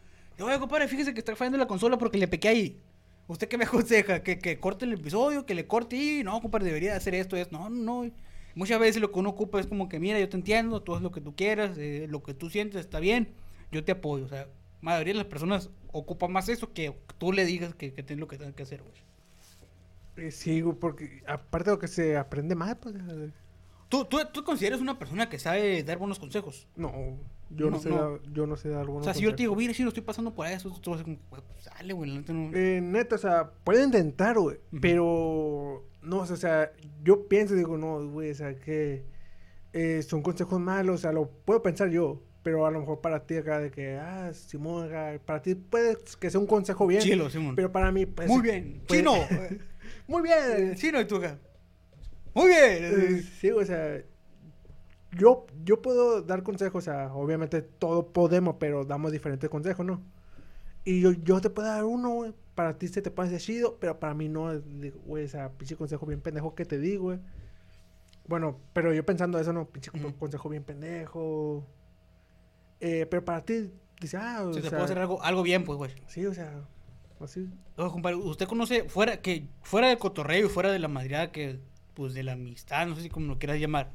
Oye, 0.40 0.58
compadre, 0.58 0.88
fíjese 0.88 1.12
que 1.14 1.20
está 1.20 1.36
fallando 1.36 1.58
la 1.58 1.66
consola 1.66 1.98
porque 1.98 2.18
le 2.18 2.28
pequé 2.28 2.48
ahí. 2.48 2.80
¿Usted 3.28 3.48
qué 3.48 3.58
me 3.58 3.64
aconseja? 3.64 4.22
¿Que, 4.22 4.38
que 4.38 4.58
corte 4.58 4.84
el 4.84 4.92
episodio? 4.94 5.46
¿Que 5.46 5.54
le 5.54 5.66
corte 5.66 5.96
y 5.96 6.24
No, 6.24 6.40
compadre, 6.40 6.66
debería 6.66 6.96
hacer 6.96 7.14
esto, 7.14 7.36
esto. 7.36 7.56
No, 7.56 7.70
no, 7.70 8.04
no. 8.04 8.12
Muchas 8.54 8.78
veces 8.78 9.00
lo 9.00 9.10
que 9.12 9.18
uno 9.18 9.30
ocupa 9.30 9.60
es 9.60 9.66
como 9.66 9.88
que, 9.88 9.98
mira, 9.98 10.20
yo 10.20 10.28
te 10.28 10.36
entiendo, 10.36 10.82
tú 10.82 10.94
haz 10.94 11.00
lo 11.00 11.10
que 11.10 11.20
tú 11.22 11.34
quieras, 11.34 11.78
eh, 11.78 12.06
lo 12.08 12.22
que 12.22 12.34
tú 12.34 12.50
sientes 12.50 12.80
está 12.80 13.00
bien, 13.00 13.32
yo 13.70 13.82
te 13.82 13.92
apoyo. 13.92 14.26
O 14.26 14.28
sea, 14.28 14.48
mayoría 14.82 15.14
de 15.14 15.18
las 15.18 15.26
personas 15.26 15.70
ocupan 15.92 16.32
más 16.32 16.48
eso 16.50 16.72
que 16.74 16.94
tú 17.18 17.32
le 17.32 17.44
digas 17.46 17.74
que, 17.74 17.94
que 17.94 18.16
lo 18.16 18.28
que 18.28 18.36
tienes 18.36 18.54
que 18.54 18.62
hacer, 18.64 18.82
güey. 18.82 18.94
Eh, 20.16 20.30
Sí, 20.30 20.62
porque 20.80 21.22
aparte 21.26 21.70
de 21.70 21.76
lo 21.76 21.80
que 21.80 21.88
se 21.88 22.16
aprende 22.16 22.54
más, 22.54 22.76
pues. 22.76 22.94
¿Tú, 23.88 24.04
tú, 24.06 24.18
tú 24.32 24.44
consideras 24.44 24.80
una 24.80 24.98
persona 24.98 25.28
que 25.28 25.38
sabe 25.38 25.82
dar 25.82 25.98
buenos 25.98 26.18
consejos. 26.18 26.66
No, 26.76 26.92
yo 27.50 27.70
no, 27.70 27.70
No, 27.70 27.78
sé 27.78 27.90
no. 27.90 27.96
dar, 27.96 28.20
yo 28.32 28.46
no 28.46 28.56
sé 28.56 28.70
dar 28.70 28.80
algunos 28.80 29.02
o 29.02 29.04
sea, 29.04 29.14
si 29.14 29.22
yo 29.22 29.34
te 29.34 29.42
digo, 29.42 29.52
consejos. 29.52 29.58
mira, 29.58 29.74
si 29.74 29.82
no 29.82 29.88
estoy 29.88 30.02
pasando 30.02 30.34
por 30.34 30.46
eso, 30.46 30.70
tú 30.80 30.90
vas 30.92 31.00
a 31.00 31.04
como, 31.04 31.18
pues 31.28 31.42
sale, 31.60 31.92
güey, 31.92 32.10
la 32.10 32.20
neta 32.20 32.32
no. 32.32 32.50
Eh, 32.56 32.80
neta, 32.82 33.16
o 33.16 33.18
sea, 33.18 33.50
puede 33.64 33.84
intentar, 33.84 34.38
güey, 34.38 34.58
pero 34.80 35.84
no, 36.02 36.18
o 36.20 36.26
sea, 36.26 36.72
yo 37.02 37.28
pienso, 37.28 37.54
digo, 37.54 37.76
no, 37.76 38.08
güey, 38.08 38.30
o 38.30 38.34
sea, 38.34 38.58
que 38.58 39.04
eh, 39.72 40.02
son 40.02 40.22
consejos 40.22 40.58
malos, 40.60 40.96
o 40.96 40.98
sea, 40.98 41.12
lo 41.12 41.28
puedo 41.30 41.62
pensar 41.62 41.90
yo, 41.90 42.22
pero 42.42 42.66
a 42.66 42.70
lo 42.70 42.80
mejor 42.80 43.00
para 43.00 43.24
ti 43.24 43.36
acá 43.36 43.58
de 43.60 43.70
que, 43.70 43.96
ah, 43.96 44.32
Simón, 44.32 44.86
acá, 44.86 45.20
para 45.24 45.42
ti 45.42 45.54
puede 45.54 45.96
que 46.18 46.30
sea 46.30 46.40
un 46.40 46.46
consejo 46.46 46.86
bien, 46.86 47.02
Chilo, 47.02 47.30
Simón. 47.30 47.54
pero 47.54 47.70
para 47.70 47.92
mí, 47.92 48.06
pues, 48.06 48.28
Muy 48.28 48.42
bien. 48.42 48.82
Chino. 48.86 49.14
Muy 50.08 50.22
bien. 50.22 50.74
Chino 50.74 51.00
y 51.00 51.04
tú 51.04 51.16
acá. 51.16 51.38
Muy 52.34 52.48
bien. 52.48 52.78
Eh, 52.80 53.22
sí, 53.40 53.50
o 53.50 53.64
sea, 53.64 54.02
yo, 55.12 55.46
yo 55.64 55.82
puedo 55.82 56.22
dar 56.22 56.42
consejos, 56.42 56.82
o 56.82 56.84
sea, 56.84 57.14
obviamente 57.14 57.62
todo 57.62 58.12
podemos, 58.12 58.56
pero 58.58 58.84
damos 58.84 59.12
diferentes 59.12 59.48
consejos, 59.48 59.84
¿no? 59.84 60.02
Y 60.84 61.00
yo, 61.00 61.12
yo 61.12 61.40
te 61.40 61.50
puedo 61.50 61.68
dar 61.68 61.84
uno, 61.84 62.10
güey, 62.10 62.34
para 62.54 62.76
ti 62.76 62.88
se 62.88 63.02
te 63.02 63.10
puede 63.10 63.28
hacer 63.28 63.40
chido, 63.40 63.76
pero 63.78 64.00
para 64.00 64.14
mí 64.14 64.28
no, 64.28 64.50
güey, 65.06 65.24
o 65.24 65.28
sea, 65.28 65.50
pinche 65.50 65.76
consejo 65.76 66.06
bien 66.06 66.20
pendejo 66.20 66.54
que 66.54 66.64
te 66.64 66.78
digo, 66.78 67.04
güey. 67.04 67.20
Bueno, 68.26 68.58
pero 68.72 68.92
yo 68.92 69.04
pensando 69.04 69.38
eso, 69.38 69.52
no, 69.52 69.66
pinche 69.68 69.90
consejo 70.18 70.48
bien 70.48 70.64
pendejo. 70.64 71.66
Eh, 72.84 73.06
pero 73.08 73.24
para 73.24 73.44
ti, 73.44 73.70
dice, 74.00 74.16
ah, 74.16 74.42
o 74.44 74.52
Si 74.52 74.56
te 74.60 74.62
sea, 74.62 74.70
puedo 74.70 74.84
hacer 74.84 74.98
algo, 74.98 75.22
algo 75.22 75.42
bien, 75.42 75.64
pues, 75.64 75.78
güey. 75.78 75.92
sí, 76.08 76.26
o 76.26 76.34
sea, 76.34 76.64
así. 77.20 77.48
Oye, 77.76 77.90
compadre, 77.90 78.16
usted 78.16 78.46
conoce, 78.46 78.88
fuera, 78.88 79.22
que, 79.22 79.46
fuera 79.62 79.88
del 79.88 79.98
cotorreo 79.98 80.46
y 80.46 80.48
fuera 80.48 80.70
de 80.72 80.78
la 80.80 80.88
madreada 80.88 81.30
que, 81.32 81.60
pues, 81.94 82.12
de 82.12 82.22
la 82.24 82.32
amistad, 82.32 82.86
no 82.86 82.96
sé 82.96 83.02
si 83.02 83.08
como 83.08 83.26
lo 83.28 83.38
quieras 83.38 83.58
llamar. 83.60 83.90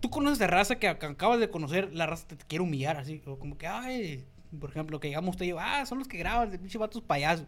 Tú 0.00 0.10
conoces 0.10 0.38
de 0.38 0.46
raza 0.46 0.76
que, 0.76 0.88
ac- 0.88 1.10
acabas 1.10 1.40
de 1.40 1.50
conocer, 1.50 1.92
la 1.92 2.06
raza 2.06 2.26
te, 2.28 2.36
te 2.36 2.44
quiere 2.44 2.62
humillar, 2.62 2.96
así, 2.98 3.20
o 3.26 3.38
como 3.38 3.58
que, 3.58 3.66
ay, 3.66 4.24
por 4.60 4.70
ejemplo, 4.70 5.00
que 5.00 5.08
digamos 5.08 5.30
usted 5.34 5.46
y 5.46 5.48
yo, 5.48 5.58
ah, 5.58 5.84
son 5.84 5.98
los 5.98 6.06
que 6.08 6.16
graban, 6.18 6.50
de 6.50 6.58
pinche 6.58 6.78
vatos 6.78 7.02
payasos. 7.02 7.46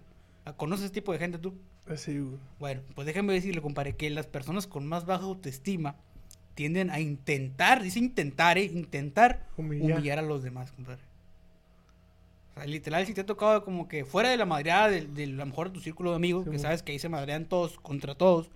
¿Conoces 0.56 0.86
ese 0.86 0.94
tipo 0.94 1.12
de 1.12 1.18
gente 1.18 1.38
tú? 1.38 1.54
Así, 1.86 2.18
güey. 2.18 2.38
Bueno, 2.58 2.82
pues 2.94 3.06
déjame 3.06 3.32
decirle, 3.32 3.60
compadre, 3.62 3.94
que 3.96 4.10
las 4.10 4.26
personas 4.26 4.66
con 4.66 4.86
más 4.86 5.04
baja 5.06 5.24
autoestima 5.24 5.96
tienden 6.56 6.90
a 6.90 6.98
intentar, 6.98 7.82
dice 7.82 8.00
intentar, 8.00 8.58
¿eh? 8.58 8.64
Intentar 8.64 9.46
Humillar. 9.56 9.92
humillar, 9.98 10.18
a 10.18 10.22
los 10.22 10.42
demás, 10.42 10.72
compadre. 10.72 11.02
O 12.50 12.54
sea, 12.58 12.66
literal, 12.66 13.06
si 13.06 13.14
te 13.14 13.20
ha 13.20 13.26
tocado 13.26 13.62
como 13.64 13.86
que 13.86 14.04
fuera 14.04 14.30
de 14.30 14.36
la 14.36 14.46
madreada 14.46 14.88
de, 14.88 15.02
de 15.06 15.24
a 15.24 15.26
lo 15.28 15.46
mejor 15.46 15.68
de 15.68 15.74
tu 15.74 15.80
círculo 15.80 16.10
de 16.10 16.16
amigos, 16.16 16.44
Sí, 16.46 16.50
que 16.50 16.58
sabes 16.58 16.82
que 16.82 16.92
ahí 16.92 16.98
se 16.98 17.08
madrean 17.10 17.44
todos 17.44 17.78
contra 17.78 18.14
todos, 18.14 18.50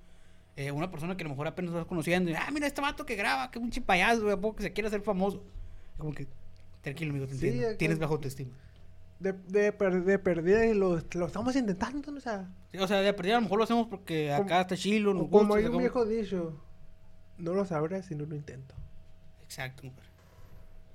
eh, 0.57 0.73
una 0.73 0.91
persona 0.91 1.17
que 1.17 1.23
a 1.23 1.27
lo 1.27 1.31
mejor 1.31 1.47
apenas 1.47 1.73
vas 1.75 1.85
conociendo, 1.85 2.31
y, 2.31 2.35
ah, 2.35 2.49
mira 2.53 2.67
este 2.67 2.81
vato 2.81 3.05
que 3.07 3.15
graba, 3.15 3.51
que 3.51 3.59
un 3.59 3.71
payaso, 3.71 4.23
güey, 4.23 4.33
¿a 4.35 4.41
poco 4.41 4.57
que 4.57 4.63
se 4.65 4.73
quiere 4.73 4.89
hacer 4.89 5.03
famoso. 5.03 5.43
Como 5.99 6.13
que, 6.15 6.27
tranquilo, 6.81 7.11
amigo, 7.11 7.27
te 7.27 7.35
Sí, 7.35 7.49
entiendo. 7.49 7.77
Tienes 7.77 7.99
baja 7.99 8.13
autoestima. 8.15 8.51
De, 9.19 9.35
de, 9.35 9.71
per- 9.73 10.03
de 10.03 10.19
perdida 10.19 10.65
y 10.65 10.73
lo, 10.73 10.99
lo 11.13 11.27
estamos 11.27 11.55
intentando, 11.55 12.11
¿no? 12.11 12.17
o 12.17 12.21
sea. 12.21 12.49
Sí, 12.73 12.79
o 12.79 12.89
sea, 12.89 13.03
de 13.03 13.13
perdida 13.13 13.35
a 13.35 13.41
lo 13.41 13.43
mejor 13.43 13.59
lo 13.59 13.65
hacemos 13.65 13.87
porque 13.87 14.31
Como- 14.35 14.45
acá 14.45 14.63
está 14.63 14.77
chilo, 14.79 15.13
nos 15.13 15.25
O 15.25 15.29
como 15.29 15.41
gusta, 15.45 15.59
hay 15.59 15.65
un 15.67 15.73
sacamos- 15.73 15.81
viejo 15.83 16.05
dicho, 16.07 16.57
no 17.41 17.55
lo 17.55 17.65
sabrás 17.65 18.07
si 18.07 18.15
no 18.15 18.27
lo 18.27 18.35
intento. 18.37 18.75
Exacto. 19.45 19.91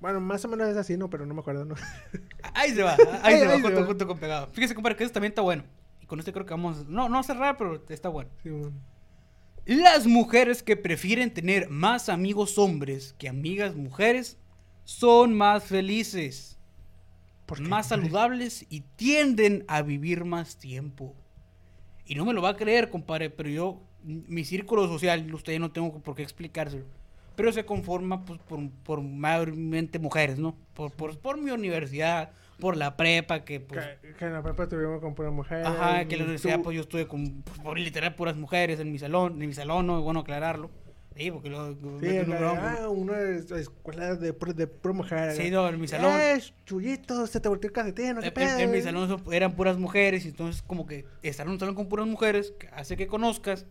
Bueno, 0.00 0.20
más 0.20 0.44
o 0.44 0.48
menos 0.48 0.68
es 0.68 0.76
así, 0.76 0.96
¿no? 0.96 1.08
Pero 1.10 1.24
no 1.26 1.34
me 1.34 1.40
acuerdo, 1.40 1.64
¿no? 1.64 1.74
Ahí 2.54 2.70
se 2.72 2.82
va, 2.82 2.92
ahí, 2.94 2.98
Ahí- 3.34 3.38
se 3.40 3.46
va, 3.46 3.52
ahí 3.54 3.58
se 3.58 3.62
junto, 3.62 3.80
va. 3.80 3.86
junto 3.86 4.06
con 4.06 4.18
pegado. 4.18 4.48
Fíjese, 4.52 4.74
compadre, 4.74 4.96
que 4.96 5.04
eso 5.04 5.12
también 5.12 5.30
está 5.32 5.42
bueno. 5.42 5.64
Y 6.00 6.06
con 6.06 6.18
este 6.18 6.32
creo 6.32 6.46
que 6.46 6.52
vamos. 6.54 6.86
No, 6.88 7.08
no 7.08 7.18
a 7.18 7.22
cerrar, 7.22 7.56
pero 7.56 7.82
está 7.88 8.08
bueno. 8.08 8.30
Sí, 8.42 8.50
bueno. 8.50 8.72
Las 9.64 10.06
mujeres 10.06 10.62
que 10.62 10.76
prefieren 10.76 11.32
tener 11.34 11.68
más 11.70 12.08
amigos 12.08 12.56
hombres 12.56 13.14
que 13.18 13.28
amigas 13.28 13.74
mujeres 13.74 14.38
son 14.84 15.34
más 15.34 15.64
felices, 15.64 16.56
¿Por 17.46 17.58
qué, 17.58 17.64
más 17.64 17.88
saludables 17.88 18.64
y 18.68 18.82
tienden 18.82 19.64
a 19.66 19.82
vivir 19.82 20.24
más 20.24 20.56
tiempo. 20.58 21.16
Y 22.04 22.14
no 22.14 22.24
me 22.24 22.32
lo 22.32 22.42
va 22.42 22.50
a 22.50 22.56
creer, 22.56 22.90
compadre, 22.90 23.30
pero 23.30 23.48
yo, 23.48 23.82
mi 24.06 24.44
círculo 24.44 24.86
social, 24.86 25.32
usted 25.34 25.58
no 25.58 25.70
tengo 25.72 25.98
por 26.00 26.14
qué 26.14 26.22
explicárselo. 26.22 26.84
Pero 27.34 27.52
se 27.52 27.66
conforma 27.66 28.24
pues, 28.24 28.40
por, 28.48 28.70
por 28.84 29.02
mayormente 29.02 29.98
mujeres, 29.98 30.38
¿no? 30.38 30.56
Por, 30.74 30.90
por, 30.92 31.18
por 31.18 31.38
mi 31.38 31.50
universidad, 31.50 32.30
por 32.58 32.76
la 32.78 32.96
prepa, 32.96 33.44
que 33.44 33.60
pues... 33.60 33.84
Que, 34.00 34.14
que 34.14 34.24
en 34.24 34.32
la 34.32 34.42
prepa 34.42 34.62
estuvimos 34.62 35.00
con 35.02 35.14
pura 35.14 35.30
mujer. 35.30 35.66
Ajá, 35.66 36.04
que 36.06 36.14
en 36.14 36.20
la 36.20 36.24
tú- 36.24 36.30
universidad 36.30 36.60
pues 36.62 36.74
yo 36.76 36.82
estuve 36.82 37.06
con 37.06 37.42
pues, 37.42 37.58
por 37.58 37.78
literal 37.78 38.14
puras 38.14 38.36
mujeres 38.36 38.80
en 38.80 38.90
mi 38.90 38.98
salón, 38.98 39.42
en 39.42 39.48
mi 39.48 39.54
salón, 39.54 39.86
no 39.86 39.98
es 39.98 40.04
bueno 40.04 40.20
aclararlo. 40.20 40.70
Sí, 41.14 41.30
porque 41.30 41.48
luego 41.48 41.74
Sí, 42.00 42.08
en 42.08 42.28
la- 42.30 42.76
ah, 42.82 42.88
una 42.90 43.18
es- 43.20 43.50
escuela 43.50 44.14
de, 44.16 44.32
de 44.32 44.66
pura 44.66 44.94
mujer. 44.94 45.32
Sí, 45.32 45.50
no, 45.50 45.66
en 45.68 45.80
mi 45.80 45.88
salón. 45.88 46.12
Eh, 46.20 46.38
chullito, 46.66 47.26
se 47.26 47.40
te 47.40 47.48
volteó 47.48 47.68
el 47.68 47.72
calcetín, 47.74 48.14
¿no? 48.14 48.20
¿Qué 48.20 48.28
En, 48.34 48.48
en- 48.48 48.60
en 48.60 48.70
mi 48.70 48.80
salón 48.82 49.22
eran 49.32 49.56
puras 49.56 49.76
mujeres 49.78 50.24
y 50.24 50.28
entonces 50.28 50.62
como 50.62 50.86
que 50.86 51.04
estar 51.22 51.46
en 51.46 51.52
un 51.52 51.58
salón 51.58 51.74
con 51.74 51.88
puras 51.88 52.06
mujeres 52.06 52.54
hace 52.72 52.96
que 52.98 53.06
conozcas 53.06 53.66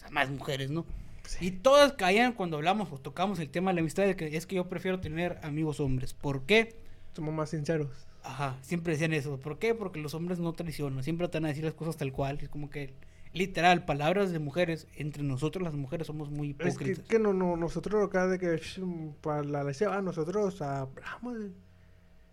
pues, 0.00 0.10
a 0.10 0.14
más 0.14 0.30
mujeres, 0.30 0.70
¿no? 0.70 0.84
Sí. 1.24 1.46
Y 1.46 1.50
todas 1.50 1.92
caían 1.92 2.32
cuando 2.32 2.56
hablamos 2.56 2.90
o 2.90 2.98
tocamos 2.98 3.38
el 3.38 3.50
tema 3.50 3.70
de 3.70 3.74
la 3.74 3.80
amistad 3.80 4.04
de 4.04 4.16
que 4.16 4.36
es 4.36 4.46
que 4.46 4.56
yo 4.56 4.68
prefiero 4.68 5.00
tener 5.00 5.38
amigos 5.42 5.78
hombres. 5.80 6.14
¿Por 6.14 6.42
qué? 6.44 6.80
Somos 7.14 7.34
más 7.34 7.50
sinceros. 7.50 7.90
Ajá, 8.22 8.56
siempre 8.62 8.94
decían 8.94 9.12
eso. 9.12 9.38
¿Por 9.38 9.58
qué? 9.58 9.74
Porque 9.74 10.00
los 10.00 10.14
hombres 10.14 10.38
no 10.38 10.52
traicionan, 10.52 11.02
siempre 11.02 11.28
te 11.28 11.38
van 11.38 11.46
a 11.46 11.48
decir 11.48 11.64
las 11.64 11.74
cosas 11.74 11.96
tal 11.96 12.12
cual. 12.12 12.38
Es 12.40 12.48
como 12.48 12.70
que, 12.70 12.94
literal, 13.32 13.84
palabras 13.84 14.32
de 14.32 14.38
mujeres, 14.38 14.86
entre 14.96 15.22
nosotros 15.22 15.62
las 15.62 15.74
mujeres 15.74 16.06
somos 16.06 16.30
muy 16.30 16.50
Es 16.50 16.56
que, 16.56 16.84
hipócritas. 16.84 17.06
que 17.06 17.18
no, 17.18 17.34
no, 17.34 17.56
nosotros 17.56 18.06
acá 18.06 18.26
de 18.26 18.38
que 18.38 18.60
mm, 18.80 19.10
para 19.20 19.42
la 19.44 19.60
ah, 19.60 20.02
nosotros 20.02 20.60
hablamos 20.62 21.36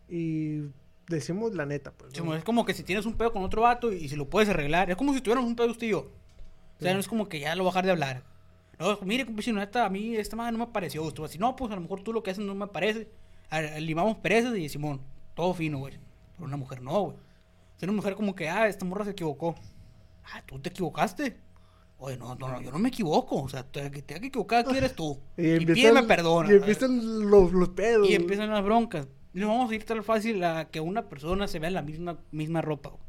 y 0.08 0.62
decimos 1.08 1.54
la 1.54 1.66
neta, 1.66 1.92
pues. 1.92 2.14
Es 2.14 2.44
como 2.44 2.66
que 2.66 2.74
si 2.74 2.84
tienes 2.84 3.06
un 3.06 3.16
pedo 3.16 3.34
con 3.34 3.44
otro 3.44 3.64
vato 3.64 3.92
y, 3.92 4.08
si 4.08 4.16
lo 4.16 4.30
puedes 4.30 4.50
arreglar, 4.50 4.90
es 4.90 4.96
como 4.96 5.14
si 5.14 5.22
tuviéramos 5.22 5.50
un 5.50 5.56
pedo 5.56 5.72
usted 5.72 5.88
y 5.88 5.92
yo. 5.92 6.12
O 6.80 6.82
sea, 6.84 6.94
no 6.94 7.00
es 7.00 7.08
como 7.08 7.28
que 7.30 7.40
ya 7.40 7.56
lo 7.56 7.64
voy 7.64 7.70
a 7.70 7.72
dejar 7.74 7.86
de 7.86 7.92
hablar. 7.92 8.24
No, 8.80 9.00
mire, 9.04 9.26
compañero, 9.26 9.58
neta, 9.58 9.86
a 9.86 9.90
mí 9.90 10.16
esta 10.18 10.36
madre 10.36 10.52
no 10.52 10.58
me 10.66 10.68
pareció. 10.68 11.04
Usted 11.04 11.22
va 11.22 11.26
a 11.26 11.28
decir, 11.30 11.40
no, 11.42 11.56
pues 11.56 11.72
a 11.72 11.76
lo 11.76 11.82
mejor 11.82 12.02
tú 12.02 12.12
lo 12.12 12.22
que 12.24 12.32
haces 12.32 12.44
no 12.44 12.54
me 12.56 12.68
parece. 12.68 13.10
A- 13.50 13.62
Limamos 13.80 14.18
perezas 14.18 14.58
y 14.58 14.68
Simón, 14.68 15.02
todo 15.34 15.54
fino, 15.54 15.78
güey. 15.80 15.94
Pero 16.36 16.46
una 16.48 16.58
mujer 16.58 16.82
no, 16.82 17.02
güey. 17.02 17.16
O 17.18 17.80
sea, 17.80 17.88
una 17.88 17.96
mujer 17.96 18.16
como 18.16 18.36
que, 18.36 18.50
ah, 18.50 18.68
esta 18.68 18.84
morra 18.86 19.06
se 19.06 19.12
equivocó. 19.12 19.56
Ah, 20.26 20.42
tú 20.46 20.60
te 20.60 20.70
equivocaste. 20.70 21.38
Oye, 21.98 22.18
no, 22.18 22.36
no, 22.36 22.50
no, 22.50 22.62
yo 22.62 22.72
no 22.72 22.80
me 22.80 22.90
equivoco. 22.90 23.42
O 23.42 23.48
sea, 23.48 23.64
te, 23.64 23.90
que 23.92 24.02
te 24.02 24.20
que 24.20 24.28
equivocar 24.28 24.66
aquí 24.66 24.76
eres 24.76 24.94
tú. 24.96 25.18
Y, 25.38 25.52
empiezan- 25.52 25.74
pídeme 25.76 26.04
perdón. 26.04 26.48
Y 26.52 26.56
empiezan 26.56 27.30
los, 27.30 27.54
los 27.54 27.70
pedos. 27.70 28.10
Y 28.10 28.16
empiezan 28.16 28.50
las 28.50 28.64
broncas. 28.64 29.08
No 29.32 29.48
vamos 29.48 29.72
a 29.72 29.76
ir 29.76 29.86
tan 29.86 30.04
fácil 30.04 30.44
a 30.44 30.66
que 30.70 30.80
una 30.82 31.08
persona 31.08 31.48
se 31.48 31.60
vea 31.60 31.70
en 31.70 31.74
la 31.76 31.82
misma, 31.82 32.18
misma 32.32 32.62
ropa. 32.62 32.90
güey. 32.90 33.02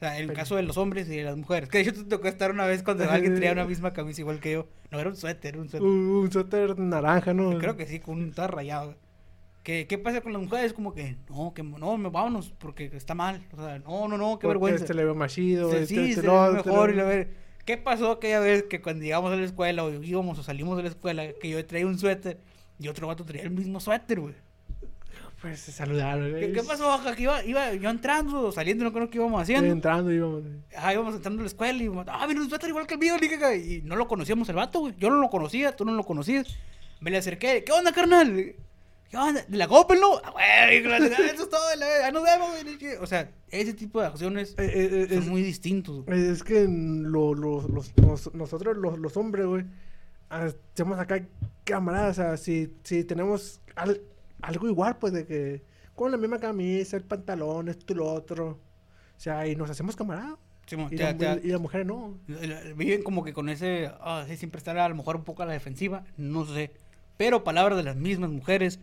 O 0.00 0.02
sea, 0.02 0.16
el 0.18 0.28
Pero- 0.28 0.36
caso 0.38 0.56
de 0.56 0.62
los 0.62 0.78
hombres 0.78 1.08
y 1.10 1.16
de 1.16 1.24
las 1.24 1.36
mujeres. 1.36 1.68
Que 1.68 1.78
de 1.78 1.82
hecho 1.84 1.92
te 1.92 2.04
tocó 2.08 2.26
estar 2.28 2.50
una 2.50 2.64
vez 2.66 2.82
cuando 2.82 3.04
alguien 3.10 3.34
traía 3.36 3.52
una 3.52 3.66
misma 3.66 3.92
camisa 3.92 4.22
igual 4.22 4.40
que 4.40 4.52
yo. 4.52 4.66
No, 4.90 4.98
era 4.98 5.10
un 5.10 5.16
suéter, 5.16 5.58
un 5.58 5.68
suéter. 5.68 5.86
Un, 5.86 5.98
un 5.98 6.32
suéter 6.32 6.78
naranja, 6.78 7.34
¿no? 7.34 7.58
Creo 7.58 7.76
que 7.76 7.86
sí, 7.86 8.00
con 8.00 8.18
un 8.18 8.32
todo 8.32 8.48
rayado. 8.48 8.96
¿Qué, 9.62 9.86
¿Qué 9.86 9.98
pasa 9.98 10.22
con 10.22 10.32
las 10.32 10.40
mujeres? 10.40 10.72
Como 10.72 10.94
que, 10.94 11.18
no, 11.28 11.52
que 11.52 11.62
no, 11.62 11.98
vámonos, 12.10 12.50
porque 12.56 12.90
está 12.94 13.14
mal. 13.14 13.46
O 13.52 13.62
sea, 13.62 13.78
no, 13.80 14.08
no, 14.08 14.16
no, 14.16 14.38
qué 14.38 14.46
Porque 14.46 14.48
vergüenza. 14.48 14.84
Este 14.84 14.94
le 14.94 15.04
ve 15.04 15.12
más 15.12 15.34
chido. 15.34 15.70
Sí, 15.70 15.76
este, 15.76 15.86
sí, 15.94 16.10
este 16.12 16.26
no, 16.26 16.56
este 16.56 16.70
mejor. 16.70 16.90
y 16.90 16.94
la 16.94 17.04
ver- 17.04 17.34
¿Qué 17.66 17.76
pasó 17.76 18.12
aquella 18.12 18.40
vez 18.40 18.62
que 18.62 18.80
cuando 18.80 19.04
llegamos 19.04 19.30
a 19.32 19.36
la 19.36 19.44
escuela 19.44 19.84
o 19.84 19.90
íbamos 20.02 20.38
o 20.38 20.42
salimos 20.42 20.78
de 20.78 20.84
la 20.84 20.88
escuela, 20.88 21.24
que 21.38 21.50
yo 21.50 21.64
traía 21.66 21.86
un 21.86 21.98
suéter 21.98 22.38
y 22.78 22.88
otro 22.88 23.06
vato 23.06 23.26
traía 23.26 23.42
el 23.42 23.50
mismo 23.50 23.80
suéter, 23.80 24.18
güey? 24.20 24.34
Pues 25.40 25.60
se 25.60 25.72
saludaron. 25.72 26.24
¿Qué, 26.26 26.30
güey. 26.40 26.52
qué 26.52 26.62
pasó, 26.62 26.86
Oaxaca? 26.88 27.16
Que 27.16 27.22
iba, 27.22 27.42
iba 27.44 27.72
yo 27.74 27.88
entrando, 27.88 28.52
saliendo, 28.52 28.84
no 28.84 28.92
creo 28.92 29.08
que 29.08 29.16
íbamos 29.16 29.40
haciendo. 29.40 29.70
Entrando 29.72 30.12
íbamos. 30.12 30.42
Ajá, 30.76 30.92
íbamos 30.92 31.14
entrando 31.14 31.40
a 31.40 31.44
la 31.44 31.48
escuela 31.48 31.78
y 31.80 31.84
íbamos, 31.84 32.06
ah, 32.08 32.26
mira, 32.28 32.40
va 32.40 32.58
a 32.62 32.68
igual 32.68 32.86
que 32.86 32.94
el 32.94 33.00
mío, 33.00 33.16
que- 33.18 33.56
y 33.56 33.82
no 33.82 33.96
lo 33.96 34.06
conocíamos 34.06 34.48
el 34.50 34.56
vato, 34.56 34.80
güey. 34.80 34.94
Yo 34.98 35.08
no 35.08 35.16
lo 35.16 35.30
conocía, 35.30 35.74
tú 35.74 35.84
no 35.86 35.92
lo 35.92 36.04
conocías. 36.04 36.46
Me 37.00 37.10
le 37.10 37.16
acerqué, 37.16 37.64
¿qué 37.64 37.72
onda, 37.72 37.90
carnal? 37.92 38.54
¿Qué 39.08 39.16
onda? 39.16 39.42
¿De 39.48 39.56
la 39.56 39.66
Coppel, 39.66 39.98
no? 39.98 40.20
Ah, 40.22 40.30
güey, 40.32 40.76
eso 41.34 41.42
es 41.44 41.48
todo, 41.48 41.74
la- 41.78 42.06
ahí 42.06 42.12
nos 42.12 42.22
vemos, 42.22 42.50
güey. 42.62 42.96
O 43.00 43.06
sea, 43.06 43.30
ese 43.50 43.72
tipo 43.72 43.98
de 44.00 44.08
acciones 44.08 44.54
Eh, 44.58 44.64
eh, 44.74 44.88
eh, 45.04 45.14
son 45.14 45.18
es, 45.20 45.26
muy 45.26 45.42
distintos. 45.42 46.04
güey. 46.04 46.20
es 46.28 46.42
que 46.44 46.66
lo- 46.68 47.32
lo- 47.34 47.66
los, 47.66 47.96
nos- 47.96 48.34
nosotros, 48.34 48.76
los, 48.76 48.98
los 48.98 49.16
hombres, 49.16 49.46
güey, 49.46 49.64
hacemos 50.28 50.98
acá 50.98 51.22
camaradas. 51.64 52.18
O 52.18 52.22
sea, 52.22 52.36
si, 52.36 52.74
si 52.84 53.04
tenemos 53.04 53.60
al- 53.74 54.02
algo 54.42 54.68
igual, 54.68 54.98
pues 54.98 55.12
de 55.12 55.26
que 55.26 55.62
con 55.94 56.10
la 56.10 56.16
misma 56.16 56.38
camisa, 56.38 56.96
el 56.96 57.04
pantalón, 57.04 57.68
esto 57.68 57.92
y 57.92 57.96
lo 57.96 58.12
otro. 58.12 58.48
O 59.16 59.20
sea, 59.20 59.46
y 59.46 59.54
nos 59.56 59.68
hacemos 59.70 59.96
camaradas. 59.96 60.38
Sí, 60.66 60.76
Y, 60.90 60.96
te- 60.96 61.02
la- 61.02 61.16
te- 61.16 61.46
y 61.46 61.50
las 61.50 61.60
mujeres 61.60 61.86
no. 61.86 62.18
Viven 62.76 63.02
como 63.02 63.24
que 63.24 63.32
con 63.32 63.48
ese, 63.48 63.90
ah, 64.00 64.24
sí, 64.28 64.36
siempre 64.36 64.58
estar 64.58 64.78
a 64.78 64.88
lo 64.88 64.94
mejor 64.94 65.16
un 65.16 65.24
poco 65.24 65.42
a 65.42 65.46
la 65.46 65.52
defensiva, 65.52 66.04
no 66.16 66.44
sé. 66.46 66.72
Pero 67.16 67.42
palabras 67.44 67.76
de 67.76 67.82
las 67.82 67.96
mismas 67.96 68.30
mujeres, 68.30 68.78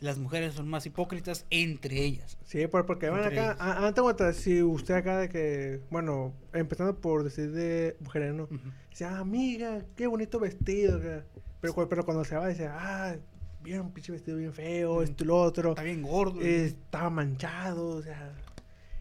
las 0.00 0.18
mujeres 0.18 0.54
son 0.54 0.68
más 0.68 0.86
hipócritas 0.86 1.44
entre 1.50 2.00
ellas. 2.02 2.38
Sí, 2.44 2.66
por- 2.68 2.86
porque 2.86 3.08
van 3.10 3.24
Entre 3.24 3.40
acá, 3.40 3.56
a- 3.62 3.86
antes 3.86 3.98
aguanta, 3.98 4.32
si 4.32 4.62
usted 4.62 4.94
acá 4.94 5.18
de 5.18 5.28
que, 5.28 5.80
bueno, 5.90 6.32
empezando 6.52 6.96
por 7.00 7.22
decir 7.24 7.50
de 7.52 7.96
mujeres, 8.00 8.34
¿no? 8.34 8.44
Ujú. 8.44 8.58
Dice, 8.90 9.04
ah, 9.04 9.18
amiga, 9.18 9.84
qué 9.96 10.06
bonito 10.06 10.38
vestido. 10.40 10.98
acá". 10.98 11.24
Pero, 11.60 11.88
pero 11.88 12.04
cuando 12.04 12.24
se 12.24 12.36
va, 12.36 12.48
dice, 12.48 12.66
ah, 12.68 13.16
bien 13.62 13.90
pinche 13.90 14.12
vestido 14.12 14.36
bien 14.38 14.52
feo, 14.52 15.02
esto 15.02 15.24
y 15.24 15.26
lo 15.26 15.36
otro. 15.36 15.70
Está 15.70 15.82
bien 15.82 16.02
gordo. 16.02 16.40
eh, 16.40 16.66
estaba 16.66 17.10
manchado, 17.10 17.88
o 17.88 18.02
sea. 18.02 18.32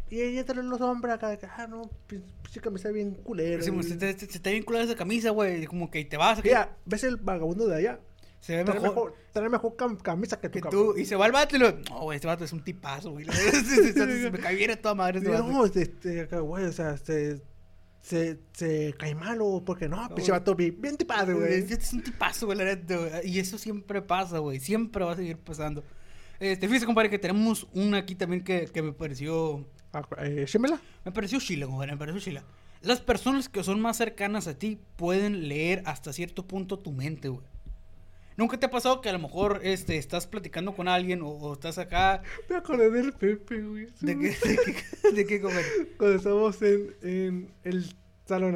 Y 0.10 0.20
ahí 0.20 0.38
entran 0.38 0.68
los 0.70 0.82
hombres 0.82 1.14
acá, 1.16 1.30
de 1.30 1.38
que, 1.38 1.46
ah, 1.46 1.68
no, 1.70 1.84
pin- 2.10 2.22
pinche 2.44 2.60
camisa 2.60 2.90
bien 2.92 3.12
culera. 3.16 3.64
Sí, 3.64 3.72
se, 3.84 3.96
te, 3.96 4.18
se- 4.20 4.28
se 4.28 4.40
te 4.40 4.52
vinculada 4.52 4.86
esa 4.86 4.96
camisa, 4.96 5.30
güey. 5.30 5.66
Como 5.66 5.90
que 5.90 6.04
te 6.06 6.18
vas. 6.18 6.44
Mira, 6.44 6.76
ves 6.86 7.04
el 7.06 7.16
vagabundo 7.18 7.68
de 7.68 7.76
allá. 7.78 8.00
se 8.42 8.58
ve 8.58 8.64
Trae 8.66 8.76
mejor, 8.80 8.90
mejor, 8.90 9.16
trae 9.32 9.50
mejor 9.50 9.76
cam- 9.78 10.02
camisa 10.02 10.40
que 10.40 10.50
tú, 10.50 10.60
que 10.60 10.70
tú. 10.70 10.98
Y 10.98 11.06
se 11.06 11.16
va 11.16 11.28
el 11.28 11.32
vato 11.32 11.56
y 11.56 11.60
lo. 11.60 11.72
No, 11.90 12.02
güey, 12.02 12.16
este 12.18 12.28
vato 12.28 12.44
es 12.44 12.52
un 12.52 12.62
tipazo, 12.64 13.12
güey. 13.12 13.26
Se- 13.26 13.32
se- 13.64 13.94
se- 13.94 14.32
me 14.32 14.40
cae 14.40 14.56
bien 14.56 14.72
a 14.72 14.76
toda 14.76 14.96
madre 14.96 15.20
este 15.20 15.32
Digo, 15.32 15.44
vato. 15.44 15.54
no, 15.58 15.64
este, 15.66 15.82
este, 15.84 16.20
acá, 16.22 16.40
güey, 16.40 16.66
o 16.66 16.72
sea, 16.74 16.98
se, 16.98 17.40
se, 18.02 18.40
se 18.54 18.94
cae 18.98 19.16
malo, 19.16 19.64
porque 19.66 19.88
no, 19.88 19.98
pinche 20.10 20.32
güey. 20.32 20.40
vato 20.40 20.56
bien, 20.56 20.76
bien 20.80 20.98
tipado, 20.98 21.38
güey. 21.38 21.54
Este 21.54 21.76
es 21.76 21.94
un 21.94 22.04
tipazo, 22.04 22.48
güey, 22.48 22.58
la. 22.58 23.24
Y 23.24 23.40
eso 23.40 23.58
siempre 23.58 24.02
pasa, 24.02 24.40
güey. 24.40 24.60
Siempre 24.60 25.06
va 25.06 25.14
a 25.14 25.16
seguir 25.16 25.38
pasando. 25.38 25.84
Este, 26.40 26.68
fíjese, 26.68 26.88
compadre, 26.88 27.10
que 27.12 27.20
tenemos 27.20 27.68
una 27.74 28.00
aquí 28.00 28.16
también 28.16 28.44
que, 28.44 28.66
que 28.66 28.82
me 28.82 28.94
pareció. 28.94 29.68
Ah, 29.94 30.02
eh. 30.20 30.46
Me 31.06 31.12
pareció 31.12 31.40
chila, 31.40 31.68
güey. 31.68 31.88
Me 31.88 31.98
pareció 31.98 32.20
chila. 32.20 32.44
Las 32.82 33.00
personas 33.00 33.48
que 33.48 33.64
son 33.64 33.80
más 33.80 33.98
cercanas 33.98 34.48
a 34.48 34.58
ti 34.58 34.80
pueden 34.96 35.48
leer 35.48 35.84
hasta 35.86 36.12
cierto 36.12 36.48
punto 36.48 36.80
tu 36.80 36.92
mente, 36.92 37.30
güey. 37.30 37.46
¿Nunca 38.42 38.60
te 38.60 38.66
ha 38.66 38.72
pasado 38.72 39.02
que 39.02 39.10
a 39.10 39.14
lo 39.14 39.20
mejor 39.20 39.60
este, 39.62 39.98
estás 39.98 40.26
platicando 40.26 40.74
con 40.74 40.88
alguien 40.88 41.22
o, 41.22 41.28
o 41.30 41.54
estás 41.54 41.78
acá? 41.78 42.24
Me 42.50 42.56
acordé 42.56 42.90
del 42.90 43.14
Pepe, 43.14 43.62
güey. 43.62 43.86
¿De 44.00 44.18
qué, 44.18 44.30
de 44.48 44.58
qué, 44.58 45.12
de 45.12 45.26
qué 45.28 45.40
comer? 45.40 45.64
Cuando 45.96 46.18
estábamos 46.18 46.60
en, 46.64 46.96
en 47.04 47.54
el 47.64 47.94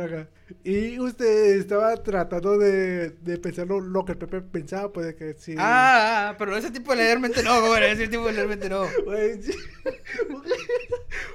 acá. 0.04 0.30
Y 0.64 1.00
usted 1.00 1.56
estaba 1.58 1.96
tratando 2.04 2.58
de, 2.58 3.10
de 3.10 3.38
pensar 3.38 3.68
lo, 3.68 3.80
lo 3.80 4.06
que 4.06 4.14
el 4.14 4.18
Pepe 4.18 4.42
pensaba, 4.42 4.92
pues 4.94 5.08
de 5.08 5.16
que 5.16 5.34
sí. 5.38 5.56
Ah, 5.58 6.30
ah, 6.30 6.36
pero 6.38 6.56
ese 6.56 6.72
tipo 6.72 6.92
de 6.96 6.98
no, 7.44 7.68
güey. 7.68 7.92
Ese 7.92 8.08
tipo 8.08 8.26
de 8.28 8.34
leer 8.34 8.48
mente 8.48 8.70
no. 8.70 8.84
Güey, 9.06 9.42
sí. 9.42 9.54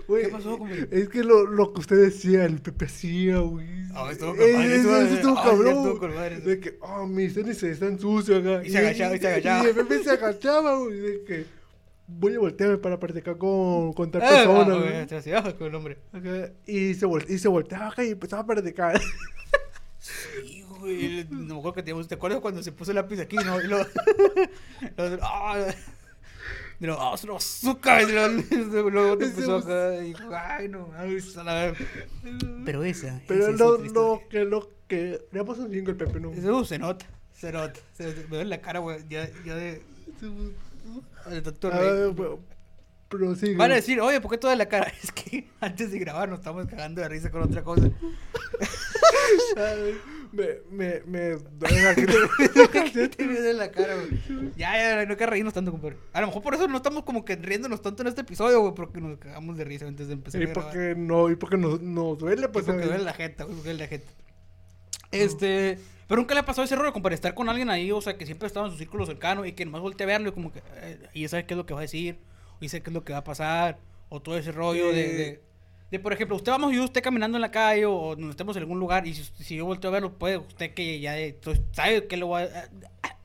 Güey, 0.07 0.25
¿Qué 0.25 0.29
pasó, 0.31 0.59
compadre? 0.59 0.89
Es 0.91 1.09
que 1.09 1.23
lo, 1.23 1.47
lo 1.47 1.73
que 1.73 1.81
usted 1.81 1.97
decía, 1.97 2.45
el 2.45 2.61
Pepe 2.61 2.87
hacía, 2.87 3.39
güey. 3.39 3.67
Ah, 3.95 4.09
estuvo 4.11 4.31
con 4.37 4.53
madre, 4.53 4.65
eso- 4.67 4.75
estuvo- 4.75 4.97
eso 4.97 5.15
estuvo 5.15 5.37
sí, 5.37 5.43
cabrón. 5.45 5.77
estuvo 5.77 5.99
con 5.99 6.15
madre 6.15 6.37
eso. 6.37 6.49
De 6.49 6.61
que, 6.61 6.79
oh, 6.81 7.07
mis 7.07 7.35
tenis 7.35 7.63
están 7.63 7.99
sucios 7.99 8.41
acá. 8.45 8.65
Y 8.67 8.71
se 8.71 8.79
agachaba, 8.79 9.17
y 9.17 9.19
se 9.21 9.29
agachaba. 9.29 9.65
Y 9.65 9.67
el 9.69 9.75
Pepe 9.75 10.03
se 10.05 10.11
agachaba, 10.11 10.79
güey. 10.79 10.99
De 11.01 11.25
que 11.25 11.45
voy 12.19 12.35
a 12.35 12.39
voltearme 12.39 12.79
para 12.79 12.99
practicar 12.99 13.37
con, 13.39 13.93
con 13.93 14.11
tal 14.11 14.23
Ah, 14.23 14.29
persona, 14.29 15.01
ah, 15.03 15.07
te 15.07 15.17
hacía 15.17 15.43
con 15.57 15.67
el 15.69 15.75
hombre. 15.75 15.99
Acá, 16.13 16.51
y, 16.67 16.95
se 16.95 17.07
y 17.29 17.39
se 17.39 17.49
volteaba 17.49 17.89
acá 17.89 18.05
y 18.05 18.11
empezaba 18.11 18.43
a 18.43 18.47
practicar. 18.47 19.01
Sí, 19.99 20.65
güey. 20.81 21.27
No 21.31 21.55
me 21.55 21.59
acuerdo 21.59 21.73
que 21.75 21.83
teníamos. 21.83 22.09
¿Te 22.09 22.15
acuerdas 22.15 22.41
cuando 22.41 22.63
se 22.63 22.73
puso 22.73 22.91
el 22.91 22.95
lápiz 22.97 23.21
aquí, 23.21 23.37
no? 23.37 23.61
Y 23.61 23.67
lo. 23.67 23.79
ah, 25.23 25.67
y 26.81 26.87
lo, 26.87 26.99
ah, 27.01 27.17
se 27.19 27.27
lo 27.27 27.37
azúcar. 27.37 28.03
Y 28.09 28.13
luego 28.13 29.19
te 29.19 29.27
bus- 29.29 29.65
acá. 29.65 29.97
Y 30.03 30.09
dijo, 30.09 30.25
ay, 30.35 30.69
no. 30.69 30.89
Pero 32.65 32.83
esa. 32.85 33.21
Pero 33.29 33.53
lo 33.53 33.85
historia. 33.85 34.29
que 34.31 34.45
lo 34.45 34.71
que 34.89 35.21
le 35.31 35.45
pasó 35.45 35.63
un 35.65 35.71
chingo 35.71 35.91
el 35.91 35.97
Pepe, 35.97 36.19
¿no? 36.19 36.33
Eso 36.33 36.65
se 36.65 36.79
nota. 36.79 37.07
Se 37.35 37.53
nota. 37.53 37.79
Se, 37.93 38.07
me 38.07 38.37
duele 38.37 38.47
la 38.47 38.61
cara, 38.61 38.79
güey. 38.81 39.01
Ya, 39.09 39.29
ya 39.45 39.55
de. 39.55 39.83
Reír. 41.25 42.15
pero, 42.17 42.41
pero 43.09 43.35
sí. 43.35 43.55
Van 43.55 43.73
a 43.73 43.77
decir, 43.77 44.01
oye, 44.01 44.21
¿por 44.21 44.31
qué 44.31 44.39
toda 44.39 44.57
la 44.57 44.67
cara? 44.67 44.93
Es 45.03 45.13
que 45.13 45.49
antes 45.61 45.91
de 45.93 45.99
grabar 45.99 46.29
nos 46.29 46.39
estamos 46.41 46.67
cagando 46.67 47.01
de 47.01 47.09
risa 47.09 47.31
con 47.31 47.43
otra 47.43 47.63
cosa. 47.63 47.91
Me, 50.33 50.47
me, 50.71 51.03
me 51.07 51.31
duele 51.31 51.83
la 51.83 51.95
¿Qué 51.97 53.09
te 53.09 53.27
viene 53.27 53.51
en 53.51 53.59
la 53.59 53.71
cara, 53.73 53.97
güey? 53.97 54.53
Ya, 54.57 54.77
ya, 54.77 55.05
no 55.05 55.11
hay 55.11 55.17
que 55.17 55.27
reírnos 55.27 55.53
tanto, 55.53 55.73
compadre. 55.73 55.97
A 56.13 56.21
lo 56.21 56.29
mejor 56.29 56.41
por 56.43 56.55
eso 56.55 56.69
no 56.69 56.77
estamos 56.77 57.03
como 57.03 57.25
que 57.25 57.35
riéndonos 57.35 57.83
tanto 57.83 58.03
en 58.03 58.09
este 58.09 58.21
episodio, 58.21 58.61
güey, 58.61 58.73
porque 58.75 59.01
nos 59.01 59.19
cagamos 59.19 59.57
de 59.57 59.65
risa 59.65 59.87
antes 59.89 60.07
de 60.07 60.15
empezar 60.15 60.41
Y 60.41 60.45
a 60.45 60.47
grabar. 60.49 60.65
porque 60.73 60.95
no, 60.97 61.31
y 61.31 61.35
porque 61.37 61.57
nos, 61.57 61.81
nos 61.81 62.17
duele, 62.19 62.49
Pues 62.49 62.65
porque 62.65 62.83
duele 62.85 63.03
la 63.03 63.13
jeta, 63.13 63.43
güey, 63.45 63.57
porque 63.57 63.71
duele 63.71 63.85
la 63.85 63.89
jeta. 63.89 64.13
Este, 65.11 65.79
pero 66.11 66.21
nunca 66.23 66.35
le 66.35 66.41
ha 66.41 66.45
pasado 66.45 66.65
ese 66.65 66.75
rollo, 66.75 66.93
compadre, 66.93 67.15
estar 67.15 67.35
con 67.35 67.49
alguien 67.49 67.71
ahí, 67.71 67.93
o 67.93 68.01
sea, 68.01 68.19
que 68.19 68.27
siempre 68.27 68.49
estaba 68.49 68.67
en 68.67 68.73
su 68.73 68.79
círculo 68.79 69.07
cercano 69.07 69.45
y 69.47 69.53
que 69.53 69.65
nomás 69.65 69.81
voltea 69.81 70.07
a 70.07 70.09
verlo 70.09 70.31
y 70.31 70.33
como 70.33 70.53
que, 70.53 70.61
eh, 70.75 70.99
y 71.15 71.29
sabe 71.29 71.47
qué 71.47 71.55
es 71.55 71.59
lo 71.59 71.67
que 71.67 71.73
va 71.75 71.81
a 71.81 71.83
decir, 71.83 72.19
ya 72.61 72.69
sabe 72.69 72.83
qué 72.83 72.91
es 72.91 72.95
lo 72.95 73.05
que 73.05 73.13
va 73.13 73.21
a 73.21 73.25
pasar, 73.25 73.79
o 74.09 74.21
todo 74.21 74.37
ese 74.37 74.51
rollo 74.51 74.93
de, 74.93 75.01
Eh. 75.03 75.15
de, 75.15 75.43
de, 75.93 75.99
por 76.01 76.13
ejemplo, 76.13 76.35
usted 76.37 76.51
vamos 76.51 76.73
yo, 76.75 76.83
usted 76.85 77.01
caminando 77.03 77.37
en 77.39 77.43
la 77.43 77.53
calle 77.53 77.87
o, 77.87 77.95
o 77.95 78.17
nos 78.17 78.31
estemos 78.31 78.57
en 78.57 78.63
algún 78.65 78.81
lugar 78.81 79.07
y 79.07 79.15
si, 79.15 79.23
si 79.45 79.55
yo 79.57 79.67
volteo 79.67 79.91
a 79.91 79.93
verlo, 79.93 80.19
puede 80.19 80.39
usted 80.39 80.75
que 80.75 80.99
ya 81.01 81.17
eh, 81.19 81.29
entonces, 81.29 81.65
sabe 81.73 82.07
que 82.09 82.17
lo 82.17 82.31
va 82.31 82.41
a... 82.43 82.71
ah, 83.03 83.17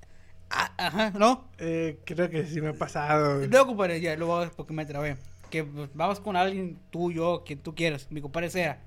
ah, 0.49 0.73
Ajá, 0.77 1.11
¿no? 1.11 1.49
Eh, 1.57 1.99
creo 2.05 2.29
que 2.29 2.45
sí 2.45 2.61
me 2.61 2.69
ha 2.69 2.73
pasado. 2.73 3.47
No, 3.47 3.65
compadre, 3.67 3.99
ya 4.01 4.15
lo 4.17 4.27
voy 4.27 4.45
a 4.45 4.49
porque 4.51 4.73
me 4.73 4.85
trabé. 4.85 5.17
Que 5.49 5.63
pues, 5.63 5.89
vamos 5.95 6.19
con 6.19 6.35
alguien, 6.35 6.79
tú, 6.91 7.11
yo, 7.11 7.43
quien 7.45 7.59
tú 7.63 7.73
quieras, 7.75 8.07
mi 8.11 8.21
compadre 8.21 8.49
sea. 8.51 8.84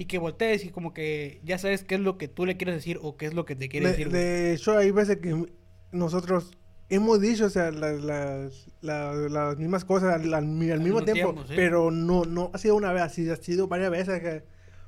Y 0.00 0.06
que 0.06 0.16
voltees 0.18 0.64
y 0.64 0.70
como 0.70 0.94
que 0.94 1.40
ya 1.44 1.58
sabes 1.58 1.84
qué 1.84 1.96
es 1.96 2.00
lo 2.00 2.16
que 2.16 2.26
tú 2.26 2.46
le 2.46 2.56
quieres 2.56 2.74
decir 2.76 2.98
o 3.02 3.18
qué 3.18 3.26
es 3.26 3.34
lo 3.34 3.44
que 3.44 3.54
te 3.54 3.68
quiere 3.68 3.84
De, 3.86 3.92
decir. 3.92 4.08
güey. 4.08 4.18
de 4.22 4.54
hecho, 4.54 4.78
hay 4.78 4.90
veces 4.92 5.18
que 5.18 5.44
nosotros 5.92 6.52
hemos 6.88 7.20
dicho, 7.20 7.44
o 7.44 7.50
sea, 7.50 7.70
las, 7.70 8.00
las, 8.02 8.68
las, 8.80 9.30
las 9.30 9.58
mismas 9.58 9.84
cosas 9.84 10.14
al, 10.14 10.32
al- 10.32 10.46
mismo 10.46 11.02
tiempo, 11.02 11.04
tiempo, 11.04 11.44
sí. 11.46 11.52
pero 11.54 11.90
no, 11.90 12.24
no 12.24 12.50
ha 12.54 12.58
sido 12.58 12.76
una 12.76 12.92
vez, 12.94 13.02
así, 13.02 13.28
ha 13.28 13.36
sido 13.36 13.68
varias 13.68 13.90
veces. 13.90 14.20
Que, 14.20 14.42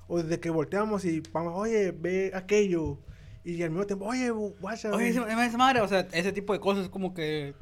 o 0.08 0.22
desde 0.22 0.40
que 0.40 0.48
volteamos 0.48 1.04
y 1.04 1.22
vamos, 1.30 1.52
oye, 1.56 1.92
ve 1.92 2.30
aquello. 2.34 2.98
Y 3.44 3.62
al 3.62 3.70
mismo 3.70 3.86
tiempo, 3.86 4.06
oye, 4.06 4.30
guacha. 4.30 4.92
Oye, 4.92 5.10
esa 5.10 5.56
madre, 5.58 5.82
o 5.82 5.88
sea, 5.88 6.08
ese 6.12 6.32
tipo 6.32 6.54
de 6.54 6.60
cosas 6.60 6.88
como 6.88 7.12
que... 7.12 7.54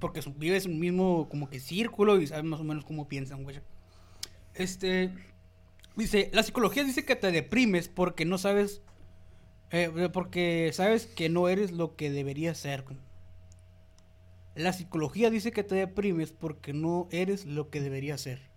Porque 0.00 0.20
vives 0.36 0.66
un 0.66 0.78
mismo 0.78 1.28
como 1.30 1.48
que 1.48 1.60
círculo 1.60 2.20
y 2.20 2.26
sabes 2.26 2.44
más 2.44 2.60
o 2.60 2.64
menos 2.64 2.84
cómo 2.84 3.08
piensan, 3.08 3.42
güey. 3.42 3.58
Este... 4.54 5.10
Dice, 6.00 6.30
la 6.32 6.42
psicología 6.42 6.82
dice 6.84 7.04
que 7.04 7.14
te 7.16 7.30
deprimes 7.30 7.88
porque 7.88 8.24
no 8.24 8.38
sabes... 8.38 8.82
eh, 9.70 10.08
porque 10.12 10.70
sabes 10.72 11.06
que 11.06 11.28
no 11.28 11.48
eres 11.48 11.72
lo 11.72 11.94
que 11.96 12.10
deberías 12.10 12.58
ser. 12.58 12.84
La 14.54 14.72
psicología 14.72 15.30
dice 15.30 15.52
que 15.52 15.64
te 15.64 15.74
deprimes 15.74 16.32
porque 16.32 16.72
no 16.72 17.08
eres 17.10 17.46
lo 17.46 17.68
que 17.70 17.80
deberías 17.80 18.20
ser. 18.20 18.50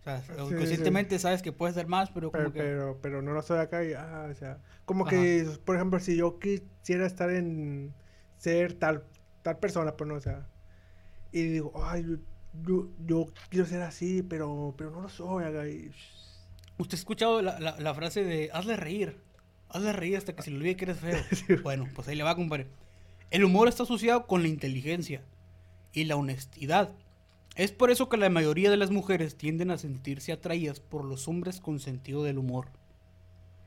O 0.00 0.02
sea, 0.04 0.22
Sí, 0.22 0.54
conscientemente 0.54 1.18
sabes 1.18 1.42
que 1.42 1.52
puedes 1.52 1.74
ser 1.74 1.86
más, 1.88 2.10
pero 2.10 2.32
como 2.32 2.52
pero, 2.52 2.52
que... 2.52 2.60
pero, 2.60 2.98
pero 3.02 3.22
no 3.22 3.32
lo 3.32 3.42
soy 3.42 3.58
acá 3.58 3.84
y, 3.84 3.92
ah, 3.94 4.28
o 4.30 4.34
sea, 4.34 4.62
como 4.84 5.06
Ajá. 5.06 5.10
que, 5.10 5.46
por 5.64 5.76
ejemplo, 5.76 5.98
si 6.00 6.16
yo 6.16 6.38
quisiera 6.38 7.06
estar 7.06 7.30
en 7.30 7.94
ser 8.38 8.74
tal, 8.74 9.04
tal 9.42 9.58
persona, 9.58 9.96
pues 9.96 10.08
no, 10.08 10.14
o 10.14 10.20
sea, 10.20 10.48
y 11.32 11.44
digo, 11.48 11.72
ay, 11.84 12.18
yo, 12.64 12.88
yo, 13.06 13.26
quiero 13.48 13.66
ser 13.66 13.82
así, 13.82 14.22
pero, 14.22 14.74
pero 14.76 14.90
no 14.90 15.00
lo 15.02 15.08
soy 15.08 15.44
acá 15.44 15.68
y, 15.68 15.90
¿Usted 16.78 16.94
ha 16.96 17.00
escuchado 17.00 17.40
la, 17.42 17.58
la- 17.58 17.78
la 17.80 17.94
frase 17.94 18.22
de 18.22 18.50
hazle 18.52 18.76
reír? 18.76 19.16
Hazle 19.68 19.92
reír 19.92 20.16
hasta 20.16 20.34
que 20.36 20.42
se 20.42 20.50
le 20.50 20.56
olvide 20.58 20.76
que 20.76 20.84
eres 20.84 21.00
feo. 21.00 21.18
Bueno, 21.62 21.88
pues 21.94 22.06
ahí 22.08 22.16
le 22.16 22.22
va, 22.22 22.36
compadre. 22.36 22.66
El 23.30 23.44
humor 23.44 23.68
está 23.68 23.82
asociado 23.84 24.26
con 24.26 24.42
la 24.42 24.48
inteligencia 24.48 25.22
y 25.92 26.04
la 26.04 26.16
honestidad. 26.16 26.92
Es 27.56 27.72
por 27.72 27.90
eso 27.90 28.08
que 28.10 28.18
la 28.18 28.28
mayoría 28.28 28.70
de 28.70 28.76
las 28.76 28.90
mujeres 28.90 29.36
tienden 29.36 29.70
a 29.70 29.78
sentirse 29.78 30.30
atraídas 30.32 30.78
por 30.80 31.04
los 31.04 31.26
hombres 31.26 31.60
con 31.60 31.80
sentido 31.80 32.22
del 32.22 32.38
humor. 32.38 32.68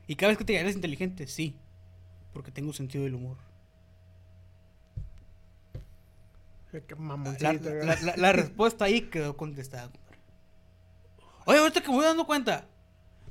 Y 0.06 0.14
cada 0.14 0.30
vez 0.30 0.38
que 0.38 0.44
te 0.44 0.52
digan, 0.52 0.66
eres 0.66 0.76
inteligente, 0.76 1.26
sí, 1.26 1.56
porque 2.32 2.52
tengo 2.52 2.72
sentido 2.72 3.02
del 3.04 3.16
humor. 3.16 3.36
Qué 6.70 6.84
La, 7.40 7.52
la- 7.84 8.00
la- 8.00 8.16
la 8.16 8.32
respuesta 8.32 8.84
ahí 8.84 9.02
quedó 9.02 9.36
contestada. 9.36 9.90
Oye, 11.46 11.58
ahorita 11.58 11.80
que 11.80 11.88
me 11.88 11.94
voy 11.96 12.04
dando 12.04 12.26
cuenta, 12.26 12.66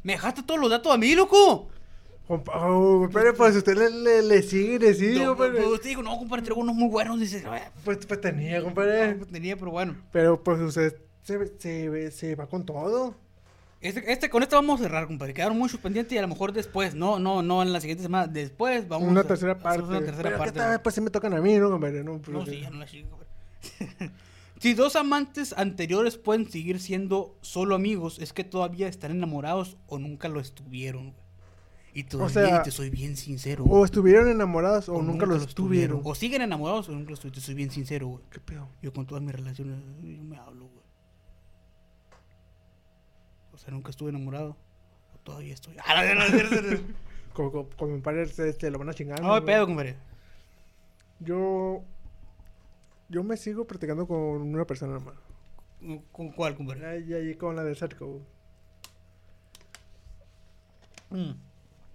me 0.04 0.14
dejaste 0.14 0.44
todos 0.44 0.60
los 0.60 0.70
datos 0.70 0.94
a 0.94 0.98
mí, 0.98 1.16
loco. 1.16 1.70
Oh, 2.28 3.00
compadre, 3.02 3.34
pues 3.34 3.56
usted 3.56 3.76
le, 3.76 3.90
le, 3.90 4.22
le 4.22 4.42
sigue, 4.44 4.78
le 4.78 4.94
sigue, 4.94 5.20
No, 5.24 5.30
compadre. 5.30 5.54
pues, 5.62 5.68
usted 5.68 5.90
dijo, 5.90 6.04
no, 6.04 6.18
compadre, 6.18 6.44
traigo 6.44 6.62
unos 6.62 6.76
muy 6.76 6.90
buenos. 6.90 7.20
Dice, 7.20 7.44
"Ay, 7.50 7.62
Pues, 7.84 8.06
pues 8.06 8.22
tenía, 8.22 8.62
compadre. 8.62 9.16
pues, 9.16 9.32
tenía, 9.32 9.56
pero 9.58 9.72
bueno. 9.72 9.96
Pero 10.12 10.44
pues 10.44 10.60
usted 10.60 10.96
se, 11.24 11.58
se, 11.58 12.12
se 12.12 12.36
va 12.36 12.46
con 12.48 12.66
todo. 12.66 13.16
Este, 13.82 14.12
este, 14.12 14.30
con 14.30 14.44
esto 14.44 14.58
vamos 14.58 14.80
a 14.80 14.84
cerrar, 14.84 15.08
compadre. 15.08 15.34
Quedaron 15.34 15.58
muchos 15.58 15.80
pendientes 15.80 16.14
y 16.14 16.18
a 16.18 16.22
lo 16.22 16.28
mejor 16.28 16.52
después, 16.52 16.94
no, 16.94 17.18
no, 17.18 17.42
no 17.42 17.64
en 17.64 17.72
la 17.74 17.80
siguiente 17.80 18.04
semana, 18.04 18.28
después 18.28 18.88
vamos 18.88 19.08
una 19.10 19.22
a 19.22 19.24
tercera 19.24 19.54
hacer 19.54 19.64
parte. 19.64 19.84
Una 19.84 20.00
tercera 20.02 20.24
Pero 20.24 20.38
parte. 20.38 20.60
esta 20.60 20.70
vez 20.70 20.80
pues 20.84 20.96
sí 20.96 21.02
me 21.02 21.10
tocan 21.10 21.34
a 21.34 21.42
mí, 21.42 21.58
¿no, 21.58 21.70
compadre? 21.72 22.04
No, 22.04 22.14
No, 22.16 22.22
pues, 22.22 22.50
sí, 22.50 22.62
ya 22.62 22.70
no 22.70 22.78
la 22.80 22.88
sigo, 22.88 23.10
compadre. 23.10 23.29
si 24.60 24.74
dos 24.74 24.96
amantes 24.96 25.54
anteriores 25.58 26.18
pueden 26.18 26.50
seguir 26.50 26.80
siendo 26.80 27.38
solo 27.42 27.76
amigos, 27.76 28.20
es 28.20 28.34
que 28.34 28.44
todavía 28.44 28.88
están 28.88 29.12
enamorados 29.12 29.78
o 29.88 30.00
nunca 30.00 30.28
lo 30.28 30.40
estuvieron. 30.40 31.14
Y 31.94 32.04
todavía, 32.04 32.34
sea, 32.34 32.60
y 32.60 32.64
te 32.64 32.72
soy 32.72 32.90
bien 32.90 33.18
sincero. 33.18 33.64
O 33.66 33.84
estuvieron 33.84 34.30
enamorados 34.30 34.90
o, 34.90 35.02
nunca, 35.02 35.26
los 35.26 35.54
tuvieron. 35.56 36.02
O 36.04 36.14
siguen 36.14 36.42
enamorados 36.42 36.88
o 36.90 36.92
nunca 36.92 37.12
los 37.12 37.20
tuvieron. 37.20 37.36
Te 37.36 37.42
soy 37.42 37.56
bien 37.56 37.72
sincero, 37.72 38.08
güey. 38.08 38.24
¿Qué 38.30 38.40
pedo? 38.40 38.70
Yo 38.82 38.94
con 38.94 39.08
todas 39.08 39.24
mis 39.24 39.34
relaciones, 39.34 39.80
yo 40.02 40.24
me 40.24 40.38
hablo, 40.38 40.68
güey. 40.68 40.84
O 43.54 43.58
sea, 43.58 43.72
nunca 43.72 43.90
estuve 43.90 44.12
enamorado. 44.12 44.56
O 45.16 45.18
todavía 45.24 45.54
estoy. 45.54 45.76
Ah. 45.86 46.04
Con, 47.34 47.52
con, 47.52 47.66
con 47.66 47.94
mi 47.94 48.02
padre 48.02 48.26
se, 48.28 48.52
se 48.54 48.70
lo 48.70 48.80
van 48.80 48.90
a 48.90 48.94
chingar. 48.94 49.22
No, 49.22 49.44
pedo, 49.46 49.66
compadre. 49.66 49.96
Yo. 51.20 51.84
Yo 53.10 53.24
me 53.24 53.38
sigo 53.38 53.66
practicando 53.66 54.08
con 54.08 54.18
una 54.42 54.66
persona 54.66 54.94
nomás. 54.94 55.16
¿Con 56.12 56.32
cuál, 56.32 56.56
compadre? 56.56 56.86
Ahí, 56.86 57.14
ahí 57.14 57.36
con 57.36 57.56
la 57.56 57.64
del 57.64 57.76
cerco. 57.76 58.22
Mm. 61.10 61.32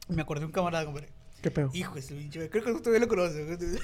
Me 0.09 0.23
acordé 0.23 0.41
de 0.41 0.47
un 0.47 0.53
camarada, 0.53 0.85
compadre. 0.85 1.09
¿Qué 1.43 1.51
pedo? 1.51 1.71
Hijo 1.75 1.95
de 1.95 2.03
su 2.03 2.15
pinche, 2.17 2.49
creo 2.51 2.65
que 2.65 2.71
usted 2.73 2.83
todavía 2.85 3.07
lo 3.07 3.09
conoce. 3.09 3.79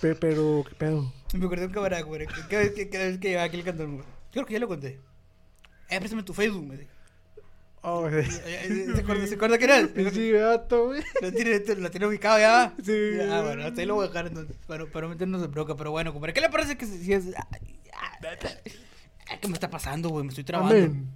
Pe- 0.00 0.14
pero, 0.16 0.64
¿qué 0.68 0.74
pedo? 0.74 1.12
Me 1.34 1.46
acordé 1.46 1.62
de 1.62 1.66
un 1.68 1.72
camarada, 1.72 2.02
compadre. 2.02 2.26
Cada 2.26 2.62
vez 2.62 2.72
que, 2.72 2.88
cada 2.88 3.04
vez 3.06 3.18
que 3.18 3.28
llevaba 3.30 3.46
aquí 3.46 3.56
el 3.56 3.64
cantón, 3.64 3.96
compadre. 3.96 4.12
Creo 4.32 4.46
que 4.46 4.52
ya 4.52 4.60
lo 4.60 4.68
conté. 4.68 5.00
Eh, 5.88 5.98
préstame 5.98 6.22
tu 6.22 6.34
Facebook, 6.34 6.66
me 6.66 6.76
dijo. 6.76 6.90
Oh, 7.84 8.08
Eh, 8.08 8.24
eh, 8.46 8.86
¿Se 8.94 9.00
acuerda, 9.00 9.26
¿Se 9.26 9.34
acuerda 9.34 9.58
que 9.58 9.64
era? 9.64 9.86
Pinche 9.88 10.30
gato, 10.32 10.86
güey. 10.86 11.02
Lo 11.20 11.32
tiene, 11.32 11.60
lo 11.76 11.90
tiene 11.90 12.06
ubicado 12.06 12.38
ya. 12.38 12.72
Sí. 12.82 12.92
Ah, 13.28 13.42
bueno, 13.44 13.64
hasta 13.64 13.80
ahí 13.80 13.86
lo 13.86 13.96
voy 13.96 14.04
a 14.04 14.08
dejar 14.08 14.28
entonces. 14.28 14.56
Para, 14.68 14.86
para 14.86 15.08
meternos 15.08 15.42
en 15.42 15.50
bronca. 15.50 15.74
Pero 15.76 15.90
bueno, 15.90 16.12
compadre, 16.12 16.32
¿qué 16.32 16.40
le 16.40 16.48
parece 16.48 16.76
que 16.76 16.86
si 16.86 17.12
es. 17.12 17.24
¿Qué 19.40 19.48
me 19.48 19.54
está 19.54 19.68
pasando, 19.70 20.10
güey? 20.10 20.24
Me 20.24 20.28
estoy 20.28 20.44
trabando. 20.44 20.74
Amén. 20.74 21.08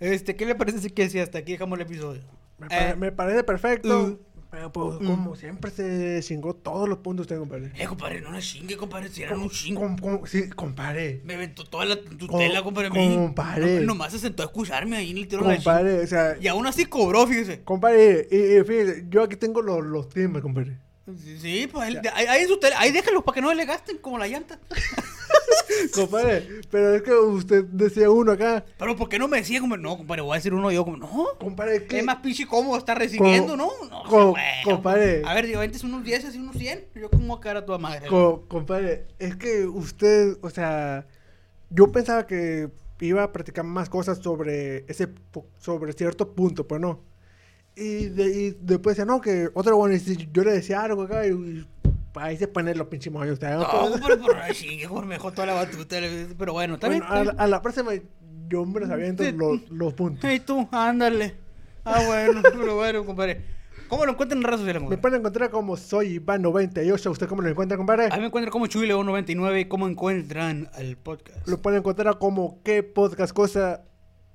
Este, 0.00 0.34
¿qué 0.36 0.44
le 0.46 0.54
parece 0.54 0.90
que 0.90 1.08
si 1.08 1.18
hasta 1.18 1.38
aquí 1.38 1.52
dejamos 1.52 1.78
el 1.78 1.86
episodio? 1.86 2.22
Me, 2.58 2.68
pare- 2.68 2.90
Eh, 2.90 2.96
me 2.96 3.12
parece 3.12 3.44
perfecto. 3.44 4.02
uh, 4.02 4.20
pero, 4.52 4.70
pues, 4.70 4.96
uh. 4.96 4.98
como 4.98 5.34
siempre, 5.34 5.70
se 5.70 6.20
chingó 6.22 6.52
todos 6.52 6.86
los 6.86 6.98
puntos 6.98 7.24
usted, 7.24 7.38
compadre. 7.38 7.72
Eh, 7.74 7.86
compadre, 7.86 8.20
no 8.20 8.30
la 8.32 8.40
chingue, 8.42 8.76
compadre. 8.76 9.08
Si 9.08 9.22
eran 9.22 9.40
un 9.40 9.48
chingo. 9.48 9.80
com- 9.80 9.96
com- 9.96 10.26
sí, 10.26 10.50
compadre. 10.50 11.22
Me 11.24 11.36
aventó 11.36 11.64
toda 11.64 11.86
la 11.86 11.96
tutela, 11.98 12.62
compadre. 12.62 12.90
compadre. 12.90 13.80
No, 13.80 13.86
nomás 13.86 14.12
se 14.12 14.18
sentó 14.18 14.42
a 14.42 14.46
escucharme 14.46 14.98
ahí 14.98 15.12
en 15.12 15.16
el 15.16 15.26
tiro 15.26 15.42
de 15.42 15.54
Compadre, 15.54 16.00
o 16.00 16.06
sea. 16.06 16.36
Y 16.38 16.48
aún 16.48 16.66
así 16.66 16.84
cobró, 16.84 17.26
fíjese. 17.26 17.62
compadre, 17.62 18.28
y, 18.30 18.36
y 18.36 18.62
fíjese, 18.62 19.06
yo 19.08 19.22
aquí 19.22 19.36
tengo 19.36 19.62
los, 19.62 19.82
los 19.86 20.08
compadre. 20.42 20.76
Sí, 21.40 21.66
pues 21.72 21.88
ahí, 21.88 21.96
ahí, 22.12 22.26
ahí 22.26 22.46
ahí 22.76 22.92
déjenlos 22.92 23.24
para 23.24 23.34
que 23.34 23.40
no 23.40 23.54
le 23.54 23.64
gasten 23.64 23.96
como 23.96 24.18
la 24.18 24.28
llanta. 24.28 24.60
compadre, 25.94 26.60
pero 26.70 26.94
es 26.94 27.02
que 27.02 27.12
usted 27.12 27.64
decía 27.64 28.10
uno 28.10 28.32
acá. 28.32 28.64
Pero 28.78 28.96
¿por 28.96 29.08
qué 29.08 29.18
no 29.18 29.28
me 29.28 29.38
decía 29.38 29.60
como, 29.60 29.76
no, 29.76 29.96
compadre, 29.96 30.22
voy 30.22 30.32
a 30.32 30.36
decir 30.36 30.54
uno 30.54 30.70
yo 30.70 30.84
como, 30.84 30.96
no? 30.96 31.08
Compadre, 31.38 31.86
que. 31.86 31.98
Es 31.98 32.04
más 32.04 32.16
pinche 32.16 32.46
cómodo 32.46 32.78
estar 32.78 32.98
recibiendo, 32.98 33.56
¿no? 33.56 33.68
No, 33.90 34.02
co- 34.04 34.34
compadre. 34.64 35.22
A 35.24 35.34
ver, 35.34 35.46
digo, 35.46 35.60
antes 35.60 35.84
unos 35.84 36.04
10, 36.04 36.24
así 36.26 36.38
unos 36.38 36.56
100. 36.56 36.86
Yo 36.94 37.10
como 37.10 37.40
cara 37.40 37.60
a 37.60 37.64
toda 37.64 37.78
madre. 37.78 38.06
co- 38.08 38.44
compadre, 38.48 39.06
es 39.18 39.36
que 39.36 39.66
usted, 39.66 40.36
o 40.42 40.50
sea, 40.50 41.06
yo 41.70 41.90
pensaba 41.92 42.26
que 42.26 42.68
iba 43.00 43.22
a 43.24 43.32
practicar 43.32 43.64
más 43.64 43.88
cosas 43.88 44.18
sobre 44.18 44.84
ese, 44.88 45.08
sobre 45.58 45.92
cierto 45.92 46.32
punto, 46.34 46.66
pues 46.68 46.80
no. 46.80 47.00
Y, 47.74 48.06
de- 48.06 48.28
y 48.28 48.56
después 48.60 48.96
decía, 48.96 49.06
no, 49.06 49.20
que 49.20 49.48
otro 49.54 49.76
bueno, 49.76 49.96
y 49.96 50.28
yo 50.32 50.44
le 50.44 50.52
decía 50.52 50.82
algo 50.82 51.02
acá 51.02 51.26
y, 51.26 51.30
y 51.30 51.66
ahí 52.14 52.36
se 52.36 52.48
ponen 52.48 52.76
los 52.78 52.86
pinches 52.88 53.12
moños. 53.12 53.40
¿no? 53.40 53.66
Por 54.00 54.36
ahí 54.36 54.52
chingue, 54.54 54.88
mejor 54.88 55.06
me 55.06 55.18
toda 55.18 55.46
la 55.46 55.54
batuta. 55.54 55.96
Pero 56.38 56.52
bueno, 56.52 56.74
está 56.74 56.88
Bueno, 56.88 57.04
a, 57.08 57.20
a 57.20 57.46
la 57.46 57.62
próxima 57.62 57.92
yo 58.48 58.66
me 58.66 58.80
los 58.80 58.90
aviento 58.90 59.24
Sí. 59.24 59.32
los, 59.32 59.70
los 59.70 59.94
puntos. 59.94 60.20
Hey, 60.24 60.40
tú, 60.44 60.68
ándale. 60.72 61.34
Ah, 61.84 62.02
bueno, 62.06 62.42
pero 62.52 62.76
bueno, 62.76 63.04
compadre. 63.04 63.62
¿Cómo 63.88 64.06
lo 64.06 64.12
encuentran 64.12 64.38
en 64.38 64.44
redes 64.44 64.60
sociales, 64.60 64.80
Me 64.80 64.86
compadre? 64.86 65.00
pueden 65.02 65.20
encontrar 65.20 65.50
como 65.50 65.76
soy 65.76 66.18
Iván98. 66.18 67.10
¿Usted 67.10 67.26
cómo 67.28 67.42
lo 67.42 67.48
encuentra, 67.50 67.76
compadre? 67.76 68.06
A 68.06 68.14
mí 68.14 68.20
me 68.20 68.26
encuentran 68.26 68.50
como 68.50 68.66
Chuy99 68.66 69.60
y 69.60 69.64
cómo 69.66 69.86
encuentran 69.86 70.70
al 70.74 70.96
podcast. 70.96 71.46
Lo 71.46 71.60
pueden 71.60 71.80
encontrar 71.80 72.18
como 72.18 72.62
qué 72.62 72.82
podcast 72.82 73.34
cosa. 73.34 73.82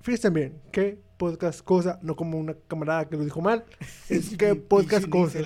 Fíjense 0.01 0.29
bien, 0.29 0.61
qué 0.71 0.99
podcast 1.17 1.61
cosa, 1.63 1.97
no 2.03 2.15
como 2.15 2.37
una 2.37 2.55
camarada 2.67 3.09
que 3.09 3.17
lo 3.17 3.23
dijo 3.23 3.41
mal. 3.41 3.65
Es 4.09 4.29
qué 4.37 4.53
podcast 4.53 5.09
cosa. 5.09 5.39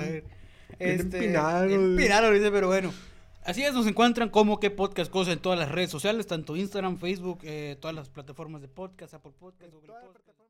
Este, 0.82 1.26
empinado, 1.26 2.32
dice, 2.32 2.52
pero 2.52 2.68
bueno. 2.68 2.94
Así 3.44 3.64
es, 3.64 3.74
nos 3.74 3.88
encuentran 3.88 4.30
como 4.30 4.60
que 4.60 4.70
podcast 4.70 5.12
cosa 5.12 5.32
en 5.32 5.40
todas 5.40 5.58
las 5.58 5.72
redes 5.72 5.90
sociales, 5.90 6.28
tanto 6.28 6.56
Instagram, 6.56 6.98
Facebook, 6.98 7.40
eh, 7.44 7.76
todas 7.80 7.96
las 7.96 8.10
plataformas 8.10 8.62
de 8.62 8.68
podcast, 8.68 9.14
Apple 9.16 9.32
Podcast, 9.40 9.74
Google 9.74 9.94
Podcast. 10.04 10.41